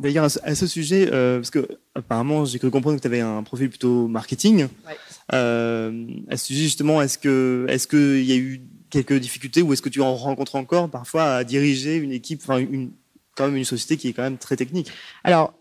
D'ailleurs, 0.00 0.28
à 0.44 0.54
ce 0.54 0.66
sujet, 0.68 1.06
parce 1.10 1.50
que 1.50 1.66
apparemment, 1.96 2.44
j'ai 2.44 2.60
cru 2.60 2.70
comprendre 2.70 2.96
que 2.96 3.02
tu 3.02 3.08
avais 3.08 3.20
un 3.20 3.42
profil 3.42 3.68
plutôt 3.68 4.06
marketing. 4.06 4.68
Ouais. 4.86 4.96
À 5.32 6.36
ce 6.36 6.46
sujet, 6.46 6.62
justement, 6.62 7.02
est-ce 7.02 7.18
que, 7.18 7.66
est-ce 7.68 7.88
qu'il 7.88 8.24
y 8.24 8.32
a 8.32 8.36
eu 8.36 8.62
quelques 8.90 9.18
difficultés 9.18 9.60
ou 9.60 9.72
est-ce 9.72 9.82
que 9.82 9.88
tu 9.88 10.00
en 10.00 10.14
rencontres 10.14 10.54
encore 10.54 10.88
parfois 10.88 11.24
à 11.24 11.42
diriger 11.42 11.96
une 11.96 12.12
équipe, 12.12 12.40
enfin 12.44 12.58
une, 12.58 12.92
quand 13.36 13.46
même 13.46 13.56
une 13.56 13.64
société 13.64 13.96
qui 13.96 14.08
est 14.08 14.12
quand 14.12 14.22
même 14.22 14.38
très 14.38 14.54
technique? 14.54 14.92
Alors, 15.24 15.52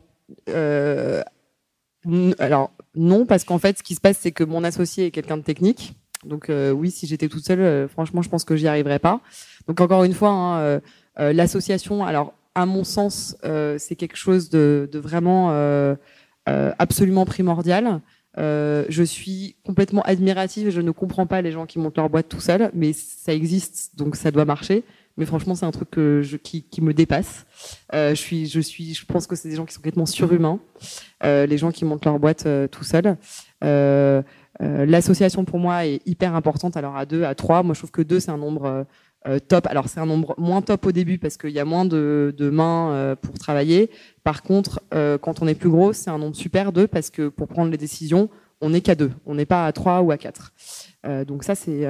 euh, 0.49 1.23
alors 2.39 2.71
non, 2.95 3.25
parce 3.25 3.43
qu'en 3.43 3.59
fait, 3.59 3.77
ce 3.77 3.83
qui 3.83 3.95
se 3.95 4.01
passe, 4.01 4.17
c'est 4.19 4.31
que 4.31 4.43
mon 4.43 4.63
associé 4.63 5.07
est 5.07 5.11
quelqu'un 5.11 5.37
de 5.37 5.43
technique. 5.43 5.95
Donc 6.25 6.49
euh, 6.49 6.71
oui, 6.71 6.91
si 6.91 7.07
j'étais 7.07 7.27
toute 7.27 7.45
seule, 7.45 7.61
euh, 7.61 7.87
franchement, 7.87 8.21
je 8.21 8.29
pense 8.29 8.43
que 8.43 8.55
j'y 8.55 8.67
arriverais 8.67 8.99
pas. 8.99 9.21
Donc 9.67 9.79
encore 9.81 10.03
une 10.03 10.13
fois, 10.13 10.29
hein, 10.29 10.59
euh, 11.19 11.33
l'association, 11.33 12.05
alors 12.05 12.33
à 12.55 12.65
mon 12.65 12.83
sens, 12.83 13.37
c'est 13.77 13.95
quelque 13.95 14.17
chose 14.17 14.49
de, 14.49 14.89
de 14.91 14.97
vraiment 14.97 15.51
absolument 16.45 17.25
primordial. 17.25 18.01
je 18.35 19.03
suis 19.05 19.57
complètement 19.63 20.01
admirative. 20.01 20.71
Je 20.71 20.81
ne 20.81 20.89
comprends 20.89 21.27
pas 21.27 21.43
les 21.43 21.51
gens 21.51 21.67
qui 21.67 21.77
montent 21.77 21.97
leur 21.97 22.09
boîte 22.09 22.29
tout 22.29 22.39
seuls, 22.39 22.71
mais 22.73 22.93
ça 22.93 23.31
existe, 23.31 23.95
donc 23.95 24.15
ça 24.15 24.31
doit 24.31 24.45
marcher 24.45 24.83
mais 25.17 25.25
franchement 25.25 25.55
c'est 25.55 25.65
un 25.65 25.71
truc 25.71 25.89
qui, 26.43 26.81
me 26.81 26.93
dépasse. 26.93 27.45
Euh, 27.93 28.11
je 28.11 28.21
suis, 28.21 28.47
je 28.47 28.59
suis, 28.59 28.93
je 28.93 29.05
pense 29.05 29.27
que 29.27 29.35
c'est 29.35 29.49
des 29.49 29.55
gens 29.55 29.65
qui 29.65 29.73
sont 29.73 29.79
complètement 29.79 30.05
surhumains, 30.05 30.59
euh, 31.23 31.45
les 31.45 31.57
gens 31.57 31.71
qui 31.71 31.85
montent 31.85 32.05
leur 32.05 32.19
boîte 32.19 32.45
euh, 32.45 32.67
tout 32.67 32.83
seuls. 32.83 33.17
L'association 34.59 35.45
pour 35.45 35.59
moi 35.59 35.85
est 35.85 36.01
hyper 36.07 36.33
importante. 36.35 36.77
Alors 36.77 36.95
à 36.95 37.05
deux, 37.05 37.23
à 37.23 37.35
trois, 37.35 37.61
moi 37.63 37.73
je 37.73 37.79
trouve 37.79 37.91
que 37.91 38.01
deux 38.01 38.19
c'est 38.19 38.31
un 38.31 38.37
nombre 38.37 38.85
top. 39.47 39.67
Alors 39.67 39.87
c'est 39.87 39.99
un 39.99 40.05
nombre 40.05 40.33
moins 40.37 40.61
top 40.61 40.85
au 40.87 40.91
début 40.91 41.19
parce 41.19 41.37
qu'il 41.37 41.51
y 41.51 41.59
a 41.59 41.65
moins 41.65 41.85
de, 41.85 42.33
mains 42.51 43.15
pour 43.21 43.37
travailler. 43.37 43.91
Par 44.23 44.41
contre, 44.41 44.81
quand 45.21 45.41
on 45.43 45.47
est 45.47 45.53
plus 45.53 45.69
gros, 45.69 45.93
c'est 45.93 46.09
un 46.09 46.17
nombre 46.17 46.35
super 46.35 46.71
2 46.71 46.87
parce 46.87 47.11
que 47.11 47.27
pour 47.27 47.47
prendre 47.47 47.69
les 47.69 47.77
décisions, 47.77 48.29
on 48.59 48.71
n'est 48.71 48.81
qu'à 48.81 48.95
deux, 48.95 49.11
on 49.27 49.35
n'est 49.35 49.45
pas 49.45 49.67
à 49.67 49.71
trois 49.73 50.01
ou 50.01 50.09
à 50.09 50.17
quatre. 50.17 50.53
donc 51.27 51.43
ça 51.43 51.53
c'est 51.53 51.85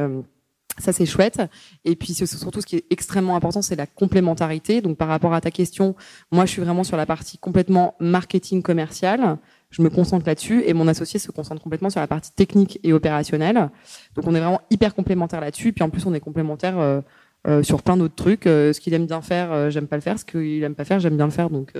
ça, 0.77 0.93
c'est 0.93 1.05
chouette. 1.05 1.41
Et 1.85 1.95
puis, 1.95 2.13
surtout, 2.13 2.61
ce 2.61 2.65
qui 2.65 2.75
est 2.77 2.85
extrêmement 2.89 3.35
important, 3.35 3.61
c'est 3.61 3.75
la 3.75 3.87
complémentarité. 3.87 4.81
Donc, 4.81 4.97
par 4.97 5.07
rapport 5.07 5.33
à 5.33 5.41
ta 5.41 5.51
question, 5.51 5.95
moi, 6.31 6.45
je 6.45 6.51
suis 6.51 6.61
vraiment 6.61 6.83
sur 6.83 6.97
la 6.97 7.05
partie 7.05 7.37
complètement 7.37 7.95
marketing 7.99 8.61
commercial. 8.61 9.37
Je 9.69 9.81
me 9.81 9.89
concentre 9.89 10.25
là-dessus 10.25 10.63
et 10.65 10.73
mon 10.73 10.87
associé 10.87 11.19
se 11.19 11.31
concentre 11.31 11.61
complètement 11.61 11.89
sur 11.89 11.99
la 11.99 12.07
partie 12.07 12.31
technique 12.31 12.79
et 12.83 12.93
opérationnelle. 12.93 13.69
Donc, 14.15 14.27
on 14.27 14.35
est 14.35 14.39
vraiment 14.39 14.61
hyper 14.69 14.93
complémentaires 14.93 15.41
là-dessus. 15.41 15.73
Puis, 15.73 15.83
en 15.83 15.89
plus, 15.89 16.05
on 16.05 16.13
est 16.13 16.19
complémentaires 16.19 16.77
euh, 16.77 17.01
euh, 17.47 17.63
sur 17.63 17.81
plein 17.81 17.97
d'autres 17.97 18.15
trucs. 18.15 18.45
Euh, 18.45 18.71
ce 18.71 18.79
qu'il 18.79 18.93
aime 18.93 19.07
bien 19.07 19.21
faire, 19.21 19.71
j'aime 19.71 19.87
pas 19.87 19.95
le 19.95 20.01
faire. 20.03 20.19
Ce 20.19 20.25
qu'il 20.25 20.63
aime 20.63 20.75
pas 20.75 20.85
faire, 20.85 20.99
j'aime 20.99 21.17
bien 21.17 21.25
le 21.25 21.31
faire. 21.31 21.49
Donc, 21.49 21.73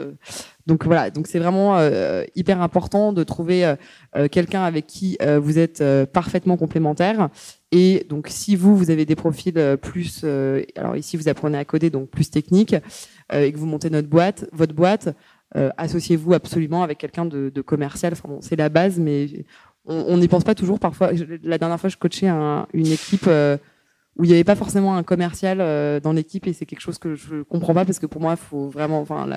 donc 0.66 0.86
voilà. 0.86 1.12
Donc, 1.12 1.28
c'est 1.28 1.40
vraiment 1.40 1.78
hyper 2.36 2.62
important 2.64 3.14
de 3.14 3.24
trouver 3.24 3.76
quelqu'un 4.32 4.64
avec 4.64 4.88
qui 4.88 5.18
vous 5.40 5.60
êtes 5.60 5.84
parfaitement 6.12 6.58
complémentaires 6.58 7.30
et 7.72 8.06
donc, 8.08 8.28
si 8.30 8.56
vous, 8.56 8.78
vous 8.78 8.92
avez 8.92 9.06
des 9.06 9.16
profils 9.16 9.58
euh, 9.58 9.76
plus, 9.76 10.22
euh, 10.24 10.64
alors 10.78 10.96
ici 10.96 11.18
vous 11.18 11.28
apprenez 11.28 11.58
à 11.58 11.66
coder, 11.66 11.90
donc 11.90 12.10
plus 12.10 12.30
technique, 12.30 12.76
euh, 13.34 13.44
et 13.44 13.52
que 13.52 13.58
vous 13.58 13.66
montez 13.66 13.90
notre 13.90 14.08
boîte, 14.08 14.48
votre 14.54 14.74
boîte, 14.74 15.16
associez-vous 15.78 16.34
absolument 16.34 16.84
avec 16.84 17.00
quelqu'un 17.00 17.26
de, 17.26 17.50
de, 17.50 17.62
commercial. 17.62 18.14
Enfin 18.14 18.30
bon, 18.30 18.40
c'est 18.42 18.58
la 18.58 18.70
base, 18.70 19.00
mais 19.00 19.46
on 19.86 20.18
n'y 20.18 20.28
pense 20.28 20.44
pas 20.44 20.54
toujours. 20.54 20.78
Parfois, 20.78 21.12
la 21.42 21.58
dernière 21.58 21.80
fois, 21.80 21.90
je 21.90 21.98
coachais 21.98 22.28
un, 22.28 22.68
une 22.74 22.86
équipe 22.86 23.28
où 24.18 24.24
il 24.24 24.28
n'y 24.28 24.34
avait 24.34 24.44
pas 24.44 24.56
forcément 24.56 24.96
un 24.96 25.04
commercial 25.04 25.60
euh, 25.62 26.00
dans 26.00 26.12
l'équipe 26.12 26.48
et 26.48 26.54
c'est 26.54 26.66
quelque 26.66 26.80
chose 26.80 26.98
que 26.98 27.16
je 27.16 27.44
comprends 27.44 27.74
pas 27.74 27.86
parce 27.86 28.00
que 28.00 28.08
pour 28.08 28.20
moi, 28.20 28.36
faut 28.36 28.68
vraiment, 28.68 29.00
enfin, 29.00 29.28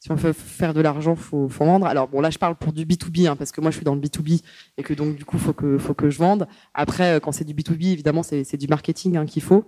si 0.00 0.10
on 0.10 0.16
veut 0.16 0.32
faire 0.32 0.74
de 0.74 0.80
l'argent, 0.80 1.14
faut, 1.14 1.48
faut 1.48 1.64
vendre. 1.64 1.86
Alors 1.86 2.08
bon, 2.08 2.20
là, 2.20 2.30
je 2.30 2.38
parle 2.38 2.56
pour 2.56 2.72
du 2.72 2.84
B2B 2.84 3.28
hein, 3.28 3.36
parce 3.36 3.52
que 3.52 3.60
moi, 3.60 3.70
je 3.70 3.76
suis 3.76 3.84
dans 3.84 3.94
le 3.94 4.00
B2B 4.00 4.42
et 4.76 4.82
que 4.82 4.92
donc 4.92 5.16
du 5.16 5.24
coup, 5.24 5.38
faut 5.38 5.52
que 5.52 5.78
faut 5.78 5.94
que 5.94 6.10
je 6.10 6.18
vende. 6.18 6.48
Après, 6.74 7.16
euh, 7.16 7.20
quand 7.20 7.32
c'est 7.32 7.44
du 7.44 7.54
B2B, 7.54 7.92
évidemment, 7.92 8.22
c'est 8.22 8.56
du 8.56 8.66
marketing 8.66 9.16
hein, 9.16 9.26
qu'il 9.26 9.42
faut. 9.42 9.64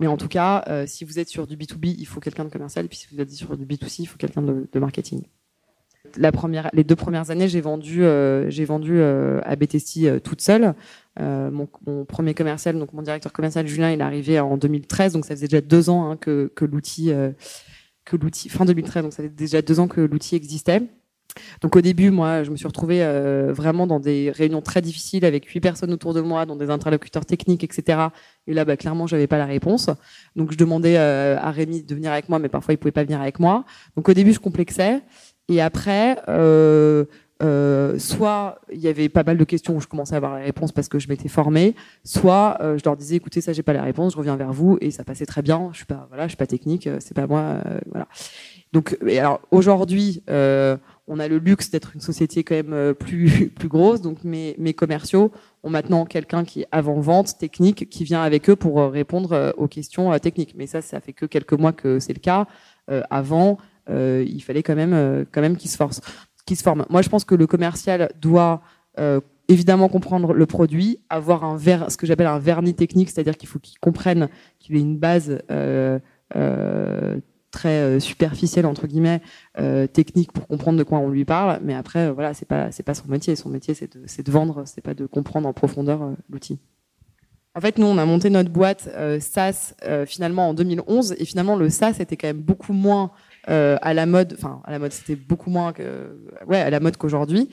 Mais 0.00 0.06
en 0.06 0.16
tout 0.16 0.28
cas, 0.28 0.64
euh, 0.68 0.86
si 0.86 1.04
vous 1.04 1.18
êtes 1.18 1.28
sur 1.28 1.46
du 1.46 1.56
B2B, 1.56 1.94
il 1.98 2.06
faut 2.06 2.20
quelqu'un 2.20 2.44
de 2.44 2.50
commercial. 2.50 2.86
Et 2.86 2.88
puis 2.88 2.98
si 2.98 3.06
vous 3.12 3.20
êtes 3.20 3.30
sur 3.30 3.56
du 3.56 3.66
B2C, 3.66 4.00
il 4.00 4.06
faut 4.06 4.16
quelqu'un 4.16 4.42
de 4.42 4.78
marketing 4.78 5.24
les 6.16 6.84
deux 6.84 6.96
premières 6.96 7.30
années, 7.30 7.48
j'ai 7.48 7.60
vendu, 7.60 8.04
euh, 8.04 8.48
j'ai 8.50 8.66
euh, 8.70 9.40
à 9.44 9.56
BTC 9.56 10.06
euh, 10.06 10.20
toute 10.20 10.40
seule. 10.40 10.74
Mon, 11.18 11.68
premier 12.06 12.34
commercial, 12.34 12.78
donc 12.78 12.92
mon 12.92 13.02
directeur 13.02 13.32
commercial 13.32 13.66
Julien, 13.66 13.92
il 13.92 14.00
est 14.00 14.02
arrivé 14.02 14.40
en 14.40 14.56
2013, 14.56 15.12
donc 15.12 15.24
ça 15.24 15.34
faisait 15.34 15.46
déjà 15.46 15.60
deux 15.60 15.88
ans 15.88 16.10
hein, 16.10 16.16
que, 16.16 16.50
l'outil, 16.62 17.12
que 18.04 18.16
l'outil, 18.16 18.48
fin 18.48 18.64
2013, 18.64 19.04
donc 19.04 19.12
ça 19.12 19.22
faisait 19.22 19.28
déjà 19.28 19.62
deux 19.62 19.78
ans 19.78 19.86
que 19.86 20.00
l'outil 20.00 20.34
existait. 20.34 20.82
Donc 21.62 21.76
au 21.76 21.80
début, 21.80 22.10
moi, 22.10 22.42
je 22.42 22.50
me 22.50 22.56
suis 22.56 22.66
retrouvée 22.66 23.04
vraiment 23.50 23.86
dans 23.86 24.00
des 24.00 24.32
réunions 24.32 24.60
très 24.60 24.82
difficiles 24.82 25.24
avec 25.24 25.46
huit 25.46 25.60
personnes 25.60 25.92
autour 25.92 26.14
de 26.14 26.20
moi, 26.20 26.46
dans 26.46 26.56
des 26.56 26.68
interlocuteurs 26.68 27.24
techniques, 27.24 27.62
etc. 27.62 28.08
Et 28.48 28.54
là, 28.54 28.64
bah, 28.64 28.76
clairement, 28.76 29.06
j'avais 29.06 29.28
pas 29.28 29.38
la 29.38 29.46
réponse. 29.46 29.90
Donc 30.34 30.50
je 30.50 30.56
demandais 30.56 30.96
à 30.96 31.50
Rémi 31.52 31.84
de 31.84 31.94
venir 31.94 32.10
avec 32.10 32.28
moi, 32.28 32.40
mais 32.40 32.48
parfois 32.48 32.74
il 32.74 32.76
pouvait 32.76 32.92
pas 32.92 33.04
venir 33.04 33.20
avec 33.20 33.38
moi. 33.38 33.64
Donc 33.96 34.08
au 34.08 34.14
début, 34.14 34.32
je 34.32 34.40
complexais. 34.40 35.00
Et 35.48 35.60
après, 35.60 36.18
euh, 36.28 37.04
euh, 37.42 37.98
soit 37.98 38.60
il 38.72 38.78
y 38.78 38.86
avait 38.86 39.08
pas 39.08 39.24
mal 39.24 39.36
de 39.36 39.44
questions 39.44 39.76
où 39.76 39.80
je 39.80 39.88
commençais 39.88 40.14
à 40.14 40.18
avoir 40.18 40.34
la 40.34 40.44
réponse 40.44 40.70
parce 40.70 40.88
que 40.88 41.00
je 41.00 41.08
m'étais 41.08 41.28
formée, 41.28 41.74
soit 42.04 42.58
euh, 42.60 42.78
je 42.78 42.84
leur 42.84 42.96
disais 42.96 43.16
écoutez 43.16 43.40
ça 43.40 43.52
j'ai 43.52 43.64
pas 43.64 43.72
la 43.72 43.82
réponse, 43.82 44.12
je 44.12 44.18
reviens 44.18 44.36
vers 44.36 44.52
vous 44.52 44.78
et 44.80 44.90
ça 44.92 45.02
passait 45.02 45.26
très 45.26 45.42
bien. 45.42 45.70
Je 45.72 45.78
suis 45.78 45.86
pas 45.86 46.06
voilà, 46.08 46.24
je 46.24 46.30
suis 46.30 46.36
pas 46.36 46.46
technique, 46.46 46.86
euh, 46.86 46.98
c'est 47.00 47.14
pas 47.14 47.26
moi, 47.26 47.40
euh, 47.66 47.80
voilà. 47.90 48.06
Donc 48.72 48.96
et 49.06 49.18
alors 49.18 49.40
aujourd'hui 49.50 50.22
on 51.06 51.18
a 51.18 51.28
le 51.28 51.38
luxe 51.38 51.70
d'être 51.70 51.94
une 51.94 52.00
société 52.00 52.44
quand 52.44 52.54
même 52.54 52.94
plus 52.94 53.48
plus 53.58 53.68
grosse, 53.68 54.00
donc 54.00 54.22
mes 54.22 54.54
mes 54.58 54.72
commerciaux 54.72 55.32
ont 55.64 55.70
maintenant 55.70 56.06
quelqu'un 56.06 56.44
qui 56.44 56.62
est 56.62 56.68
avant 56.70 57.00
vente 57.00 57.36
technique 57.36 57.90
qui 57.90 58.04
vient 58.04 58.22
avec 58.22 58.48
eux 58.48 58.56
pour 58.56 58.80
répondre 58.90 59.54
aux 59.56 59.68
questions 59.68 60.16
techniques. 60.20 60.54
Mais 60.56 60.66
ça 60.66 60.82
ça 60.82 61.00
fait 61.00 61.12
que 61.12 61.26
quelques 61.26 61.52
mois 61.52 61.72
que 61.72 61.98
c'est 61.98 62.14
le 62.14 62.20
cas. 62.20 62.46
avant 63.10 63.58
il 63.88 64.40
fallait 64.40 64.62
quand 64.62 64.74
même, 64.74 64.94
euh, 64.94 65.24
quand 65.30 65.40
même 65.40 65.56
qu'il 65.56 65.70
se 65.70 65.76
force, 65.76 66.00
qu'il 66.46 66.56
se 66.56 66.62
forme. 66.62 66.86
Moi, 66.90 67.02
je 67.02 67.08
pense 67.08 67.24
que 67.24 67.34
le 67.34 67.46
commercial 67.46 68.10
doit 68.20 68.62
euh, 68.98 69.20
évidemment 69.48 69.88
comprendre 69.88 70.32
le 70.32 70.46
produit, 70.46 71.00
avoir 71.10 71.44
un 71.44 71.56
ver, 71.56 71.90
ce 71.90 71.96
que 71.96 72.06
j'appelle 72.06 72.26
un 72.26 72.38
vernis 72.38 72.74
technique, 72.74 73.10
c'est-à-dire 73.10 73.36
qu'il 73.36 73.48
faut 73.48 73.58
qu'il 73.58 73.78
comprenne 73.78 74.28
qu'il 74.58 74.76
ait 74.76 74.80
une 74.80 74.98
base 74.98 75.38
euh, 75.50 75.98
euh, 76.36 77.18
très 77.50 78.00
superficielle 78.00 78.66
entre 78.66 78.86
guillemets 78.86 79.20
euh, 79.60 79.86
technique 79.86 80.32
pour 80.32 80.48
comprendre 80.48 80.78
de 80.78 80.82
quoi 80.82 80.98
on 80.98 81.08
lui 81.08 81.24
parle. 81.24 81.60
Mais 81.62 81.74
après, 81.74 82.10
voilà, 82.10 82.34
c'est 82.34 82.48
pas 82.48 82.72
c'est 82.72 82.82
pas 82.82 82.94
son 82.94 83.06
métier. 83.08 83.36
Son 83.36 83.48
métier, 83.48 83.74
c'est 83.74 83.96
de, 83.96 84.22
de 84.22 84.32
vendre, 84.32 84.64
c'est 84.66 84.80
pas 84.80 84.94
de 84.94 85.06
comprendre 85.06 85.48
en 85.48 85.52
profondeur 85.52 86.14
l'outil. 86.30 86.58
En 87.56 87.60
fait, 87.60 87.78
nous, 87.78 87.86
on 87.86 87.98
a 87.98 88.04
monté 88.04 88.30
notre 88.30 88.50
boîte 88.50 88.88
SaaS 89.20 89.74
finalement 90.06 90.48
en 90.48 90.54
2011, 90.54 91.14
et 91.18 91.24
finalement 91.24 91.56
le 91.56 91.70
SaaS 91.70 91.96
était 92.00 92.16
quand 92.16 92.26
même 92.26 92.40
beaucoup 92.40 92.72
moins 92.72 93.12
euh, 93.50 93.76
à 93.82 93.92
la 93.92 94.06
mode, 94.06 94.34
enfin 94.38 94.60
à 94.64 94.70
la 94.70 94.78
mode, 94.78 94.92
c'était 94.92 95.16
beaucoup 95.16 95.50
moins 95.50 95.72
que, 95.72 96.16
ouais, 96.46 96.60
à 96.60 96.70
la 96.70 96.80
mode 96.80 96.96
qu'aujourd'hui. 96.96 97.50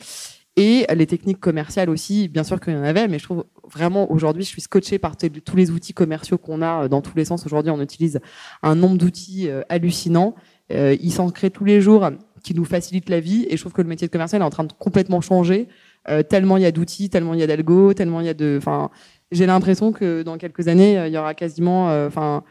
Et 0.58 0.86
les 0.94 1.08
techniques 1.08 1.40
commerciales 1.40 1.90
aussi, 1.90 2.28
bien 2.28 2.44
sûr 2.44 2.60
qu'il 2.60 2.74
y 2.74 2.78
en 2.78 2.84
avait, 2.84 3.08
mais 3.08 3.20
je 3.20 3.24
trouve 3.24 3.46
vraiment 3.70 4.12
aujourd'hui, 4.12 4.44
je 4.44 4.50
suis 4.50 4.62
scotché 4.62 5.00
par 5.00 5.16
tous 5.18 5.56
les 5.56 5.72
outils 5.72 5.94
commerciaux 5.94 6.38
qu'on 6.38 6.62
a 6.62 6.84
euh, 6.84 6.88
dans 6.88 7.02
tous 7.02 7.16
les 7.16 7.26
sens. 7.26 7.46
Aujourd'hui, 7.46 7.72
on 7.72 7.82
utilise 7.82 8.20
un 8.62 8.76
nombre 8.76 8.98
d'outils 8.98 9.50
euh, 9.50 9.62
hallucinants. 9.70 10.36
Euh, 10.72 10.96
ils 11.02 11.12
s'en 11.12 11.30
créent 11.30 11.52
tous 11.52 11.66
les 11.66 11.80
jours 11.80 12.10
qui 12.44 12.54
nous 12.54 12.66
facilitent 12.66 13.10
la 13.10 13.22
vie. 13.22 13.46
Et 13.50 13.56
je 13.56 13.62
trouve 13.62 13.74
que 13.74 13.82
le 13.82 13.88
métier 13.88 14.08
de 14.08 14.12
commercial 14.12 14.42
est 14.42 14.46
en 14.46 14.50
train 14.50 14.66
de 14.66 14.74
complètement 14.74 15.22
changer. 15.22 15.68
Euh, 16.10 16.24
tellement 16.24 16.58
il 16.58 16.64
y 16.64 16.66
a 16.66 16.72
d'outils, 16.72 17.10
tellement 17.10 17.36
il 17.36 17.40
y 17.40 17.44
a 17.44 17.48
d'algo, 17.48 17.94
tellement 17.94 18.22
il 18.22 18.26
y 18.26 18.30
a 18.30 18.34
de, 18.34 18.56
enfin, 18.58 18.90
j'ai 19.32 19.46
l'impression 19.46 19.92
que 19.92 20.24
dans 20.24 20.38
quelques 20.38 20.68
années, 20.68 21.04
il 21.08 21.14
y 21.14 21.18
aura 21.18 21.34
quasiment, 21.34 21.88
enfin 22.06 22.44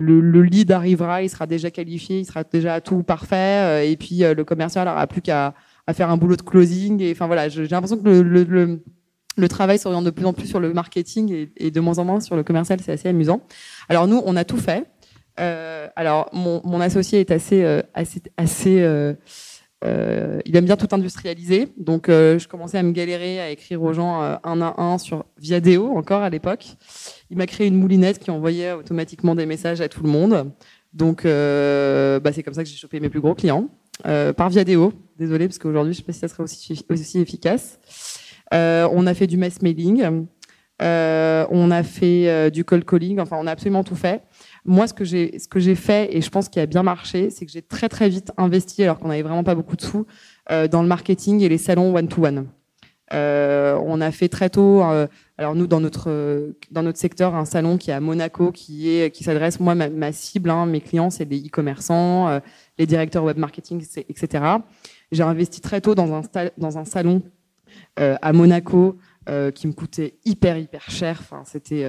le, 0.00 0.42
lead 0.42 0.72
arrivera, 0.72 1.22
il 1.22 1.28
sera 1.28 1.46
déjà 1.46 1.70
qualifié, 1.70 2.20
il 2.20 2.24
sera 2.24 2.42
déjà 2.44 2.80
tout 2.80 3.02
parfait, 3.02 3.36
euh, 3.36 3.84
et 3.84 3.96
puis 3.96 4.24
euh, 4.24 4.34
le 4.34 4.44
commercial 4.44 4.86
n'aura 4.88 5.06
plus 5.06 5.20
qu'à 5.20 5.54
faire 5.92 6.10
un 6.10 6.16
boulot 6.16 6.36
de 6.36 6.42
closing. 6.42 7.00
Et 7.02 7.12
enfin 7.12 7.26
voilà, 7.26 7.48
j'ai 7.48 7.66
l'impression 7.66 7.98
que 7.98 8.08
le, 8.08 8.80
le, 9.36 9.48
travail 9.48 9.78
s'oriente 9.78 10.04
de 10.04 10.10
plus 10.10 10.26
en 10.26 10.32
plus 10.32 10.46
sur 10.46 10.60
le 10.60 10.72
marketing 10.72 11.48
et, 11.56 11.70
de 11.70 11.80
moins 11.80 11.98
en 11.98 12.04
moins 12.04 12.20
sur 12.20 12.36
le 12.36 12.42
commercial. 12.42 12.80
C'est 12.80 12.92
assez 12.92 13.08
amusant. 13.08 13.42
Alors 13.88 14.06
nous, 14.06 14.22
on 14.24 14.36
a 14.36 14.44
tout 14.44 14.56
fait. 14.56 14.84
Euh, 15.38 15.88
alors 15.96 16.28
mon, 16.32 16.60
mon, 16.64 16.80
associé 16.80 17.20
est 17.20 17.30
assez 17.30 17.64
assez 17.94 18.22
assez 18.36 18.82
euh, 18.82 19.14
il 19.82 20.56
aime 20.56 20.64
bien 20.64 20.76
tout 20.76 20.88
industrialiser, 20.92 21.68
donc 21.78 22.08
euh, 22.08 22.38
je 22.38 22.48
commençais 22.48 22.76
à 22.76 22.82
me 22.82 22.92
galérer 22.92 23.40
à 23.40 23.50
écrire 23.50 23.82
aux 23.82 23.92
gens 23.92 24.22
euh, 24.22 24.36
un 24.44 24.60
à 24.60 24.74
un 24.78 24.98
sur 24.98 25.24
Viadeo 25.38 25.96
encore 25.96 26.22
à 26.22 26.30
l'époque. 26.30 26.66
Il 27.30 27.38
m'a 27.38 27.46
créé 27.46 27.66
une 27.66 27.76
moulinette 27.76 28.18
qui 28.18 28.30
envoyait 28.30 28.72
automatiquement 28.72 29.34
des 29.34 29.46
messages 29.46 29.80
à 29.80 29.88
tout 29.88 30.02
le 30.02 30.10
monde. 30.10 30.52
Donc 30.92 31.22
bah, 31.22 32.32
c'est 32.32 32.42
comme 32.42 32.54
ça 32.54 32.64
que 32.64 32.68
j'ai 32.68 32.76
chopé 32.76 32.98
mes 33.00 33.08
plus 33.08 33.20
gros 33.20 33.34
clients 33.34 33.68
par 34.02 34.50
Viadeo. 34.50 34.92
Désolée 35.18 35.46
parce 35.46 35.58
qu'aujourd'hui 35.58 35.92
je 35.92 35.98
sais 35.98 36.04
pas 36.04 36.12
si 36.12 36.18
ça 36.18 36.28
serait 36.28 36.42
aussi, 36.42 36.84
aussi 36.90 37.20
efficace. 37.20 37.78
on 38.52 39.06
a 39.06 39.14
fait 39.14 39.28
du 39.28 39.36
mass 39.36 39.62
mailing, 39.62 40.26
on 40.80 41.70
a 41.70 41.82
fait 41.84 42.50
du 42.50 42.64
cold 42.64 42.84
calling. 42.84 43.20
Enfin 43.20 43.36
on 43.40 43.46
a 43.46 43.52
absolument 43.52 43.84
tout 43.84 43.96
fait. 43.96 44.22
Moi, 44.64 44.86
ce 44.86 44.94
que 44.94 45.04
j'ai, 45.04 45.38
ce 45.38 45.48
que 45.48 45.58
j'ai 45.58 45.74
fait, 45.74 46.14
et 46.14 46.20
je 46.20 46.30
pense 46.30 46.48
qu'il 46.48 46.60
a 46.60 46.66
bien 46.66 46.82
marché, 46.82 47.30
c'est 47.30 47.46
que 47.46 47.52
j'ai 47.52 47.62
très 47.62 47.88
très 47.88 48.08
vite 48.08 48.32
investi, 48.36 48.82
alors 48.82 48.98
qu'on 48.98 49.08
n'avait 49.08 49.22
vraiment 49.22 49.44
pas 49.44 49.54
beaucoup 49.54 49.76
de 49.76 49.82
sous, 49.82 50.06
euh, 50.50 50.68
dans 50.68 50.82
le 50.82 50.88
marketing 50.88 51.40
et 51.40 51.48
les 51.48 51.58
salons 51.58 51.94
one-to-one. 51.94 52.46
Euh, 53.12 53.76
on 53.84 54.00
a 54.00 54.12
fait 54.12 54.28
très 54.28 54.50
tôt, 54.50 54.84
euh, 54.84 55.08
alors 55.36 55.56
nous 55.56 55.66
dans 55.66 55.80
notre 55.80 56.52
dans 56.70 56.82
notre 56.82 56.98
secteur, 56.98 57.34
un 57.34 57.44
salon 57.44 57.76
qui 57.76 57.90
est 57.90 57.94
à 57.94 57.98
Monaco, 57.98 58.52
qui 58.52 58.88
est 58.88 59.10
qui 59.10 59.24
s'adresse 59.24 59.58
moi 59.58 59.74
ma, 59.74 60.12
cible, 60.12 60.48
hein, 60.50 60.66
mes 60.66 60.80
clients, 60.80 61.10
c'est 61.10 61.24
les 61.24 61.40
e-commerçants, 61.40 62.40
les 62.78 62.86
directeurs 62.86 63.24
web 63.24 63.36
marketing, 63.36 63.84
etc. 64.08 64.44
J'ai 65.10 65.24
investi 65.24 65.60
très 65.60 65.80
tôt 65.80 65.96
dans 65.96 66.14
un 66.14 66.22
dans 66.56 66.78
un 66.78 66.84
salon 66.84 67.22
à 67.96 68.32
Monaco 68.32 68.96
qui 69.56 69.66
me 69.66 69.72
coûtait 69.72 70.14
hyper 70.24 70.56
hyper 70.56 70.88
cher. 70.88 71.18
Enfin, 71.20 71.42
c'était 71.44 71.84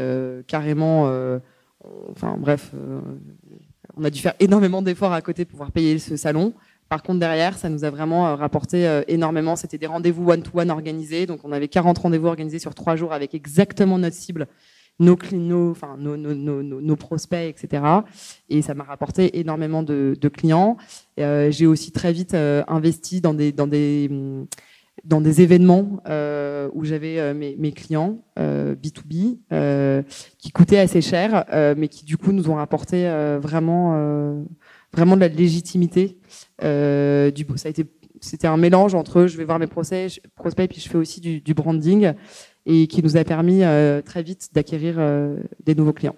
carrément 0.47 1.07
enfin 2.11 2.35
bref, 2.37 2.71
euh, 2.75 3.01
on 3.95 4.03
a 4.03 4.09
dû 4.09 4.19
faire 4.19 4.33
énormément 4.39 4.81
d'efforts 4.81 5.13
à 5.13 5.21
côté 5.21 5.45
pour 5.45 5.51
pouvoir 5.51 5.71
payer 5.71 5.99
ce 5.99 6.15
salon. 6.15 6.53
Par 6.89 7.03
contre, 7.03 7.19
derrière, 7.19 7.57
ça 7.57 7.69
nous 7.69 7.85
a 7.85 7.89
vraiment 7.89 8.27
euh, 8.27 8.35
rapporté 8.35 8.87
euh, 8.87 9.01
énormément. 9.07 9.55
C'était 9.55 9.77
des 9.77 9.87
rendez-vous 9.87 10.29
one-to-one 10.29 10.69
organisés. 10.69 11.25
Donc, 11.25 11.39
on 11.43 11.51
avait 11.51 11.67
40 11.67 11.97
rendez-vous 11.97 12.27
organisés 12.27 12.59
sur 12.59 12.75
trois 12.75 12.95
jours 12.95 13.13
avec 13.13 13.33
exactement 13.33 13.97
notre 13.97 14.15
cible, 14.15 14.47
nos, 14.99 15.17
nos, 15.31 15.71
enfin, 15.71 15.95
nos, 15.97 16.95
prospects, 16.95 17.49
etc. 17.49 17.83
Et 18.49 18.61
ça 18.61 18.73
m'a 18.73 18.83
rapporté 18.83 19.39
énormément 19.39 19.83
de, 19.83 20.17
de 20.19 20.27
clients. 20.27 20.77
J'ai 21.17 21.65
aussi 21.65 21.91
très 21.91 22.11
vite 22.11 22.35
investi 22.35 23.21
dans 23.21 23.33
des, 23.33 23.51
dans 23.51 23.67
des, 23.67 24.09
hum, 24.11 24.47
dans 25.03 25.21
des 25.21 25.41
événements 25.41 26.01
où 26.73 26.85
j'avais 26.85 27.33
mes, 27.33 27.55
mes, 27.57 27.71
clients 27.71 28.19
B2B 28.37 29.37
qui 30.37 30.51
coûtaient 30.51 30.79
assez 30.79 31.01
cher, 31.01 31.45
mais 31.77 31.87
qui 31.87 32.05
du 32.05 32.17
coup 32.17 32.31
nous 32.31 32.49
ont 32.49 32.55
rapporté 32.55 33.09
vraiment 33.41 34.45
vraiment 34.93 35.15
de 35.15 35.21
la 35.21 35.27
légitimité. 35.27 36.17
du, 36.61 37.45
ça 37.55 37.67
a 37.67 37.69
été 37.69 37.85
c'était 38.21 38.47
un 38.47 38.57
mélange 38.57 38.95
entre 38.95 39.25
je 39.25 39.35
vais 39.35 39.43
voir 39.43 39.59
mes 39.59 39.67
prospects, 39.67 40.21
prospects 40.35 40.69
puis 40.69 40.79
je 40.79 40.87
fais 40.87 40.97
aussi 40.97 41.19
du, 41.19 41.41
du 41.41 41.53
branding 41.53 42.13
et 42.65 42.87
qui 42.87 43.03
nous 43.03 43.17
a 43.17 43.23
permis 43.23 43.63
euh, 43.63 44.01
très 44.01 44.23
vite 44.23 44.49
d'acquérir 44.53 44.95
euh, 44.99 45.37
des 45.63 45.75
nouveaux 45.75 45.93
clients. 45.93 46.15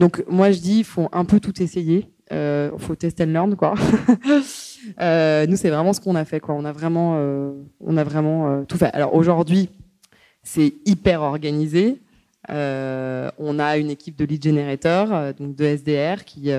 Donc 0.00 0.24
moi 0.28 0.50
je 0.50 0.60
dis 0.60 0.78
il 0.78 0.84
faut 0.84 1.08
un 1.12 1.24
peu 1.24 1.38
tout 1.38 1.62
essayer, 1.62 2.10
euh, 2.32 2.70
faut 2.78 2.94
test 2.94 3.20
and 3.20 3.26
learn 3.26 3.56
quoi. 3.56 3.74
nous 4.16 5.56
c'est 5.56 5.70
vraiment 5.70 5.92
ce 5.92 6.00
qu'on 6.00 6.16
a 6.16 6.24
fait 6.24 6.40
quoi. 6.40 6.54
On 6.54 6.64
a 6.64 6.72
vraiment 6.72 7.16
on 7.80 7.96
a 7.96 8.04
vraiment 8.04 8.64
tout 8.64 8.78
fait. 8.78 8.90
Alors 8.92 9.14
aujourd'hui 9.14 9.70
c'est 10.42 10.74
hyper 10.86 11.22
organisé. 11.22 12.00
on 12.48 13.58
a 13.58 13.76
une 13.76 13.90
équipe 13.90 14.16
de 14.16 14.24
lead 14.24 14.42
generator, 14.42 15.34
donc 15.34 15.54
de 15.54 15.64
SDR 15.64 16.24
qui 16.24 16.50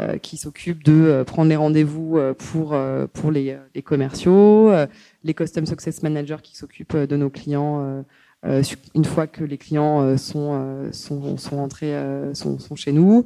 euh, 0.00 0.18
qui 0.18 0.36
s'occupe 0.36 0.82
de 0.82 0.92
euh, 0.92 1.22
prendre 1.22 1.48
les 1.48 1.54
rendez-vous 1.54 2.18
euh, 2.18 2.34
pour 2.34 2.76
pour 3.12 3.30
les, 3.30 3.56
les 3.76 3.82
commerciaux, 3.82 4.72
les 5.22 5.34
custom 5.34 5.66
success 5.66 6.02
managers 6.02 6.42
qui 6.42 6.56
s'occupent 6.56 6.96
de 6.96 7.16
nos 7.16 7.30
clients 7.30 8.04
une 8.42 9.04
fois 9.04 9.26
que 9.26 9.44
les 9.44 9.56
clients 9.56 10.18
sont 10.18 10.90
sont 10.90 11.36
sont 11.36 11.58
entrés 11.58 11.94
sont 12.34 12.76
chez 12.76 12.92
nous. 12.92 13.24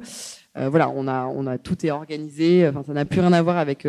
Voilà, 0.55 0.89
on 0.89 1.07
a 1.07 1.25
on 1.27 1.47
a 1.47 1.57
tout 1.57 1.85
est 1.85 1.91
organisé. 1.91 2.67
Enfin, 2.67 2.83
ça 2.83 2.93
n'a 2.93 3.05
plus 3.05 3.21
rien 3.21 3.33
à 3.33 3.41
voir 3.41 3.57
avec 3.57 3.87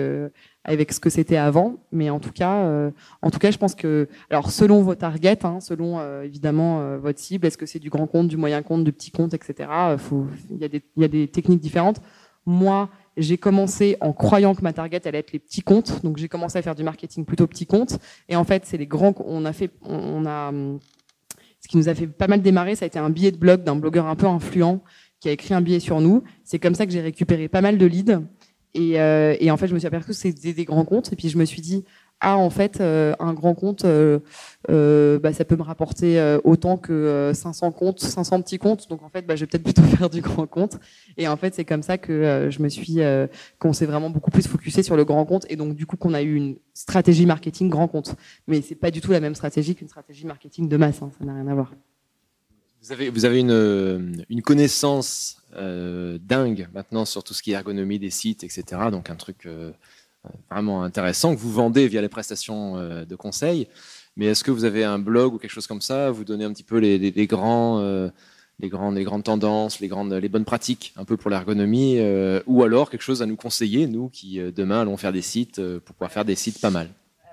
avec 0.64 0.92
ce 0.92 1.00
que 1.00 1.10
c'était 1.10 1.36
avant, 1.36 1.78
mais 1.90 2.10
en 2.10 2.20
tout 2.20 2.32
cas, 2.32 2.90
en 3.22 3.30
tout 3.30 3.38
cas, 3.38 3.50
je 3.50 3.58
pense 3.58 3.74
que, 3.74 4.08
alors 4.30 4.50
selon 4.50 4.82
vos 4.82 4.94
targets, 4.94 5.44
hein, 5.44 5.60
selon 5.60 6.00
évidemment 6.22 6.96
votre 6.98 7.18
cible, 7.18 7.46
est-ce 7.46 7.58
que 7.58 7.66
c'est 7.66 7.78
du 7.78 7.90
grand 7.90 8.06
compte, 8.06 8.28
du 8.28 8.36
moyen 8.36 8.62
compte, 8.62 8.84
du 8.84 8.92
petit 8.92 9.10
compte, 9.10 9.34
etc. 9.34 9.68
Il 10.50 10.58
y 10.58 10.64
a 10.64 10.68
des 10.68 10.82
il 10.96 11.02
y 11.02 11.04
a 11.04 11.08
des 11.08 11.28
techniques 11.28 11.60
différentes. 11.60 12.00
Moi, 12.46 12.88
j'ai 13.16 13.36
commencé 13.36 13.96
en 14.00 14.12
croyant 14.12 14.54
que 14.54 14.62
ma 14.62 14.72
target 14.72 15.06
allait 15.06 15.18
être 15.18 15.32
les 15.32 15.38
petits 15.38 15.62
comptes, 15.62 16.02
donc 16.02 16.16
j'ai 16.16 16.28
commencé 16.28 16.58
à 16.58 16.62
faire 16.62 16.74
du 16.74 16.82
marketing 16.82 17.24
plutôt 17.24 17.46
petits 17.46 17.66
comptes. 17.66 17.98
Et 18.28 18.36
en 18.36 18.44
fait, 18.44 18.64
c'est 18.64 18.76
les 18.76 18.86
grands. 18.86 19.14
On 19.24 19.44
a 19.44 19.52
fait, 19.52 19.70
on 19.82 20.24
a, 20.26 20.52
ce 21.60 21.68
qui 21.68 21.76
nous 21.76 21.88
a 21.88 21.94
fait 21.94 22.06
pas 22.06 22.28
mal 22.28 22.40
démarrer, 22.40 22.74
ça 22.74 22.84
a 22.84 22.86
été 22.86 22.98
un 22.98 23.10
billet 23.10 23.30
de 23.30 23.36
blog 23.36 23.62
d'un 23.62 23.76
blogueur 23.76 24.06
un 24.06 24.16
peu 24.16 24.26
influent 24.26 24.80
qui 25.20 25.28
a 25.28 25.32
écrit 25.32 25.54
un 25.54 25.60
billet 25.60 25.80
sur 25.80 26.00
nous. 26.00 26.24
C'est 26.44 26.58
comme 26.58 26.74
ça 26.74 26.86
que 26.86 26.92
j'ai 26.92 27.00
récupéré 27.00 27.48
pas 27.48 27.60
mal 27.60 27.78
de 27.78 27.86
leads. 27.86 28.22
Et, 28.74 29.00
euh, 29.00 29.36
et, 29.40 29.50
en 29.50 29.56
fait, 29.56 29.66
je 29.66 29.74
me 29.74 29.78
suis 29.78 29.88
aperçu 29.88 30.08
que 30.08 30.12
c'était 30.12 30.52
des 30.52 30.64
grands 30.64 30.84
comptes. 30.84 31.12
Et 31.12 31.16
puis 31.16 31.28
je 31.28 31.38
me 31.38 31.44
suis 31.44 31.60
dit, 31.60 31.84
ah 32.20 32.36
en 32.36 32.50
fait 32.50 32.80
euh, 32.80 33.14
un 33.18 33.32
grand 33.32 33.54
compte 33.54 33.84
euh, 33.84 34.20
euh, 34.70 35.18
bah, 35.18 35.32
ça 35.32 35.44
peut 35.44 35.56
me 35.56 35.62
rapporter 35.62 36.20
autant 36.44 36.76
que 36.76 37.32
500 37.34 37.72
comptes 37.72 38.00
500 38.00 38.42
petits 38.42 38.58
comptes 38.58 38.88
donc 38.88 39.02
en 39.02 39.08
fait 39.08 39.26
bah, 39.26 39.36
je 39.36 39.40
vais 39.40 39.46
peut-être 39.46 39.64
plutôt 39.64 39.82
faire 39.96 40.10
du 40.10 40.20
grand 40.20 40.46
compte 40.46 40.78
et 41.16 41.26
en 41.28 41.36
fait 41.36 41.54
c'est 41.54 41.64
comme 41.64 41.82
ça 41.82 41.98
que 41.98 42.48
je 42.50 42.62
me 42.62 42.68
suis 42.68 42.98
qu'on 43.58 43.72
s'est 43.72 43.86
vraiment 43.86 44.10
beaucoup 44.10 44.30
plus 44.30 44.46
focusé 44.46 44.82
sur 44.82 44.96
le 44.96 45.04
grand 45.04 45.24
compte 45.24 45.46
et 45.48 45.56
donc 45.56 45.74
du 45.74 45.86
coup 45.86 45.96
qu'on 45.96 46.14
a 46.14 46.22
eu 46.22 46.34
une 46.34 46.56
stratégie 46.74 47.26
marketing 47.26 47.68
grand 47.68 47.88
compte 47.88 48.14
mais 48.46 48.60
c'est 48.60 48.74
pas 48.74 48.90
du 48.90 49.00
tout 49.00 49.12
la 49.12 49.20
même 49.20 49.34
stratégie 49.34 49.74
qu'une 49.74 49.88
stratégie 49.88 50.26
marketing 50.26 50.68
de 50.68 50.76
masse 50.76 51.02
hein, 51.02 51.10
ça 51.18 51.24
n'a 51.24 51.34
rien 51.34 51.46
à 51.48 51.54
voir 51.54 51.72
vous 52.82 52.92
avez, 53.24 53.40
une, 53.40 54.42
connaissance 54.42 55.42
dingue 55.52 56.68
maintenant 56.72 57.04
sur 57.04 57.22
tout 57.22 57.34
ce 57.34 57.42
qui 57.42 57.52
est 57.52 57.54
ergonomie 57.54 57.98
des 57.98 58.10
sites, 58.10 58.44
etc. 58.44 58.82
Donc 58.90 59.10
un 59.10 59.16
truc 59.16 59.46
vraiment 60.50 60.82
intéressant 60.82 61.34
que 61.34 61.40
vous 61.40 61.52
vendez 61.52 61.88
via 61.88 62.00
les 62.00 62.08
prestations 62.08 62.76
euh, 62.76 63.04
de 63.04 63.16
conseil. 63.16 63.68
Mais 64.16 64.26
est-ce 64.26 64.44
que 64.44 64.50
vous 64.50 64.64
avez 64.64 64.84
un 64.84 64.98
blog 64.98 65.34
ou 65.34 65.38
quelque 65.38 65.52
chose 65.52 65.66
comme 65.66 65.80
ça 65.80 66.10
Vous 66.10 66.24
donnez 66.24 66.44
un 66.44 66.52
petit 66.52 66.64
peu 66.64 66.78
les, 66.78 67.12
euh, 67.32 68.10
grandes, 68.62 69.24
tendances, 69.24 69.80
les, 69.80 69.88
les 70.20 70.28
bonnes 70.28 70.44
pratiques 70.44 70.92
un 70.96 71.04
peu 71.04 71.16
pour 71.16 71.30
l'ergonomie 71.30 71.96
euh, 71.98 72.42
Ou 72.46 72.62
alors 72.64 72.90
quelque 72.90 73.02
chose 73.02 73.22
à 73.22 73.26
nous 73.26 73.36
conseiller, 73.36 73.86
nous 73.86 74.08
qui 74.08 74.40
demain 74.52 74.82
allons 74.82 74.96
faire 74.96 75.12
des 75.12 75.22
sites 75.22 75.60
pour 75.78 75.94
pouvoir 75.94 76.12
faire 76.12 76.24
des 76.24 76.34
sites 76.34 76.60
pas 76.60 76.70
mal? 76.70 76.90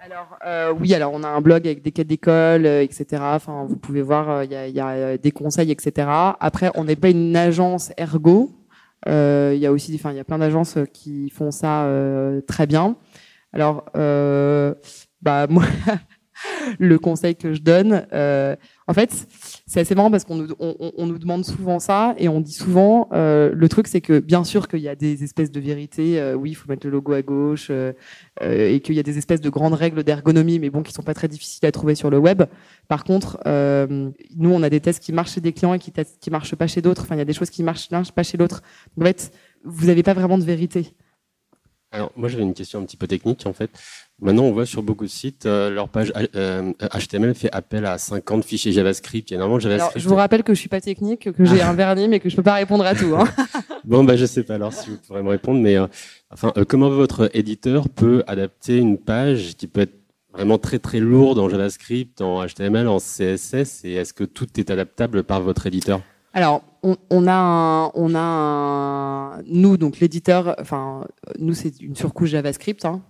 Alors 0.07 0.77
oui, 0.79 0.93
alors 0.93 1.11
on 1.13 1.23
a 1.23 1.27
un 1.27 1.41
blog 1.41 1.67
avec 1.67 1.83
des 1.83 1.91
quêtes 1.91 2.07
d'école, 2.07 2.65
etc. 2.65 3.21
Enfin, 3.21 3.65
vous 3.67 3.77
pouvez 3.77 4.01
voir, 4.01 4.43
il 4.43 4.51
y 4.51 4.71
y, 4.71 4.79
a, 4.79 5.17
des 5.17 5.31
conseils, 5.31 5.71
etc. 5.71 6.07
Après, 6.39 6.71
on 6.75 6.85
n'est 6.85 6.95
pas 6.95 7.09
une 7.09 7.35
agence 7.35 7.91
ergo, 7.97 8.57
euh, 9.07 9.53
il 9.55 9.59
y 9.59 9.65
a 9.65 9.71
aussi, 9.71 9.93
enfin, 9.95 10.11
il 10.11 10.17
y 10.17 10.19
a 10.19 10.23
plein 10.23 10.39
d'agences 10.39 10.77
qui 10.93 11.29
font 11.29 11.51
ça 11.51 11.85
euh, 11.85 12.41
très 12.41 12.65
bien. 12.65 12.97
Alors, 13.53 13.85
euh, 13.95 14.73
bah 15.21 15.47
moi, 15.49 15.63
le 16.79 16.99
conseil 16.99 17.35
que 17.35 17.53
je 17.53 17.61
donne, 17.61 18.05
en 18.89 18.93
fait, 18.93 19.27
c'est 19.65 19.81
assez 19.81 19.95
marrant 19.95 20.09
parce 20.09 20.23
qu'on 20.23 20.35
nous, 20.35 20.47
on, 20.59 20.93
on, 20.97 21.05
nous 21.05 21.17
demande 21.17 21.43
souvent 21.43 21.79
ça 21.79 22.15
et 22.17 22.29
on 22.29 22.39
dit 22.39 22.53
souvent 22.53 23.09
euh, 23.11 23.51
le 23.53 23.67
truc 23.67 23.87
c'est 23.87 23.99
que 23.99 24.19
bien 24.19 24.45
sûr 24.45 24.69
qu'il 24.69 24.79
y 24.79 24.87
a 24.87 24.95
des 24.95 25.25
espèces 25.25 25.51
de 25.51 25.59
vérités, 25.59 26.21
euh, 26.21 26.35
oui 26.35 26.51
il 26.51 26.55
faut 26.55 26.69
mettre 26.69 26.87
le 26.87 26.93
logo 26.93 27.11
à 27.11 27.21
gauche 27.21 27.67
euh, 27.69 27.91
et 28.39 28.79
qu'il 28.79 28.95
y 28.95 28.99
a 28.99 29.03
des 29.03 29.17
espèces 29.17 29.41
de 29.41 29.49
grandes 29.49 29.73
règles 29.73 30.05
d'ergonomie 30.05 30.59
mais 30.59 30.69
bon 30.69 30.83
qui 30.83 30.93
sont 30.93 31.03
pas 31.03 31.13
très 31.13 31.27
difficiles 31.27 31.65
à 31.65 31.71
trouver 31.73 31.95
sur 31.95 32.09
le 32.09 32.17
web. 32.17 32.43
Par 32.87 33.03
contre, 33.03 33.37
nous 33.45 34.49
on 34.49 34.63
a 34.63 34.69
des 34.69 34.79
tests 34.79 35.03
qui 35.03 35.11
marchent 35.11 35.33
chez 35.33 35.41
des 35.41 35.51
clients 35.51 35.73
et 35.73 35.79
qui 35.79 35.91
qui 36.21 36.31
marchent 36.31 36.55
pas 36.55 36.67
chez 36.67 36.81
d'autres. 36.81 37.01
Enfin 37.01 37.15
il 37.15 37.19
y 37.19 37.21
a 37.21 37.25
des 37.25 37.33
choses 37.33 37.49
qui 37.49 37.63
marchent 37.63 37.89
l'un 37.91 38.03
pas 38.03 38.23
chez 38.23 38.37
l'autre. 38.37 38.63
En 38.99 39.03
fait 39.03 39.33
vous 39.65 39.87
n'avez 39.87 40.03
pas 40.03 40.13
vraiment 40.13 40.37
de 40.37 40.43
vérité. 40.43 40.93
Alors 41.91 42.11
moi 42.15 42.27
j'avais 42.27 42.43
une 42.43 42.53
question 42.53 42.79
un 42.79 42.83
petit 42.83 42.97
peu 42.97 43.07
technique 43.07 43.45
en 43.45 43.53
fait. 43.53 43.71
Maintenant 44.19 44.43
on 44.43 44.51
voit 44.51 44.65
sur 44.65 44.83
beaucoup 44.83 45.05
de 45.05 45.09
sites 45.09 45.45
euh, 45.45 45.69
leur 45.69 45.87
page 45.89 46.11
HTML 46.11 47.29
euh, 47.29 47.33
fait 47.33 47.49
appel 47.53 47.85
à 47.85 47.97
50 47.97 48.43
fichiers 48.43 48.73
JavaScript. 48.73 49.31
Et 49.31 49.37
normalement 49.37 49.59
JavaScript. 49.59 49.95
Alors, 49.95 50.03
je 50.03 50.09
vous 50.09 50.15
rappelle 50.15 50.43
que 50.43 50.53
je 50.53 50.59
suis 50.59 50.69
pas 50.69 50.81
technique, 50.81 51.31
que 51.31 51.45
j'ai 51.45 51.61
un 51.61 51.73
vernis, 51.73 52.07
mais 52.07 52.19
que 52.19 52.29
je 52.29 52.35
peux 52.35 52.43
pas 52.43 52.55
répondre 52.55 52.85
à 52.85 52.93
tout. 52.93 53.15
Hein. 53.15 53.27
bon 53.85 54.03
bah 54.03 54.17
je 54.17 54.25
sais 54.25 54.43
pas 54.43 54.55
alors 54.55 54.73
si 54.73 54.89
vous 54.89 54.97
pourrez 54.97 55.23
me 55.23 55.29
répondre, 55.29 55.61
mais 55.61 55.77
euh, 55.77 55.87
enfin 56.31 56.53
comment 56.67 56.89
votre 56.89 57.29
éditeur 57.33 57.87
peut 57.89 58.23
adapter 58.27 58.77
une 58.77 58.97
page 58.97 59.55
qui 59.55 59.67
peut 59.67 59.81
être 59.81 59.97
vraiment 60.33 60.57
très 60.57 60.79
très 60.79 60.99
lourde 60.99 61.39
en 61.39 61.49
JavaScript, 61.49 62.21
en 62.21 62.45
HTML, 62.45 62.87
en 62.87 62.99
CSS, 62.99 63.85
et 63.85 63.93
est-ce 63.93 64.13
que 64.13 64.23
tout 64.23 64.47
est 64.59 64.69
adaptable 64.69 65.23
par 65.23 65.41
votre 65.41 65.65
éditeur? 65.65 66.01
Alors, 66.33 66.61
on, 67.09 67.27
a 67.27 67.33
un, 67.33 67.91
on 67.95 68.15
a 68.15 69.41
nous 69.47 69.77
donc 69.77 69.99
l'éditeur, 69.99 70.55
enfin 70.59 71.05
nous 71.39 71.53
c'est 71.53 71.81
une 71.81 71.95
surcouche 71.95 72.29
JavaScript, 72.29 72.85
hein, 72.85 73.01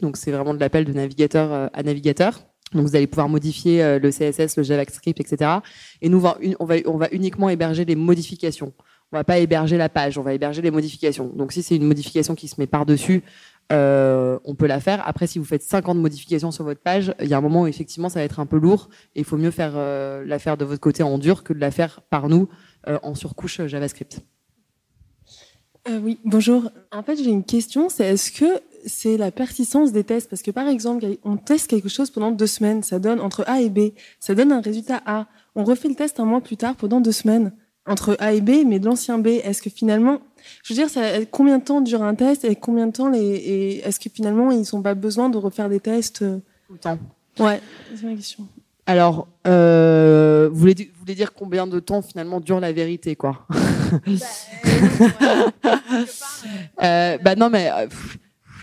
donc 0.00 0.16
c'est 0.16 0.30
vraiment 0.30 0.54
de 0.54 0.60
l'appel 0.60 0.84
de 0.84 0.92
navigateur 0.92 1.52
euh, 1.52 1.66
à 1.72 1.82
navigateur. 1.82 2.40
Donc 2.72 2.86
vous 2.86 2.96
allez 2.96 3.06
pouvoir 3.06 3.28
modifier 3.28 3.82
euh, 3.82 3.98
le 3.98 4.10
CSS, 4.10 4.56
le 4.56 4.62
JavaScript, 4.62 5.20
etc. 5.20 5.50
Et 6.02 6.08
nous 6.08 6.24
on 6.58 6.64
va, 6.64 7.08
uniquement 7.12 7.48
héberger 7.48 7.84
les 7.84 7.94
modifications. 7.94 8.72
On 9.12 9.16
va 9.16 9.24
pas 9.24 9.38
héberger 9.38 9.76
la 9.76 9.88
page, 9.88 10.18
on 10.18 10.22
va 10.22 10.34
héberger 10.34 10.62
les 10.62 10.70
modifications. 10.70 11.30
Donc 11.36 11.52
si 11.52 11.62
c'est 11.62 11.76
une 11.76 11.86
modification 11.86 12.34
qui 12.34 12.48
se 12.48 12.56
met 12.58 12.66
par 12.66 12.84
dessus, 12.84 13.22
euh, 13.72 14.38
on 14.44 14.54
peut 14.54 14.66
la 14.66 14.80
faire. 14.80 15.06
Après, 15.06 15.26
si 15.26 15.38
vous 15.38 15.44
faites 15.44 15.62
50 15.62 15.98
modifications 15.98 16.50
sur 16.50 16.64
votre 16.64 16.80
page, 16.80 17.14
il 17.20 17.28
y 17.28 17.34
a 17.34 17.38
un 17.38 17.40
moment 17.40 17.62
où 17.62 17.66
effectivement 17.66 18.08
ça 18.08 18.18
va 18.18 18.24
être 18.24 18.40
un 18.40 18.46
peu 18.46 18.58
lourd 18.58 18.88
et 19.14 19.20
il 19.20 19.24
faut 19.24 19.36
mieux 19.36 19.52
faire 19.52 19.74
la 19.76 20.38
faire 20.38 20.56
de 20.56 20.64
votre 20.64 20.80
côté 20.80 21.02
en 21.02 21.18
dur 21.18 21.44
que 21.44 21.52
de 21.52 21.60
la 21.60 21.70
faire 21.70 22.00
par 22.10 22.28
nous 22.28 22.48
en 23.02 23.14
surcouche 23.14 23.66
JavaScript. 23.66 24.20
oui, 25.88 26.18
bonjour. 26.24 26.70
En 26.92 27.02
fait, 27.02 27.16
j'ai 27.16 27.30
une 27.30 27.44
question, 27.44 27.88
c'est 27.88 28.04
est-ce 28.06 28.32
que 28.32 28.60
c'est 28.86 29.16
la 29.16 29.30
persistance 29.30 29.92
des 29.92 30.04
tests? 30.04 30.28
Parce 30.28 30.42
que 30.42 30.50
par 30.50 30.68
exemple, 30.68 31.04
on 31.24 31.36
teste 31.36 31.68
quelque 31.68 31.88
chose 31.88 32.10
pendant 32.10 32.30
deux 32.30 32.46
semaines, 32.46 32.82
ça 32.82 32.98
donne 32.98 33.20
entre 33.20 33.44
A 33.46 33.60
et 33.60 33.70
B, 33.70 33.92
ça 34.20 34.34
donne 34.34 34.52
un 34.52 34.60
résultat 34.60 35.02
A. 35.06 35.26
On 35.54 35.64
refait 35.64 35.88
le 35.88 35.94
test 35.94 36.20
un 36.20 36.24
mois 36.24 36.40
plus 36.40 36.56
tard 36.56 36.76
pendant 36.76 37.00
deux 37.00 37.12
semaines 37.12 37.52
entre 37.86 38.16
A 38.18 38.32
et 38.32 38.40
B, 38.40 38.64
mais 38.66 38.78
de 38.78 38.86
l'ancien 38.86 39.18
B. 39.18 39.28
Est-ce 39.28 39.62
que 39.62 39.70
finalement 39.70 40.20
je 40.62 40.72
veux 40.72 40.78
dire, 40.78 40.90
ça, 40.90 41.24
combien 41.26 41.58
de 41.58 41.64
temps 41.64 41.80
dure 41.80 42.02
un 42.02 42.14
test 42.14 42.44
et 42.44 42.56
combien 42.56 42.86
de 42.86 42.92
temps 42.92 43.08
les, 43.08 43.20
et 43.20 43.78
est-ce 43.78 43.98
que 44.00 44.08
finalement 44.10 44.50
ils 44.50 44.64
n'ont 44.72 44.82
pas 44.82 44.94
besoin 44.94 45.28
de 45.28 45.38
refaire 45.38 45.68
des 45.68 45.80
tests 45.80 46.22
euh? 46.22 46.38
Temps. 46.80 46.98
Ouais, 47.38 47.60
c'est 47.94 48.04
ma 48.04 48.14
question. 48.14 48.46
Alors, 48.86 49.28
euh, 49.46 50.48
vous, 50.52 50.58
voulez, 50.58 50.74
vous 50.74 51.00
voulez 51.00 51.14
dire 51.14 51.32
combien 51.32 51.66
de 51.66 51.80
temps 51.80 52.02
finalement 52.02 52.40
dure 52.40 52.60
la 52.60 52.72
vérité, 52.72 53.16
quoi? 53.16 53.46
Bah, 53.48 53.98
euh, 56.82 57.18
bah 57.18 57.34
non, 57.36 57.48
mais 57.48 57.70
euh, 57.70 57.86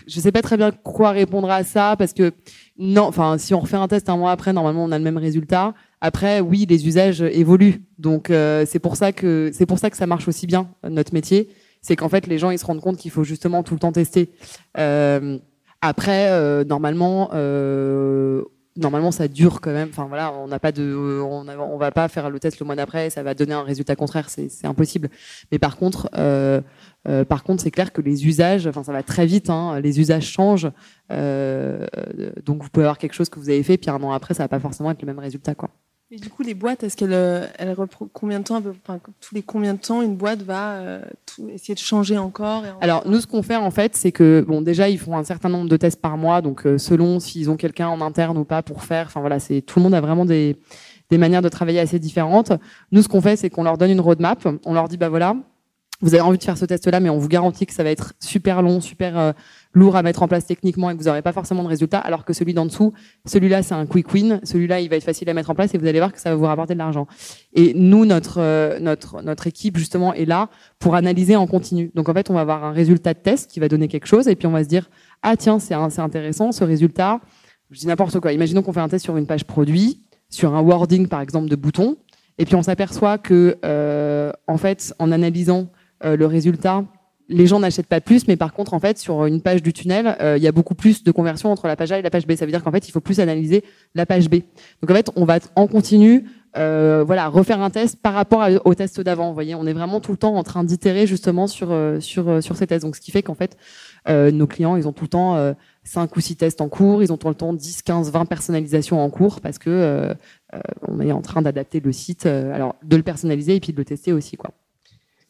je 0.06 0.20
sais 0.20 0.30
pas 0.30 0.42
très 0.42 0.56
bien 0.56 0.70
quoi 0.70 1.10
répondre 1.10 1.50
à 1.50 1.64
ça 1.64 1.96
parce 1.98 2.12
que 2.12 2.32
non, 2.78 3.02
enfin, 3.02 3.36
si 3.38 3.54
on 3.54 3.60
refait 3.60 3.76
un 3.76 3.88
test 3.88 4.08
un 4.08 4.16
mois 4.16 4.30
après, 4.30 4.52
normalement 4.52 4.84
on 4.84 4.92
a 4.92 4.98
le 4.98 5.04
même 5.04 5.18
résultat. 5.18 5.74
Après, 6.00 6.40
oui, 6.40 6.66
les 6.68 6.86
usages 6.86 7.22
évoluent, 7.22 7.84
donc 7.98 8.30
euh, 8.30 8.64
c'est 8.66 8.78
pour 8.78 8.96
ça 8.96 9.12
que 9.12 9.50
c'est 9.52 9.66
pour 9.66 9.78
ça 9.78 9.90
que 9.90 9.96
ça 9.96 10.06
marche 10.06 10.28
aussi 10.28 10.46
bien 10.46 10.68
notre 10.88 11.14
métier 11.14 11.48
c'est 11.82 11.96
qu'en 11.96 12.08
fait 12.08 12.26
les 12.26 12.38
gens 12.38 12.50
ils 12.50 12.58
se 12.58 12.64
rendent 12.64 12.80
compte 12.80 12.96
qu'il 12.96 13.10
faut 13.10 13.24
justement 13.24 13.62
tout 13.62 13.74
le 13.74 13.80
temps 13.80 13.92
tester. 13.92 14.30
Euh, 14.78 15.38
après, 15.84 16.30
euh, 16.30 16.62
normalement, 16.62 17.30
euh, 17.34 18.44
normalement 18.76 19.10
ça 19.10 19.28
dure 19.28 19.60
quand 19.60 19.72
même. 19.72 19.88
Enfin 19.90 20.06
voilà, 20.06 20.32
on 20.32 20.48
n'a 20.48 20.58
pas 20.58 20.72
de, 20.72 21.20
on, 21.22 21.46
on 21.48 21.76
va 21.76 21.90
pas 21.90 22.08
faire 22.08 22.30
le 22.30 22.38
test 22.38 22.58
le 22.60 22.66
mois 22.66 22.76
d'après, 22.76 23.10
ça 23.10 23.22
va 23.22 23.34
donner 23.34 23.54
un 23.54 23.62
résultat 23.62 23.96
contraire, 23.96 24.28
c'est 24.30 24.48
impossible. 24.64 25.10
Mais 25.50 25.58
par 25.58 25.76
contre, 25.76 26.08
euh, 26.16 26.60
euh, 27.08 27.24
par 27.24 27.42
contre, 27.42 27.62
c'est 27.62 27.70
clair 27.70 27.92
que 27.92 28.00
les 28.00 28.26
usages, 28.26 28.66
enfin 28.66 28.82
ça 28.82 28.92
va 28.92 29.02
très 29.02 29.26
vite, 29.26 29.50
hein, 29.50 29.80
les 29.80 30.00
usages 30.00 30.26
changent. 30.26 30.70
Euh, 31.10 31.86
donc 32.44 32.62
vous 32.62 32.68
pouvez 32.70 32.84
avoir 32.84 32.98
quelque 32.98 33.14
chose 33.14 33.28
que 33.28 33.38
vous 33.38 33.50
avez 33.50 33.62
fait, 33.62 33.76
puis 33.76 33.90
un 33.90 34.02
an 34.02 34.12
après, 34.12 34.34
ça 34.34 34.44
va 34.44 34.48
pas 34.48 34.60
forcément 34.60 34.90
être 34.90 35.02
le 35.02 35.06
même 35.06 35.18
résultat, 35.18 35.54
quoi. 35.54 35.70
Et 36.14 36.16
du 36.16 36.28
coup, 36.28 36.42
les 36.42 36.52
boîtes, 36.52 36.82
est-ce 36.82 36.94
qu'elles 36.94 37.14
euh, 37.14 37.46
elles 37.58 37.74
combien 38.12 38.38
de 38.38 38.44
temps, 38.44 38.62
enfin, 38.86 39.00
tous 39.18 39.34
les 39.34 39.42
combien 39.42 39.72
de 39.72 39.78
temps 39.78 40.02
une 40.02 40.14
boîte 40.14 40.42
va 40.42 40.72
euh, 40.72 41.00
essayer 41.48 41.72
de 41.72 41.78
changer 41.78 42.18
encore 42.18 42.64
Alors 42.82 43.08
nous, 43.08 43.18
ce 43.18 43.26
qu'on 43.26 43.42
fait 43.42 43.56
en 43.56 43.70
fait, 43.70 43.96
c'est 43.96 44.12
que 44.12 44.44
bon, 44.46 44.60
déjà, 44.60 44.90
ils 44.90 44.98
font 44.98 45.16
un 45.16 45.24
certain 45.24 45.48
nombre 45.48 45.70
de 45.70 45.76
tests 45.78 46.02
par 46.02 46.18
mois, 46.18 46.42
donc 46.42 46.66
euh, 46.66 46.76
selon 46.76 47.18
s'ils 47.18 47.48
ont 47.48 47.56
quelqu'un 47.56 47.88
en 47.88 48.02
interne 48.02 48.36
ou 48.36 48.44
pas 48.44 48.62
pour 48.62 48.84
faire. 48.84 49.06
Enfin 49.06 49.20
voilà, 49.20 49.40
c'est 49.40 49.62
tout 49.62 49.78
le 49.78 49.84
monde 49.84 49.94
a 49.94 50.02
vraiment 50.02 50.26
des 50.26 50.58
des 51.08 51.16
manières 51.16 51.40
de 51.40 51.48
travailler 51.48 51.80
assez 51.80 51.98
différentes. 51.98 52.52
Nous, 52.90 53.00
ce 53.00 53.08
qu'on 53.08 53.22
fait, 53.22 53.36
c'est 53.36 53.48
qu'on 53.48 53.62
leur 53.62 53.78
donne 53.78 53.90
une 53.90 54.00
roadmap. 54.00 54.46
On 54.66 54.74
leur 54.74 54.88
dit 54.88 54.98
bah 54.98 55.08
voilà, 55.08 55.34
vous 56.02 56.12
avez 56.12 56.20
envie 56.20 56.36
de 56.36 56.44
faire 56.44 56.58
ce 56.58 56.66
test-là, 56.66 57.00
mais 57.00 57.08
on 57.08 57.18
vous 57.18 57.28
garantit 57.28 57.64
que 57.64 57.72
ça 57.72 57.84
va 57.84 57.90
être 57.90 58.12
super 58.20 58.60
long, 58.60 58.82
super 58.82 59.32
lourd 59.74 59.96
à 59.96 60.02
mettre 60.02 60.22
en 60.22 60.28
place 60.28 60.46
techniquement 60.46 60.90
et 60.90 60.94
que 60.94 60.98
vous 60.98 61.06
n'aurez 61.06 61.22
pas 61.22 61.32
forcément 61.32 61.62
de 61.62 61.68
résultats, 61.68 61.98
alors 61.98 62.24
que 62.24 62.32
celui 62.32 62.54
d'en 62.54 62.66
dessous, 62.66 62.92
celui-là, 63.24 63.62
c'est 63.62 63.74
un 63.74 63.86
quick 63.86 64.12
win, 64.12 64.40
celui-là, 64.42 64.80
il 64.80 64.88
va 64.88 64.96
être 64.96 65.04
facile 65.04 65.28
à 65.30 65.34
mettre 65.34 65.50
en 65.50 65.54
place 65.54 65.74
et 65.74 65.78
vous 65.78 65.86
allez 65.86 65.98
voir 65.98 66.12
que 66.12 66.20
ça 66.20 66.30
va 66.30 66.36
vous 66.36 66.44
rapporter 66.44 66.74
de 66.74 66.78
l'argent. 66.78 67.06
Et 67.54 67.72
nous, 67.74 68.04
notre, 68.04 68.40
euh, 68.40 68.78
notre, 68.80 69.22
notre 69.22 69.46
équipe, 69.46 69.78
justement, 69.78 70.12
est 70.14 70.24
là 70.24 70.48
pour 70.78 70.94
analyser 70.94 71.36
en 71.36 71.46
continu. 71.46 71.90
Donc, 71.94 72.08
en 72.08 72.14
fait, 72.14 72.30
on 72.30 72.34
va 72.34 72.40
avoir 72.40 72.64
un 72.64 72.72
résultat 72.72 73.14
de 73.14 73.20
test 73.20 73.50
qui 73.50 73.60
va 73.60 73.68
donner 73.68 73.88
quelque 73.88 74.06
chose 74.06 74.28
et 74.28 74.36
puis 74.36 74.46
on 74.46 74.52
va 74.52 74.62
se 74.64 74.68
dire, 74.68 74.90
ah 75.22 75.36
tiens, 75.36 75.58
c'est 75.58 75.74
intéressant, 75.74 76.52
ce 76.52 76.64
résultat. 76.64 77.20
Je 77.70 77.80
dis 77.80 77.86
n'importe 77.86 78.20
quoi. 78.20 78.32
Imaginons 78.32 78.62
qu'on 78.62 78.72
fait 78.72 78.80
un 78.80 78.88
test 78.88 79.04
sur 79.04 79.16
une 79.16 79.26
page 79.26 79.44
produit, 79.44 80.04
sur 80.28 80.54
un 80.54 80.60
wording, 80.60 81.08
par 81.08 81.20
exemple, 81.20 81.48
de 81.48 81.56
bouton, 81.56 81.96
et 82.38 82.44
puis 82.44 82.54
on 82.54 82.62
s'aperçoit 82.62 83.18
que, 83.18 83.58
euh, 83.64 84.32
en 84.46 84.56
fait, 84.56 84.94
en 84.98 85.12
analysant 85.12 85.68
euh, 86.04 86.16
le 86.16 86.26
résultat, 86.26 86.84
les 87.32 87.46
gens 87.46 87.60
n'achètent 87.60 87.86
pas 87.86 88.00
plus, 88.00 88.28
mais 88.28 88.36
par 88.36 88.52
contre, 88.52 88.74
en 88.74 88.80
fait, 88.80 88.98
sur 88.98 89.26
une 89.26 89.40
page 89.40 89.62
du 89.62 89.72
tunnel, 89.72 90.16
euh, 90.20 90.36
il 90.36 90.42
y 90.42 90.46
a 90.46 90.52
beaucoup 90.52 90.74
plus 90.74 91.02
de 91.02 91.10
conversions 91.10 91.50
entre 91.50 91.66
la 91.66 91.76
page 91.76 91.90
A 91.92 91.98
et 91.98 92.02
la 92.02 92.10
page 92.10 92.26
B. 92.26 92.34
Ça 92.34 92.44
veut 92.44 92.52
dire 92.52 92.62
qu'en 92.62 92.70
fait, 92.70 92.86
il 92.88 92.92
faut 92.92 93.00
plus 93.00 93.20
analyser 93.20 93.64
la 93.94 94.06
page 94.06 94.28
B. 94.28 94.36
Donc 94.80 94.90
en 94.90 94.94
fait, 94.94 95.10
on 95.16 95.24
va 95.24 95.38
en 95.56 95.66
continu, 95.66 96.26
euh, 96.56 97.02
voilà, 97.06 97.28
refaire 97.28 97.60
un 97.60 97.70
test 97.70 98.00
par 98.00 98.14
rapport 98.14 98.46
au 98.64 98.74
test 98.74 99.00
d'avant. 99.00 99.28
Vous 99.28 99.34
voyez, 99.34 99.54
on 99.54 99.66
est 99.66 99.72
vraiment 99.72 100.00
tout 100.00 100.12
le 100.12 100.18
temps 100.18 100.36
en 100.36 100.42
train 100.42 100.64
d'itérer 100.64 101.06
justement 101.06 101.46
sur 101.46 101.74
sur 102.00 102.42
sur 102.42 102.56
ces 102.56 102.66
tests. 102.66 102.84
Donc 102.84 102.96
ce 102.96 103.00
qui 103.00 103.10
fait 103.10 103.22
qu'en 103.22 103.34
fait, 103.34 103.56
nos 104.08 104.46
clients, 104.46 104.76
ils 104.76 104.86
ont 104.86 104.92
tout 104.92 105.04
le 105.04 105.08
temps 105.08 105.54
5 105.84 106.14
ou 106.14 106.20
6 106.20 106.36
tests 106.36 106.60
en 106.60 106.68
cours, 106.68 107.02
ils 107.02 107.12
ont 107.12 107.16
tout 107.16 107.28
le 107.28 107.34
temps 107.34 107.54
10, 107.54 107.82
15, 107.82 108.12
20 108.12 108.26
personnalisations 108.26 109.02
en 109.02 109.08
cours 109.08 109.40
parce 109.40 109.58
que 109.58 110.14
on 110.86 111.00
est 111.00 111.12
en 111.12 111.22
train 111.22 111.40
d'adapter 111.40 111.80
le 111.80 111.92
site, 111.92 112.26
alors 112.26 112.76
de 112.82 112.96
le 112.96 113.02
personnaliser 113.02 113.56
et 113.56 113.60
puis 113.60 113.72
de 113.72 113.78
le 113.78 113.84
tester 113.84 114.12
aussi, 114.12 114.36
quoi. 114.36 114.50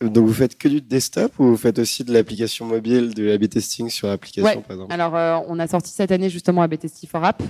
Donc 0.08 0.26
vous 0.26 0.32
faites 0.32 0.58
que 0.58 0.68
du 0.68 0.80
desktop 0.80 1.32
ou 1.38 1.44
vous 1.44 1.56
faites 1.56 1.78
aussi 1.78 2.04
de 2.04 2.12
l'application 2.12 2.66
mobile, 2.66 3.14
de 3.14 3.24
l'A-B 3.24 3.48
testing 3.48 3.88
sur 3.88 4.08
application 4.08 4.62
par 4.62 4.72
exemple? 4.72 4.92
Alors 4.92 5.14
euh, 5.16 5.38
on 5.48 5.58
a 5.58 5.66
sorti 5.66 5.90
cette 5.90 6.12
année 6.12 6.30
justement 6.30 6.62
AB 6.62 6.78
Testing 6.78 7.08
for 7.08 7.24
App, 7.24 7.42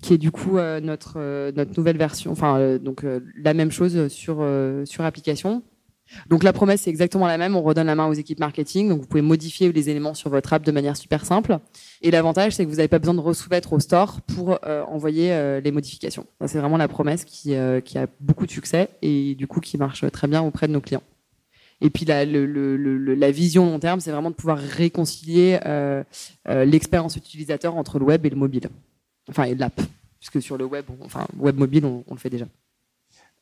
qui 0.00 0.14
est 0.14 0.18
du 0.18 0.30
coup 0.30 0.58
euh, 0.58 0.80
notre 0.80 1.14
euh, 1.16 1.52
notre 1.54 1.72
nouvelle 1.76 1.96
version, 1.96 2.32
enfin 2.32 2.78
donc 2.78 3.04
la 3.36 3.54
même 3.54 3.70
chose 3.70 4.08
sur 4.08 4.46
sur 4.84 5.04
application. 5.04 5.62
Donc 6.28 6.42
la 6.42 6.52
promesse 6.52 6.86
est 6.86 6.90
exactement 6.90 7.26
la 7.26 7.38
même, 7.38 7.56
on 7.56 7.62
redonne 7.62 7.86
la 7.86 7.94
main 7.94 8.06
aux 8.06 8.12
équipes 8.12 8.38
marketing, 8.38 8.90
donc 8.90 9.00
vous 9.00 9.06
pouvez 9.06 9.22
modifier 9.22 9.72
les 9.72 9.88
éléments 9.88 10.12
sur 10.12 10.28
votre 10.28 10.52
app 10.52 10.62
de 10.62 10.70
manière 10.70 10.94
super 10.94 11.24
simple. 11.24 11.58
Et 12.02 12.10
l'avantage 12.10 12.52
c'est 12.52 12.64
que 12.64 12.68
vous 12.68 12.76
n'avez 12.76 12.88
pas 12.88 12.98
besoin 12.98 13.14
de 13.14 13.20
resoumettre 13.20 13.72
au 13.72 13.80
store 13.80 14.20
pour 14.22 14.58
envoyer 14.88 15.60
les 15.64 15.70
modifications. 15.72 16.26
C'est 16.46 16.58
vraiment 16.58 16.76
la 16.76 16.88
promesse 16.88 17.24
qui 17.24 17.54
qui 17.84 17.98
a 17.98 18.06
beaucoup 18.20 18.44
de 18.44 18.50
succès 18.50 18.90
et 19.00 19.34
du 19.36 19.46
coup 19.46 19.60
qui 19.60 19.78
marche 19.78 20.04
très 20.10 20.26
bien 20.26 20.42
auprès 20.42 20.68
de 20.68 20.72
nos 20.72 20.80
clients. 20.80 21.02
Et 21.82 21.90
puis 21.90 22.04
la, 22.04 22.24
le, 22.24 22.46
le, 22.46 23.14
la 23.14 23.30
vision 23.32 23.66
long 23.66 23.80
terme, 23.80 23.98
c'est 23.98 24.12
vraiment 24.12 24.30
de 24.30 24.36
pouvoir 24.36 24.56
réconcilier 24.56 25.58
euh, 25.66 26.04
euh, 26.48 26.64
l'expérience 26.64 27.16
utilisateur 27.16 27.76
entre 27.76 27.98
le 27.98 28.04
web 28.04 28.24
et 28.24 28.30
le 28.30 28.36
mobile, 28.36 28.68
enfin 29.28 29.42
et 29.44 29.56
l'app, 29.56 29.80
puisque 30.20 30.40
sur 30.40 30.56
le 30.56 30.64
web, 30.64 30.84
enfin 31.00 31.26
web 31.36 31.58
mobile, 31.58 31.84
on, 31.84 32.04
le 32.08 32.18
fait 32.18 32.30
déjà. 32.30 32.46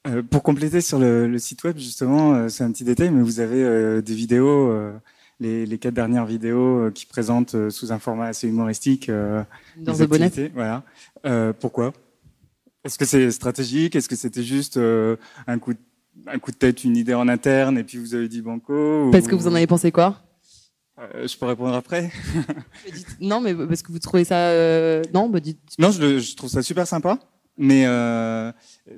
Euh, 0.07 0.23
pour 0.23 0.43
compléter 0.43 0.81
sur 0.81 0.99
le, 0.99 1.37
site 1.37 1.65
web, 1.65 1.77
justement, 1.77 2.49
c'est 2.49 2.65
un 2.65 2.73
petit 2.73 2.85
détail, 2.85 3.11
mais 3.11 3.23
vous 3.23 3.41
avez 3.41 4.01
des 4.01 4.15
vidéos, 4.15 4.75
les, 5.39 5.67
les, 5.67 5.79
quatre 5.79 5.93
dernières 5.93 6.25
vidéos 6.25 6.91
qui 6.93 7.05
présentent 7.05 7.69
sous 7.69 7.93
un 7.93 7.99
format 7.99 8.29
assez 8.29 8.49
humoristique. 8.49 9.11
Dans 9.77 9.95
The 9.95 10.05
Bonnet. 10.05 10.51
Voilà. 10.55 10.83
pourquoi? 11.61 11.93
Est-ce 12.85 12.99
que 12.99 13.05
c'est 13.05 13.31
stratégique? 13.31 13.95
Est-ce 13.97 14.09
que 14.09 14.17
c'était 14.17 14.43
juste 14.43 14.79
un 15.47 15.59
coup 15.59 15.75
de 15.75 15.79
un 16.27 16.39
coup 16.39 16.51
de 16.51 16.57
tête, 16.57 16.85
une 16.85 16.97
idée 16.97 17.15
en 17.15 17.29
interne, 17.29 17.79
et 17.79 17.85
puis 17.85 17.99
vous 17.99 18.15
avez 18.15 18.29
dit 18.29 18.43
banco 18.43 19.11
Parce 19.11 19.27
que 19.27 19.35
vous 19.35 19.47
en 19.47 19.55
avez 19.55 19.67
pensé 19.67 19.93
quoi? 19.93 20.19
Euh, 20.99 21.27
Je 21.27 21.37
peux 21.37 21.47
répondre 21.47 21.75
après. 21.75 22.11
non, 23.21 23.41
mais 23.41 23.55
parce 23.55 23.83
que 23.83 23.93
vous 23.93 23.99
trouvez 23.99 24.25
ça... 24.25 24.37
Euh, 24.51 25.03
non, 25.15 25.29
bah 25.29 25.41
dites... 25.41 25.61
Non, 25.79 25.91
je, 25.91 26.35
trouve 26.37 26.51
ça 26.51 26.63
super 26.63 26.87
sympa, 26.87 27.19
mais 27.57 27.87
euh, 27.87 28.53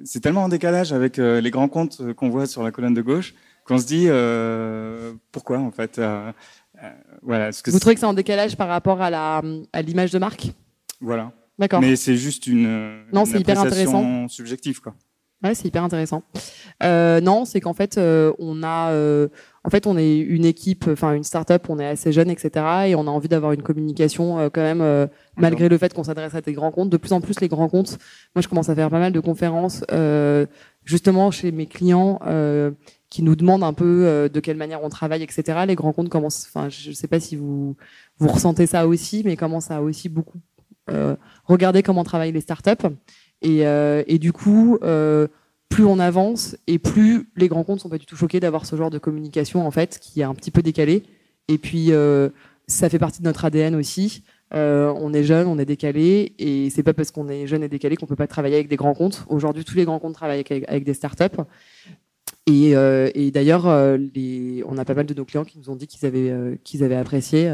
c'est 0.04 0.20
tellement 0.20 0.44
en 0.44 0.48
décalage 0.48 0.92
avec 0.92 1.16
les 1.16 1.50
grands 1.50 1.68
comptes 1.68 2.12
qu'on 2.14 2.30
voit 2.30 2.46
sur 2.46 2.62
la 2.62 2.70
colonne 2.70 2.94
de 2.94 3.02
gauche 3.02 3.34
qu'on 3.64 3.78
se 3.78 3.86
dit 3.86 4.08
pourquoi 5.30 5.58
en 5.58 5.70
fait. 5.70 6.00
voilà. 7.22 7.52
Ce 7.52 7.62
que 7.62 7.70
vous 7.70 7.78
trouvez 7.78 7.94
que 7.94 8.00
c'est 8.00 8.06
en 8.06 8.14
décalage 8.14 8.56
par 8.56 8.68
rapport 8.68 9.00
à 9.00 9.10
la 9.10 9.42
à 9.72 9.82
l'image 9.82 10.10
de 10.10 10.18
marque? 10.18 10.48
Voilà. 11.00 11.32
D'accord. 11.58 11.80
Mais 11.80 11.94
c'est 11.96 12.16
juste 12.16 12.46
une, 12.48 13.04
non, 13.12 13.24
c'est 13.24 13.38
hyper 13.38 13.60
intéressant. 13.60 14.26
subjective 14.28 14.80
quoi. 14.80 14.94
Ouais, 15.42 15.56
c'est 15.56 15.66
hyper 15.66 15.82
intéressant. 15.82 16.22
Euh, 16.84 17.20
non, 17.20 17.44
c'est 17.44 17.60
qu'en 17.60 17.72
fait, 17.74 17.98
euh, 17.98 18.32
on 18.38 18.62
a, 18.62 18.90
euh, 18.90 19.26
en 19.64 19.70
fait, 19.70 19.88
on 19.88 19.98
est 19.98 20.16
une 20.18 20.44
équipe, 20.44 20.86
enfin 20.88 21.14
une 21.14 21.24
start-up, 21.24 21.66
on 21.68 21.80
est 21.80 21.86
assez 21.86 22.12
jeune, 22.12 22.30
etc. 22.30 22.64
Et 22.86 22.94
on 22.94 23.08
a 23.08 23.10
envie 23.10 23.28
d'avoir 23.28 23.52
une 23.52 23.62
communication 23.62 24.38
euh, 24.38 24.50
quand 24.50 24.60
même, 24.60 24.80
euh, 24.80 25.08
malgré 25.36 25.68
le 25.68 25.76
fait 25.78 25.92
qu'on 25.94 26.04
s'adresse 26.04 26.34
à 26.36 26.40
des 26.40 26.52
grands 26.52 26.70
comptes. 26.70 26.90
De 26.90 26.96
plus 26.96 27.12
en 27.12 27.20
plus, 27.20 27.40
les 27.40 27.48
grands 27.48 27.68
comptes. 27.68 27.98
Moi, 28.36 28.42
je 28.42 28.46
commence 28.46 28.68
à 28.68 28.76
faire 28.76 28.88
pas 28.88 29.00
mal 29.00 29.12
de 29.12 29.20
conférences, 29.20 29.84
justement 30.84 31.30
chez 31.32 31.50
mes 31.50 31.66
clients, 31.66 32.20
qui 33.10 33.22
nous 33.22 33.34
demandent 33.34 33.64
un 33.64 33.72
peu 33.72 34.30
de 34.32 34.40
quelle 34.40 34.56
manière 34.56 34.82
on 34.84 34.88
travaille, 34.88 35.24
etc. 35.24 35.60
Les 35.66 35.74
grands 35.74 35.92
comptes 35.92 36.08
commencent. 36.08 36.46
Enfin, 36.54 36.68
je 36.68 36.90
ne 36.90 36.94
sais 36.94 37.08
pas 37.08 37.18
si 37.18 37.34
vous 37.34 37.74
vous 38.18 38.28
ressentez 38.28 38.66
ça 38.66 38.86
aussi, 38.86 39.22
mais 39.24 39.36
commencent 39.36 39.72
à 39.72 39.82
aussi 39.82 40.08
beaucoup 40.08 40.38
regarder 41.46 41.82
comment 41.82 42.04
travaillent 42.04 42.32
les 42.32 42.40
start-up. 42.40 42.82
Et, 43.42 43.66
euh, 43.66 44.02
et 44.06 44.18
du 44.18 44.32
coup, 44.32 44.78
euh, 44.82 45.26
plus 45.68 45.84
on 45.84 45.98
avance 45.98 46.56
et 46.66 46.78
plus 46.78 47.28
les 47.36 47.48
grands 47.48 47.64
comptes 47.64 47.80
sont 47.80 47.88
pas 47.88 47.98
du 47.98 48.06
tout 48.06 48.16
choqués 48.16 48.40
d'avoir 48.40 48.66
ce 48.66 48.76
genre 48.76 48.90
de 48.90 48.98
communication 48.98 49.66
en 49.66 49.70
fait 49.70 49.98
qui 49.98 50.20
est 50.20 50.24
un 50.24 50.34
petit 50.34 50.50
peu 50.50 50.62
décalé. 50.62 51.02
Et 51.48 51.58
puis 51.58 51.92
euh, 51.92 52.28
ça 52.66 52.88
fait 52.88 52.98
partie 52.98 53.20
de 53.20 53.26
notre 53.26 53.44
ADN 53.44 53.74
aussi. 53.74 54.22
On 54.54 55.14
est 55.14 55.24
jeune, 55.24 55.46
on 55.46 55.58
est 55.58 55.64
décalé, 55.64 56.34
et 56.38 56.68
c'est 56.68 56.82
pas 56.82 56.92
parce 56.92 57.10
qu'on 57.10 57.30
est 57.30 57.46
jeune 57.46 57.62
et 57.62 57.70
décalé 57.70 57.96
qu'on 57.96 58.04
peut 58.04 58.16
pas 58.16 58.26
travailler 58.26 58.56
avec 58.56 58.68
des 58.68 58.76
grands 58.76 58.92
comptes. 58.92 59.24
Aujourd'hui, 59.30 59.64
tous 59.64 59.76
les 59.76 59.86
grands 59.86 59.98
comptes 59.98 60.12
travaillent 60.12 60.44
avec 60.68 60.84
des 60.84 60.92
startups. 60.92 61.40
Et, 62.46 62.74
euh, 62.74 63.08
et 63.14 63.30
d'ailleurs, 63.30 63.68
euh, 63.68 63.98
on 64.66 64.76
a 64.76 64.84
pas 64.84 64.94
mal 64.94 65.06
de 65.06 65.14
nos 65.14 65.24
clients 65.24 65.44
qui 65.44 65.58
nous 65.58 65.70
ont 65.70 65.76
dit 65.76 65.86
qu'ils 65.86 66.04
avaient, 66.06 66.30
euh, 66.30 66.56
qu'ils 66.64 66.82
avaient 66.82 66.96
apprécié. 66.96 67.44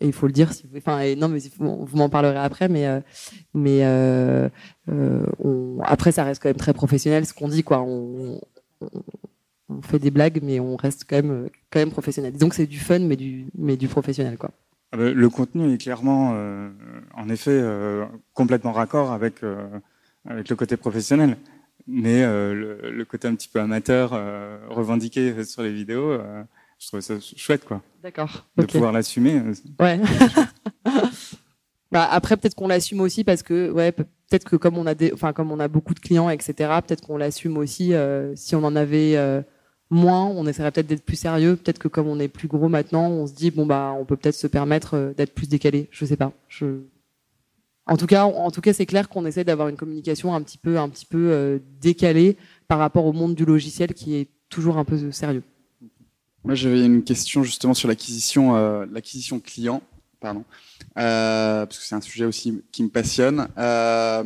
et 0.00 0.06
il 0.06 0.12
faut 0.12 0.26
le 0.26 0.32
dire. 0.32 0.52
Vous, 0.70 0.78
enfin, 0.78 1.14
non, 1.16 1.28
mais 1.28 1.40
vous 1.58 1.96
m'en 1.96 2.08
parlerez 2.08 2.38
après. 2.38 2.68
Mais, 2.68 2.86
après, 5.82 6.12
ça 6.12 6.24
reste 6.24 6.42
quand 6.42 6.48
même 6.48 6.56
très 6.56 6.74
professionnel 6.74 7.26
ce 7.26 7.34
qu'on 7.34 7.48
dit. 7.48 7.64
On, 7.68 8.40
fait 9.82 9.98
des 9.98 10.12
blagues, 10.12 10.38
mais 10.44 10.60
on 10.60 10.76
reste 10.76 11.06
quand 11.08 11.16
même, 11.16 11.48
quand 11.70 11.80
même 11.80 11.90
professionnel. 11.90 12.36
Donc 12.36 12.54
c'est 12.54 12.66
du 12.66 12.78
fun, 12.78 13.00
mais 13.00 13.16
du, 13.16 13.88
professionnel. 13.88 14.38
Ah 14.92 14.96
bah, 14.96 15.10
le 15.10 15.28
contenu 15.28 15.72
est 15.72 15.78
clairement, 15.78 16.36
en 17.14 17.28
effet, 17.28 17.60
complètement 18.32 18.70
raccord 18.70 19.10
avec 19.10 19.42
avec 20.28 20.48
le 20.48 20.56
côté 20.56 20.76
professionnel 20.76 21.36
mais 21.86 22.22
euh, 22.24 22.90
le, 22.90 23.04
côté 23.04 23.28
un 23.28 23.34
petit 23.34 23.48
peu 23.48 23.60
amateur 23.60 24.10
euh, 24.12 24.58
revendiqué 24.68 25.44
sur 25.44 25.62
les 25.62 25.72
vidéos, 25.72 26.10
euh, 26.10 26.42
je 26.78 26.88
trouve 26.88 27.00
ça 27.00 27.14
chouette, 27.20 27.64
quoi. 27.64 27.82
D'accord. 28.02 28.46
De 28.56 28.64
pouvoir 28.64 28.92
l'assumer. 28.92 29.40
Ouais. 29.78 30.00
bah, 31.92 32.08
après, 32.10 32.36
peut-être 32.36 32.54
qu'on 32.54 32.68
l'assume 32.68 33.00
aussi 33.00 33.24
parce 33.24 33.42
que, 33.42 33.70
ouais, 33.70 33.92
peut-être 33.92 34.44
que 34.44 34.56
comme 34.56 34.76
on 34.78 34.86
a 34.86 34.94
des, 34.94 35.12
enfin, 35.12 35.32
comme 35.32 35.52
on 35.52 35.60
a 35.60 35.68
beaucoup 35.68 35.94
de 35.94 36.00
clients, 36.00 36.28
etc., 36.28 36.54
peut-être 36.86 37.06
qu'on 37.06 37.16
l'assume 37.16 37.56
aussi. 37.56 37.92
si 38.34 38.54
on 38.56 38.64
en 38.64 38.76
avait 38.76 39.44
moins, 39.88 40.26
on 40.26 40.46
essaierait 40.46 40.72
peut-être 40.72 40.88
d'être 40.88 41.04
plus 41.04 41.16
sérieux. 41.16 41.56
Peut-être 41.56 41.78
que 41.78 41.88
comme 41.88 42.08
on 42.08 42.18
est 42.18 42.28
plus 42.28 42.48
gros 42.48 42.68
maintenant, 42.68 43.08
on 43.08 43.26
se 43.26 43.32
dit 43.34 43.52
bon 43.52 43.64
bah, 43.64 43.94
on 43.98 44.04
peut 44.04 44.16
peut-être 44.16 44.34
se 44.34 44.48
permettre 44.48 45.14
d'être 45.16 45.34
plus 45.34 45.48
décalé. 45.48 45.88
Je 45.92 46.04
sais 46.04 46.16
pas. 46.16 46.32
Je 46.48 46.82
en 47.86 47.96
tout 47.96 48.06
cas, 48.06 48.24
en 48.24 48.50
tout 48.50 48.60
cas, 48.60 48.72
c'est 48.72 48.86
clair 48.86 49.08
qu'on 49.08 49.26
essaie 49.26 49.44
d'avoir 49.44 49.68
une 49.68 49.76
communication 49.76 50.34
un 50.34 50.40
petit 50.40 50.58
peu, 50.58 50.76
euh, 50.76 51.58
décalée 51.80 52.36
par 52.66 52.78
rapport 52.78 53.06
au 53.06 53.12
monde 53.12 53.34
du 53.34 53.44
logiciel 53.44 53.94
qui 53.94 54.16
est 54.16 54.28
toujours 54.48 54.78
un 54.78 54.84
peu 54.84 55.12
sérieux. 55.12 55.42
Moi, 56.44 56.54
j'avais 56.54 56.84
une 56.84 57.04
question 57.04 57.42
justement 57.42 57.74
sur 57.74 57.88
l'acquisition, 57.88 58.56
euh, 58.56 58.86
l'acquisition 58.90 59.38
client. 59.38 59.82
Pardon, 60.20 60.44
euh, 60.98 61.66
parce 61.66 61.78
que 61.78 61.84
c'est 61.84 61.94
un 61.94 62.00
sujet 62.00 62.24
aussi 62.24 62.62
qui 62.72 62.82
me 62.82 62.88
passionne. 62.88 63.48
Euh, 63.58 64.22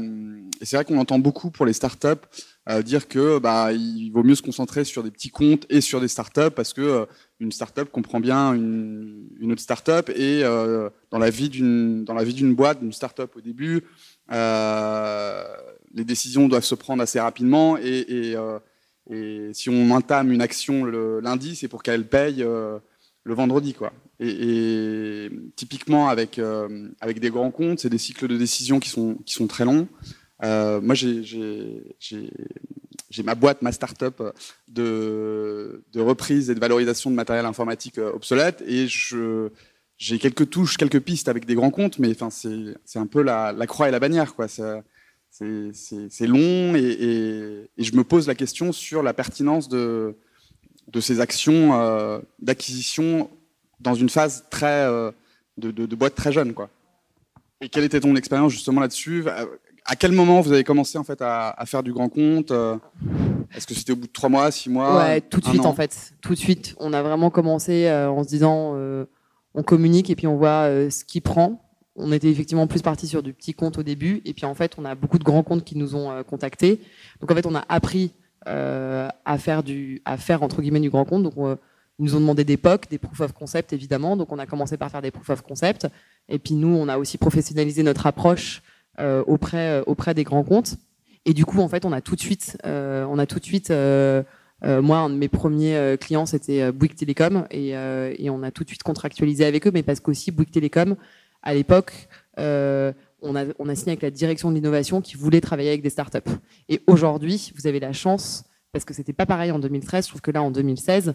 et 0.61 0.65
c'est 0.65 0.77
vrai 0.77 0.85
qu'on 0.85 0.99
entend 0.99 1.19
beaucoup 1.19 1.51
pour 1.51 1.67
les 1.67 1.73
startups 1.73 2.27
euh, 2.69 2.83
dire 2.83 3.09
que 3.09 3.39
bah, 3.39 3.73
il 3.73 4.11
vaut 4.11 4.23
mieux 4.23 4.35
se 4.35 4.43
concentrer 4.43 4.85
sur 4.85 5.03
des 5.03 5.11
petits 5.11 5.31
comptes 5.31 5.67
et 5.71 5.81
sur 5.81 6.01
des 6.01 6.09
startups 6.09 6.51
parce 6.55 6.73
que 6.73 6.83
euh, 6.83 7.07
une 7.41 7.53
startup 7.53 7.91
comprend 7.91 8.21
bien 8.21 8.53
une, 8.53 9.29
une 9.41 9.53
autre 9.53 9.63
startup 9.63 10.11
et 10.11 10.45
euh, 10.45 10.91
dans 11.11 11.19
la 11.19 11.31
vie 11.31 11.49
d'une 11.49 12.05
dans 12.05 12.15
la 12.15 12.23
vie 12.23 12.35
d'une 12.35 12.55
boîte, 12.55 12.81
d'une 12.81 12.93
startup 12.93 13.35
au 13.35 13.41
début, 13.41 13.83
euh, 14.31 15.43
les 15.95 16.05
décisions 16.05 16.49
doivent 16.49 16.65
se 16.65 16.75
prendre 16.75 17.03
assez 17.03 17.19
rapidement 17.19 17.79
et, 17.79 18.05
et, 18.09 18.37
et 19.11 19.51
si 19.55 19.71
on 19.71 19.91
entame 19.91 20.31
une 20.31 20.43
action 20.43 20.85
le 20.85 21.21
lundi, 21.21 21.57
c'est 21.57 21.67
pour 21.69 21.83
qu'elle 21.83 22.07
paye 22.07 22.45
le 23.25 23.35
vendredi, 23.35 23.75
quoi. 23.75 23.93
Et, 24.19 25.31
typiquement 25.57 26.09
avec 26.09 26.39
euh, 26.39 26.89
avec 27.01 27.21
des 27.21 27.31
grands 27.31 27.51
comptes, 27.51 27.81
c'est 27.81 27.91
des 27.91 27.99
cycles 27.99 28.29
de 28.29 28.37
décision 28.37 28.81
qui 28.81 28.89
sont 28.89 29.17
qui 29.25 29.35
sont 29.35 29.47
très 29.47 29.65
longs. 29.65 29.89
Euh, 30.43 30.81
moi, 30.81 30.95
j'ai 30.95 31.83
ma 33.25 33.35
boîte, 33.35 33.61
ma 33.63 33.73
start-up 33.73 34.23
de, 34.69 35.85
de 35.93 36.01
reprise 36.01 36.49
et 36.49 36.55
de 36.55 36.61
valorisation 36.61 37.11
de 37.11 37.15
matériel 37.15 37.45
informatique 37.45 37.99
euh, 37.99 38.13
obsolète 38.13 38.63
et 38.67 38.87
j'ai 39.99 40.19
quelques 40.19 40.49
touches, 40.49 40.79
quelques 40.79 41.01
pistes 41.01 41.29
avec 41.29 41.45
des 41.45 41.55
grands 41.55 41.71
comptes, 41.71 41.99
mais 41.99 42.11
enfin 42.11 42.31
c'est 42.31 42.99
un 42.99 43.07
peu 43.07 43.23
la, 43.23 43.53
la 43.53 43.67
croix 43.67 43.89
et 43.89 43.91
la 43.91 44.01
bannière 44.01 44.35
quoi. 44.35 44.49
C'est 44.49 46.27
long 46.27 46.75
et, 46.75 47.69
et 47.77 47.85
je 47.85 47.95
me 47.97 48.05
pose 48.05 48.27
la 48.27 48.35
question 48.35 48.73
sur 48.73 49.03
la 49.03 49.13
pertinence 49.13 49.69
de 49.69 50.17
de 50.93 51.01
ces 51.01 51.21
actions 51.21 51.75
euh, 51.75 52.19
d'acquisition 52.41 53.31
dans 53.81 53.95
une 53.95 54.09
phase 54.09 54.45
très 54.51 54.85
euh, 54.87 55.11
de, 55.57 55.71
de, 55.71 55.87
de 55.87 55.97
boîte 55.97 56.15
très 56.15 56.33
jeune 56.33 56.53
quoi. 56.53 56.69
Et 57.61 57.69
quelle 57.69 57.85
était 57.85 58.01
ton 58.01 58.17
expérience 58.17 58.53
justement 58.53 58.81
là-dessus? 58.81 59.25
À 59.85 59.97
quel 59.97 60.13
moment 60.13 60.41
vous 60.41 60.53
avez 60.53 60.65
commencé 60.65 60.97
en 60.99 61.05
fait 61.05 61.21
à, 61.21 61.51
à 61.51 61.67
faire 61.67 61.83
du 61.83 61.93
grand 61.93 62.09
compte 62.09 62.51
euh, 62.51 62.77
Est-ce 63.55 63.67
que 63.67 63.75
c'était 63.75 63.93
au 63.93 63.97
bout 63.97 64.07
de 64.07 64.13
trois 64.13 64.29
mois, 64.29 64.51
six 64.51 64.71
mois? 64.71 64.97
Ouais, 64.97 65.21
tout 65.21 65.41
de 65.41 65.47
suite 65.47 65.67
en 65.67 65.75
fait. 65.75 66.15
Tout 66.23 66.35
de 66.35 66.39
suite. 66.39 66.75
On 66.79 66.93
a 66.93 67.03
vraiment 67.03 67.31
commencé 67.31 67.91
en 67.91 68.23
se 68.23 68.29
disant 68.29 68.77
on 69.55 69.63
communique 69.63 70.09
et 70.11 70.17
puis 70.17 70.27
on 70.27 70.37
voit 70.37 70.69
ce 70.91 71.05
qui 71.05 71.21
prend. 71.21 71.63
On 71.97 72.13
était 72.13 72.29
effectivement 72.29 72.67
plus 72.67 72.81
parti 72.83 73.07
sur 73.07 73.23
du 73.23 73.35
petit 73.35 73.53
compte 73.53 73.77
au 73.77 73.83
début 73.83 74.23
et 74.25 74.33
puis 74.33 74.47
en 74.47 74.55
fait 74.55 74.77
on 74.79 74.85
a 74.87 74.95
beaucoup 74.95 75.19
de 75.19 75.25
grands 75.25 75.43
comptes 75.43 75.65
qui 75.65 75.77
nous 75.77 75.95
ont 75.95 76.23
contactés. 76.25 76.81
Donc 77.21 77.31
en 77.31 77.35
fait 77.35 77.45
on 77.45 77.55
a 77.55 77.65
appris 77.69 78.13
à 78.47 79.39
faire 79.39 79.63
du, 79.63 80.03
à 80.05 80.17
faire 80.17 80.43
entre 80.43 80.63
guillemets 80.63 80.81
du 80.81 80.91
grand 80.91 81.05
compte. 81.05 81.23
Donc 81.23 81.35
euh, 81.39 81.57
ils 81.99 82.05
nous 82.05 82.17
ont 82.17 82.21
demandé 82.21 82.45
des 82.45 82.57
POC, 82.57 82.89
des 82.89 82.99
proof 82.99 83.21
of 83.21 83.33
concept 83.33 83.73
évidemment. 83.73 84.17
Donc 84.17 84.33
on 84.33 84.39
a 84.39 84.47
commencé 84.47 84.77
par 84.77 84.91
faire 84.91 85.03
des 85.03 85.11
proof 85.11 85.31
of 85.31 85.43
concept 85.43 85.87
et 86.29 86.39
puis 86.39 86.55
nous 86.55 86.69
on 86.75 86.89
a 86.89 86.99
aussi 86.99 87.19
professionnalisé 87.19 87.83
notre 87.83 88.07
approche 88.07 88.63
euh, 88.99 89.23
auprès 89.27 89.81
euh, 89.81 89.83
auprès 89.87 90.15
des 90.15 90.25
grands 90.25 90.45
comptes. 90.45 90.77
Et 91.27 91.35
du 91.35 91.45
coup, 91.45 91.61
en 91.61 91.69
fait, 91.69 91.85
on 91.85 91.93
a 91.93 92.01
tout 92.01 92.17
de 92.17 92.21
suite, 92.21 92.57
euh, 92.65 93.05
on 93.09 93.19
a 93.19 93.27
tout 93.27 93.39
de 93.39 93.45
suite. 93.45 93.71
euh, 93.71 94.23
euh, 94.65 94.83
moi, 94.83 94.99
un 94.99 95.11
de 95.11 95.15
mes 95.15 95.29
premiers 95.29 95.77
euh, 95.77 95.97
clients, 95.97 96.27
c'était 96.27 96.63
euh, 96.63 96.73
Bouygues 96.73 96.95
Télécom, 96.95 97.47
et, 97.51 97.77
euh, 97.77 98.15
et 98.19 98.29
on 98.31 98.43
a 98.43 98.51
tout 98.51 98.63
de 98.63 98.69
suite 98.69 98.83
contractualisé 98.83 99.45
avec 99.45 99.67
eux, 99.67 99.71
mais 99.73 99.83
parce 99.83 100.01
qu'aussi 100.01 100.31
Bouygues 100.31 100.51
Télécom, 100.51 100.97
à 101.43 101.55
l'époque, 101.55 102.09
euh, 102.39 102.93
on 103.23 103.37
a, 103.37 103.45
on 103.59 103.69
a 103.69 103.75
signé 103.75 103.93
avec 103.93 104.03
la 104.03 104.11
direction 104.11 104.51
de 104.51 104.55
l'innovation 104.57 105.01
qui 105.01 105.17
voulait 105.17 105.41
travailler 105.41 105.69
avec 105.71 105.83
des 105.83 105.91
startups. 105.91 106.19
Et 106.69 106.81
aujourd'hui, 106.87 107.53
vous 107.57 107.67
avez 107.67 107.81
la 107.81 107.93
chance, 107.93 108.45
parce 108.73 108.85
que 108.85 108.95
c'était 108.95 109.13
pas 109.13 109.27
pareil 109.27 109.51
en 109.51 109.59
2013, 109.59 110.05
je 110.05 110.09
trouve 110.11 110.21
que 110.21 110.31
là, 110.31 110.43
en 110.43 110.51
2016, 110.51 111.15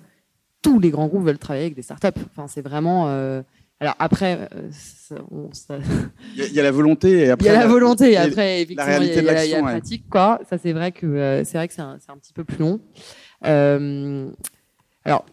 tous 0.62 0.80
les 0.80 0.90
grands 0.90 1.08
groupes 1.08 1.24
veulent 1.24 1.38
travailler 1.38 1.66
avec 1.66 1.76
des 1.76 1.82
startups. 1.84 2.20
Enfin, 2.32 2.48
c'est 2.48 2.62
vraiment. 2.62 3.08
euh, 3.10 3.42
alors 3.80 3.96
après, 4.00 4.48
euh, 4.56 4.70
ça- 4.72 5.16
on- 5.32 5.52
ça- 5.54 5.78
Il 6.36 6.40
y, 6.40 6.42
a- 6.44 6.48
il 6.48 6.54
y 6.54 6.60
a 6.60 6.64
la 6.64 6.72
volonté 6.72 7.10
et 7.12 7.26
il 7.26 7.30
après 7.32 7.46
y 7.48 7.50
a 7.50 7.54
la 7.60 7.68
volonté, 7.68 8.12
et 8.14 8.18
après, 8.18 8.62
effectivement, 8.62 8.84
il 8.86 8.90
y 8.90 8.96
a, 8.96 8.98
réalité 9.00 9.20
il 9.20 9.22
de 9.22 9.28
y 9.28 9.30
a 9.30 9.34
la- 9.34 9.46
il 9.46 9.50
y 9.50 9.54
a 9.54 9.58
l'action, 9.58 9.66
la 9.68 9.74
ouais. 9.74 9.80
pratique, 9.80 10.10
quoi. 10.10 10.40
Ça, 10.50 10.58
c'est 10.58 10.72
vrai 10.74 10.92
que 10.92 11.06
euh, 11.06 11.44
c'est 11.44 11.58
vrai 11.58 11.68
que 11.68 11.74
c'est 11.74 11.82
un, 11.82 11.98
petit 12.20 12.34
peu 12.34 12.44
plus 12.46 12.58
long. 12.58 12.80
Alors, 15.04 15.26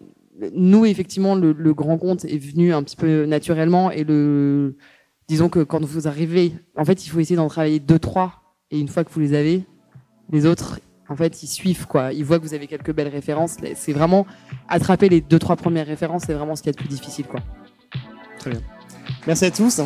nous, 0.54 0.84
effectivement, 0.86 1.34
le, 1.34 1.52
le 1.52 1.74
grand 1.74 1.98
compte 1.98 2.24
est 2.24 2.38
venu 2.38 2.72
un 2.74 2.82
petit 2.82 2.96
peu 2.96 3.24
naturellement, 3.26 3.90
et 3.90 4.04
le, 4.04 4.76
disons 5.32 5.48
que 5.48 5.60
quand 5.60 5.82
vous 5.82 6.08
arrivez, 6.08 6.52
en 6.76 6.84
fait, 6.84 7.06
il 7.06 7.08
faut 7.08 7.18
essayer 7.18 7.36
d'en 7.36 7.48
travailler 7.48 7.80
deux, 7.80 7.98
trois, 7.98 8.42
et 8.70 8.78
une 8.78 8.88
fois 8.88 9.02
que 9.02 9.10
vous 9.10 9.20
les 9.20 9.32
avez, 9.32 9.64
les 10.30 10.44
autres, 10.44 10.78
en 11.08 11.16
fait, 11.16 11.42
ils 11.42 11.46
suivent, 11.46 11.86
quoi. 11.86 12.12
Ils 12.12 12.22
voient 12.22 12.38
que 12.38 12.44
vous 12.44 12.52
avez 12.52 12.66
quelques 12.66 12.92
belles 12.92 13.08
références. 13.08 13.56
C'est 13.74 13.94
vraiment 13.94 14.26
attraper 14.68 15.08
les 15.08 15.22
deux, 15.22 15.38
trois 15.38 15.56
premières 15.56 15.86
références, 15.86 16.24
c'est 16.26 16.34
vraiment 16.34 16.54
ce 16.54 16.62
qui 16.62 16.68
est 16.68 16.72
le 16.72 16.76
plus 16.76 16.88
difficile, 16.88 17.24
quoi. 17.24 17.40
Très 18.40 18.50
bien. 18.50 18.60
Merci 19.26 19.46
à 19.46 19.50
tous. 19.50 19.80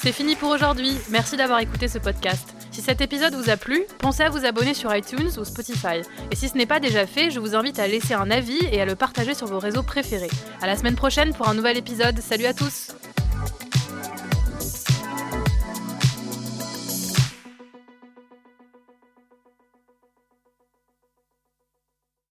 C'est 0.00 0.12
fini 0.12 0.36
pour 0.36 0.50
aujourd'hui. 0.50 0.92
Merci 1.10 1.36
d'avoir 1.36 1.58
écouté 1.58 1.88
ce 1.88 1.98
podcast. 1.98 2.54
Si 2.70 2.80
cet 2.80 3.00
épisode 3.00 3.34
vous 3.34 3.50
a 3.50 3.56
plu, 3.56 3.82
pensez 3.98 4.22
à 4.22 4.30
vous 4.30 4.44
abonner 4.44 4.74
sur 4.74 4.94
iTunes 4.94 5.30
ou 5.40 5.44
Spotify. 5.44 6.02
Et 6.30 6.36
si 6.36 6.48
ce 6.48 6.56
n'est 6.56 6.66
pas 6.66 6.78
déjà 6.78 7.04
fait, 7.04 7.32
je 7.32 7.40
vous 7.40 7.56
invite 7.56 7.80
à 7.80 7.88
laisser 7.88 8.14
un 8.14 8.30
avis 8.30 8.60
et 8.70 8.80
à 8.80 8.84
le 8.84 8.94
partager 8.94 9.34
sur 9.34 9.48
vos 9.48 9.58
réseaux 9.58 9.82
préférés. 9.82 10.30
À 10.62 10.68
la 10.68 10.76
semaine 10.76 10.94
prochaine 10.94 11.34
pour 11.34 11.48
un 11.48 11.54
nouvel 11.54 11.76
épisode. 11.76 12.20
Salut 12.20 12.46
à 12.46 12.54
tous! 12.54 12.92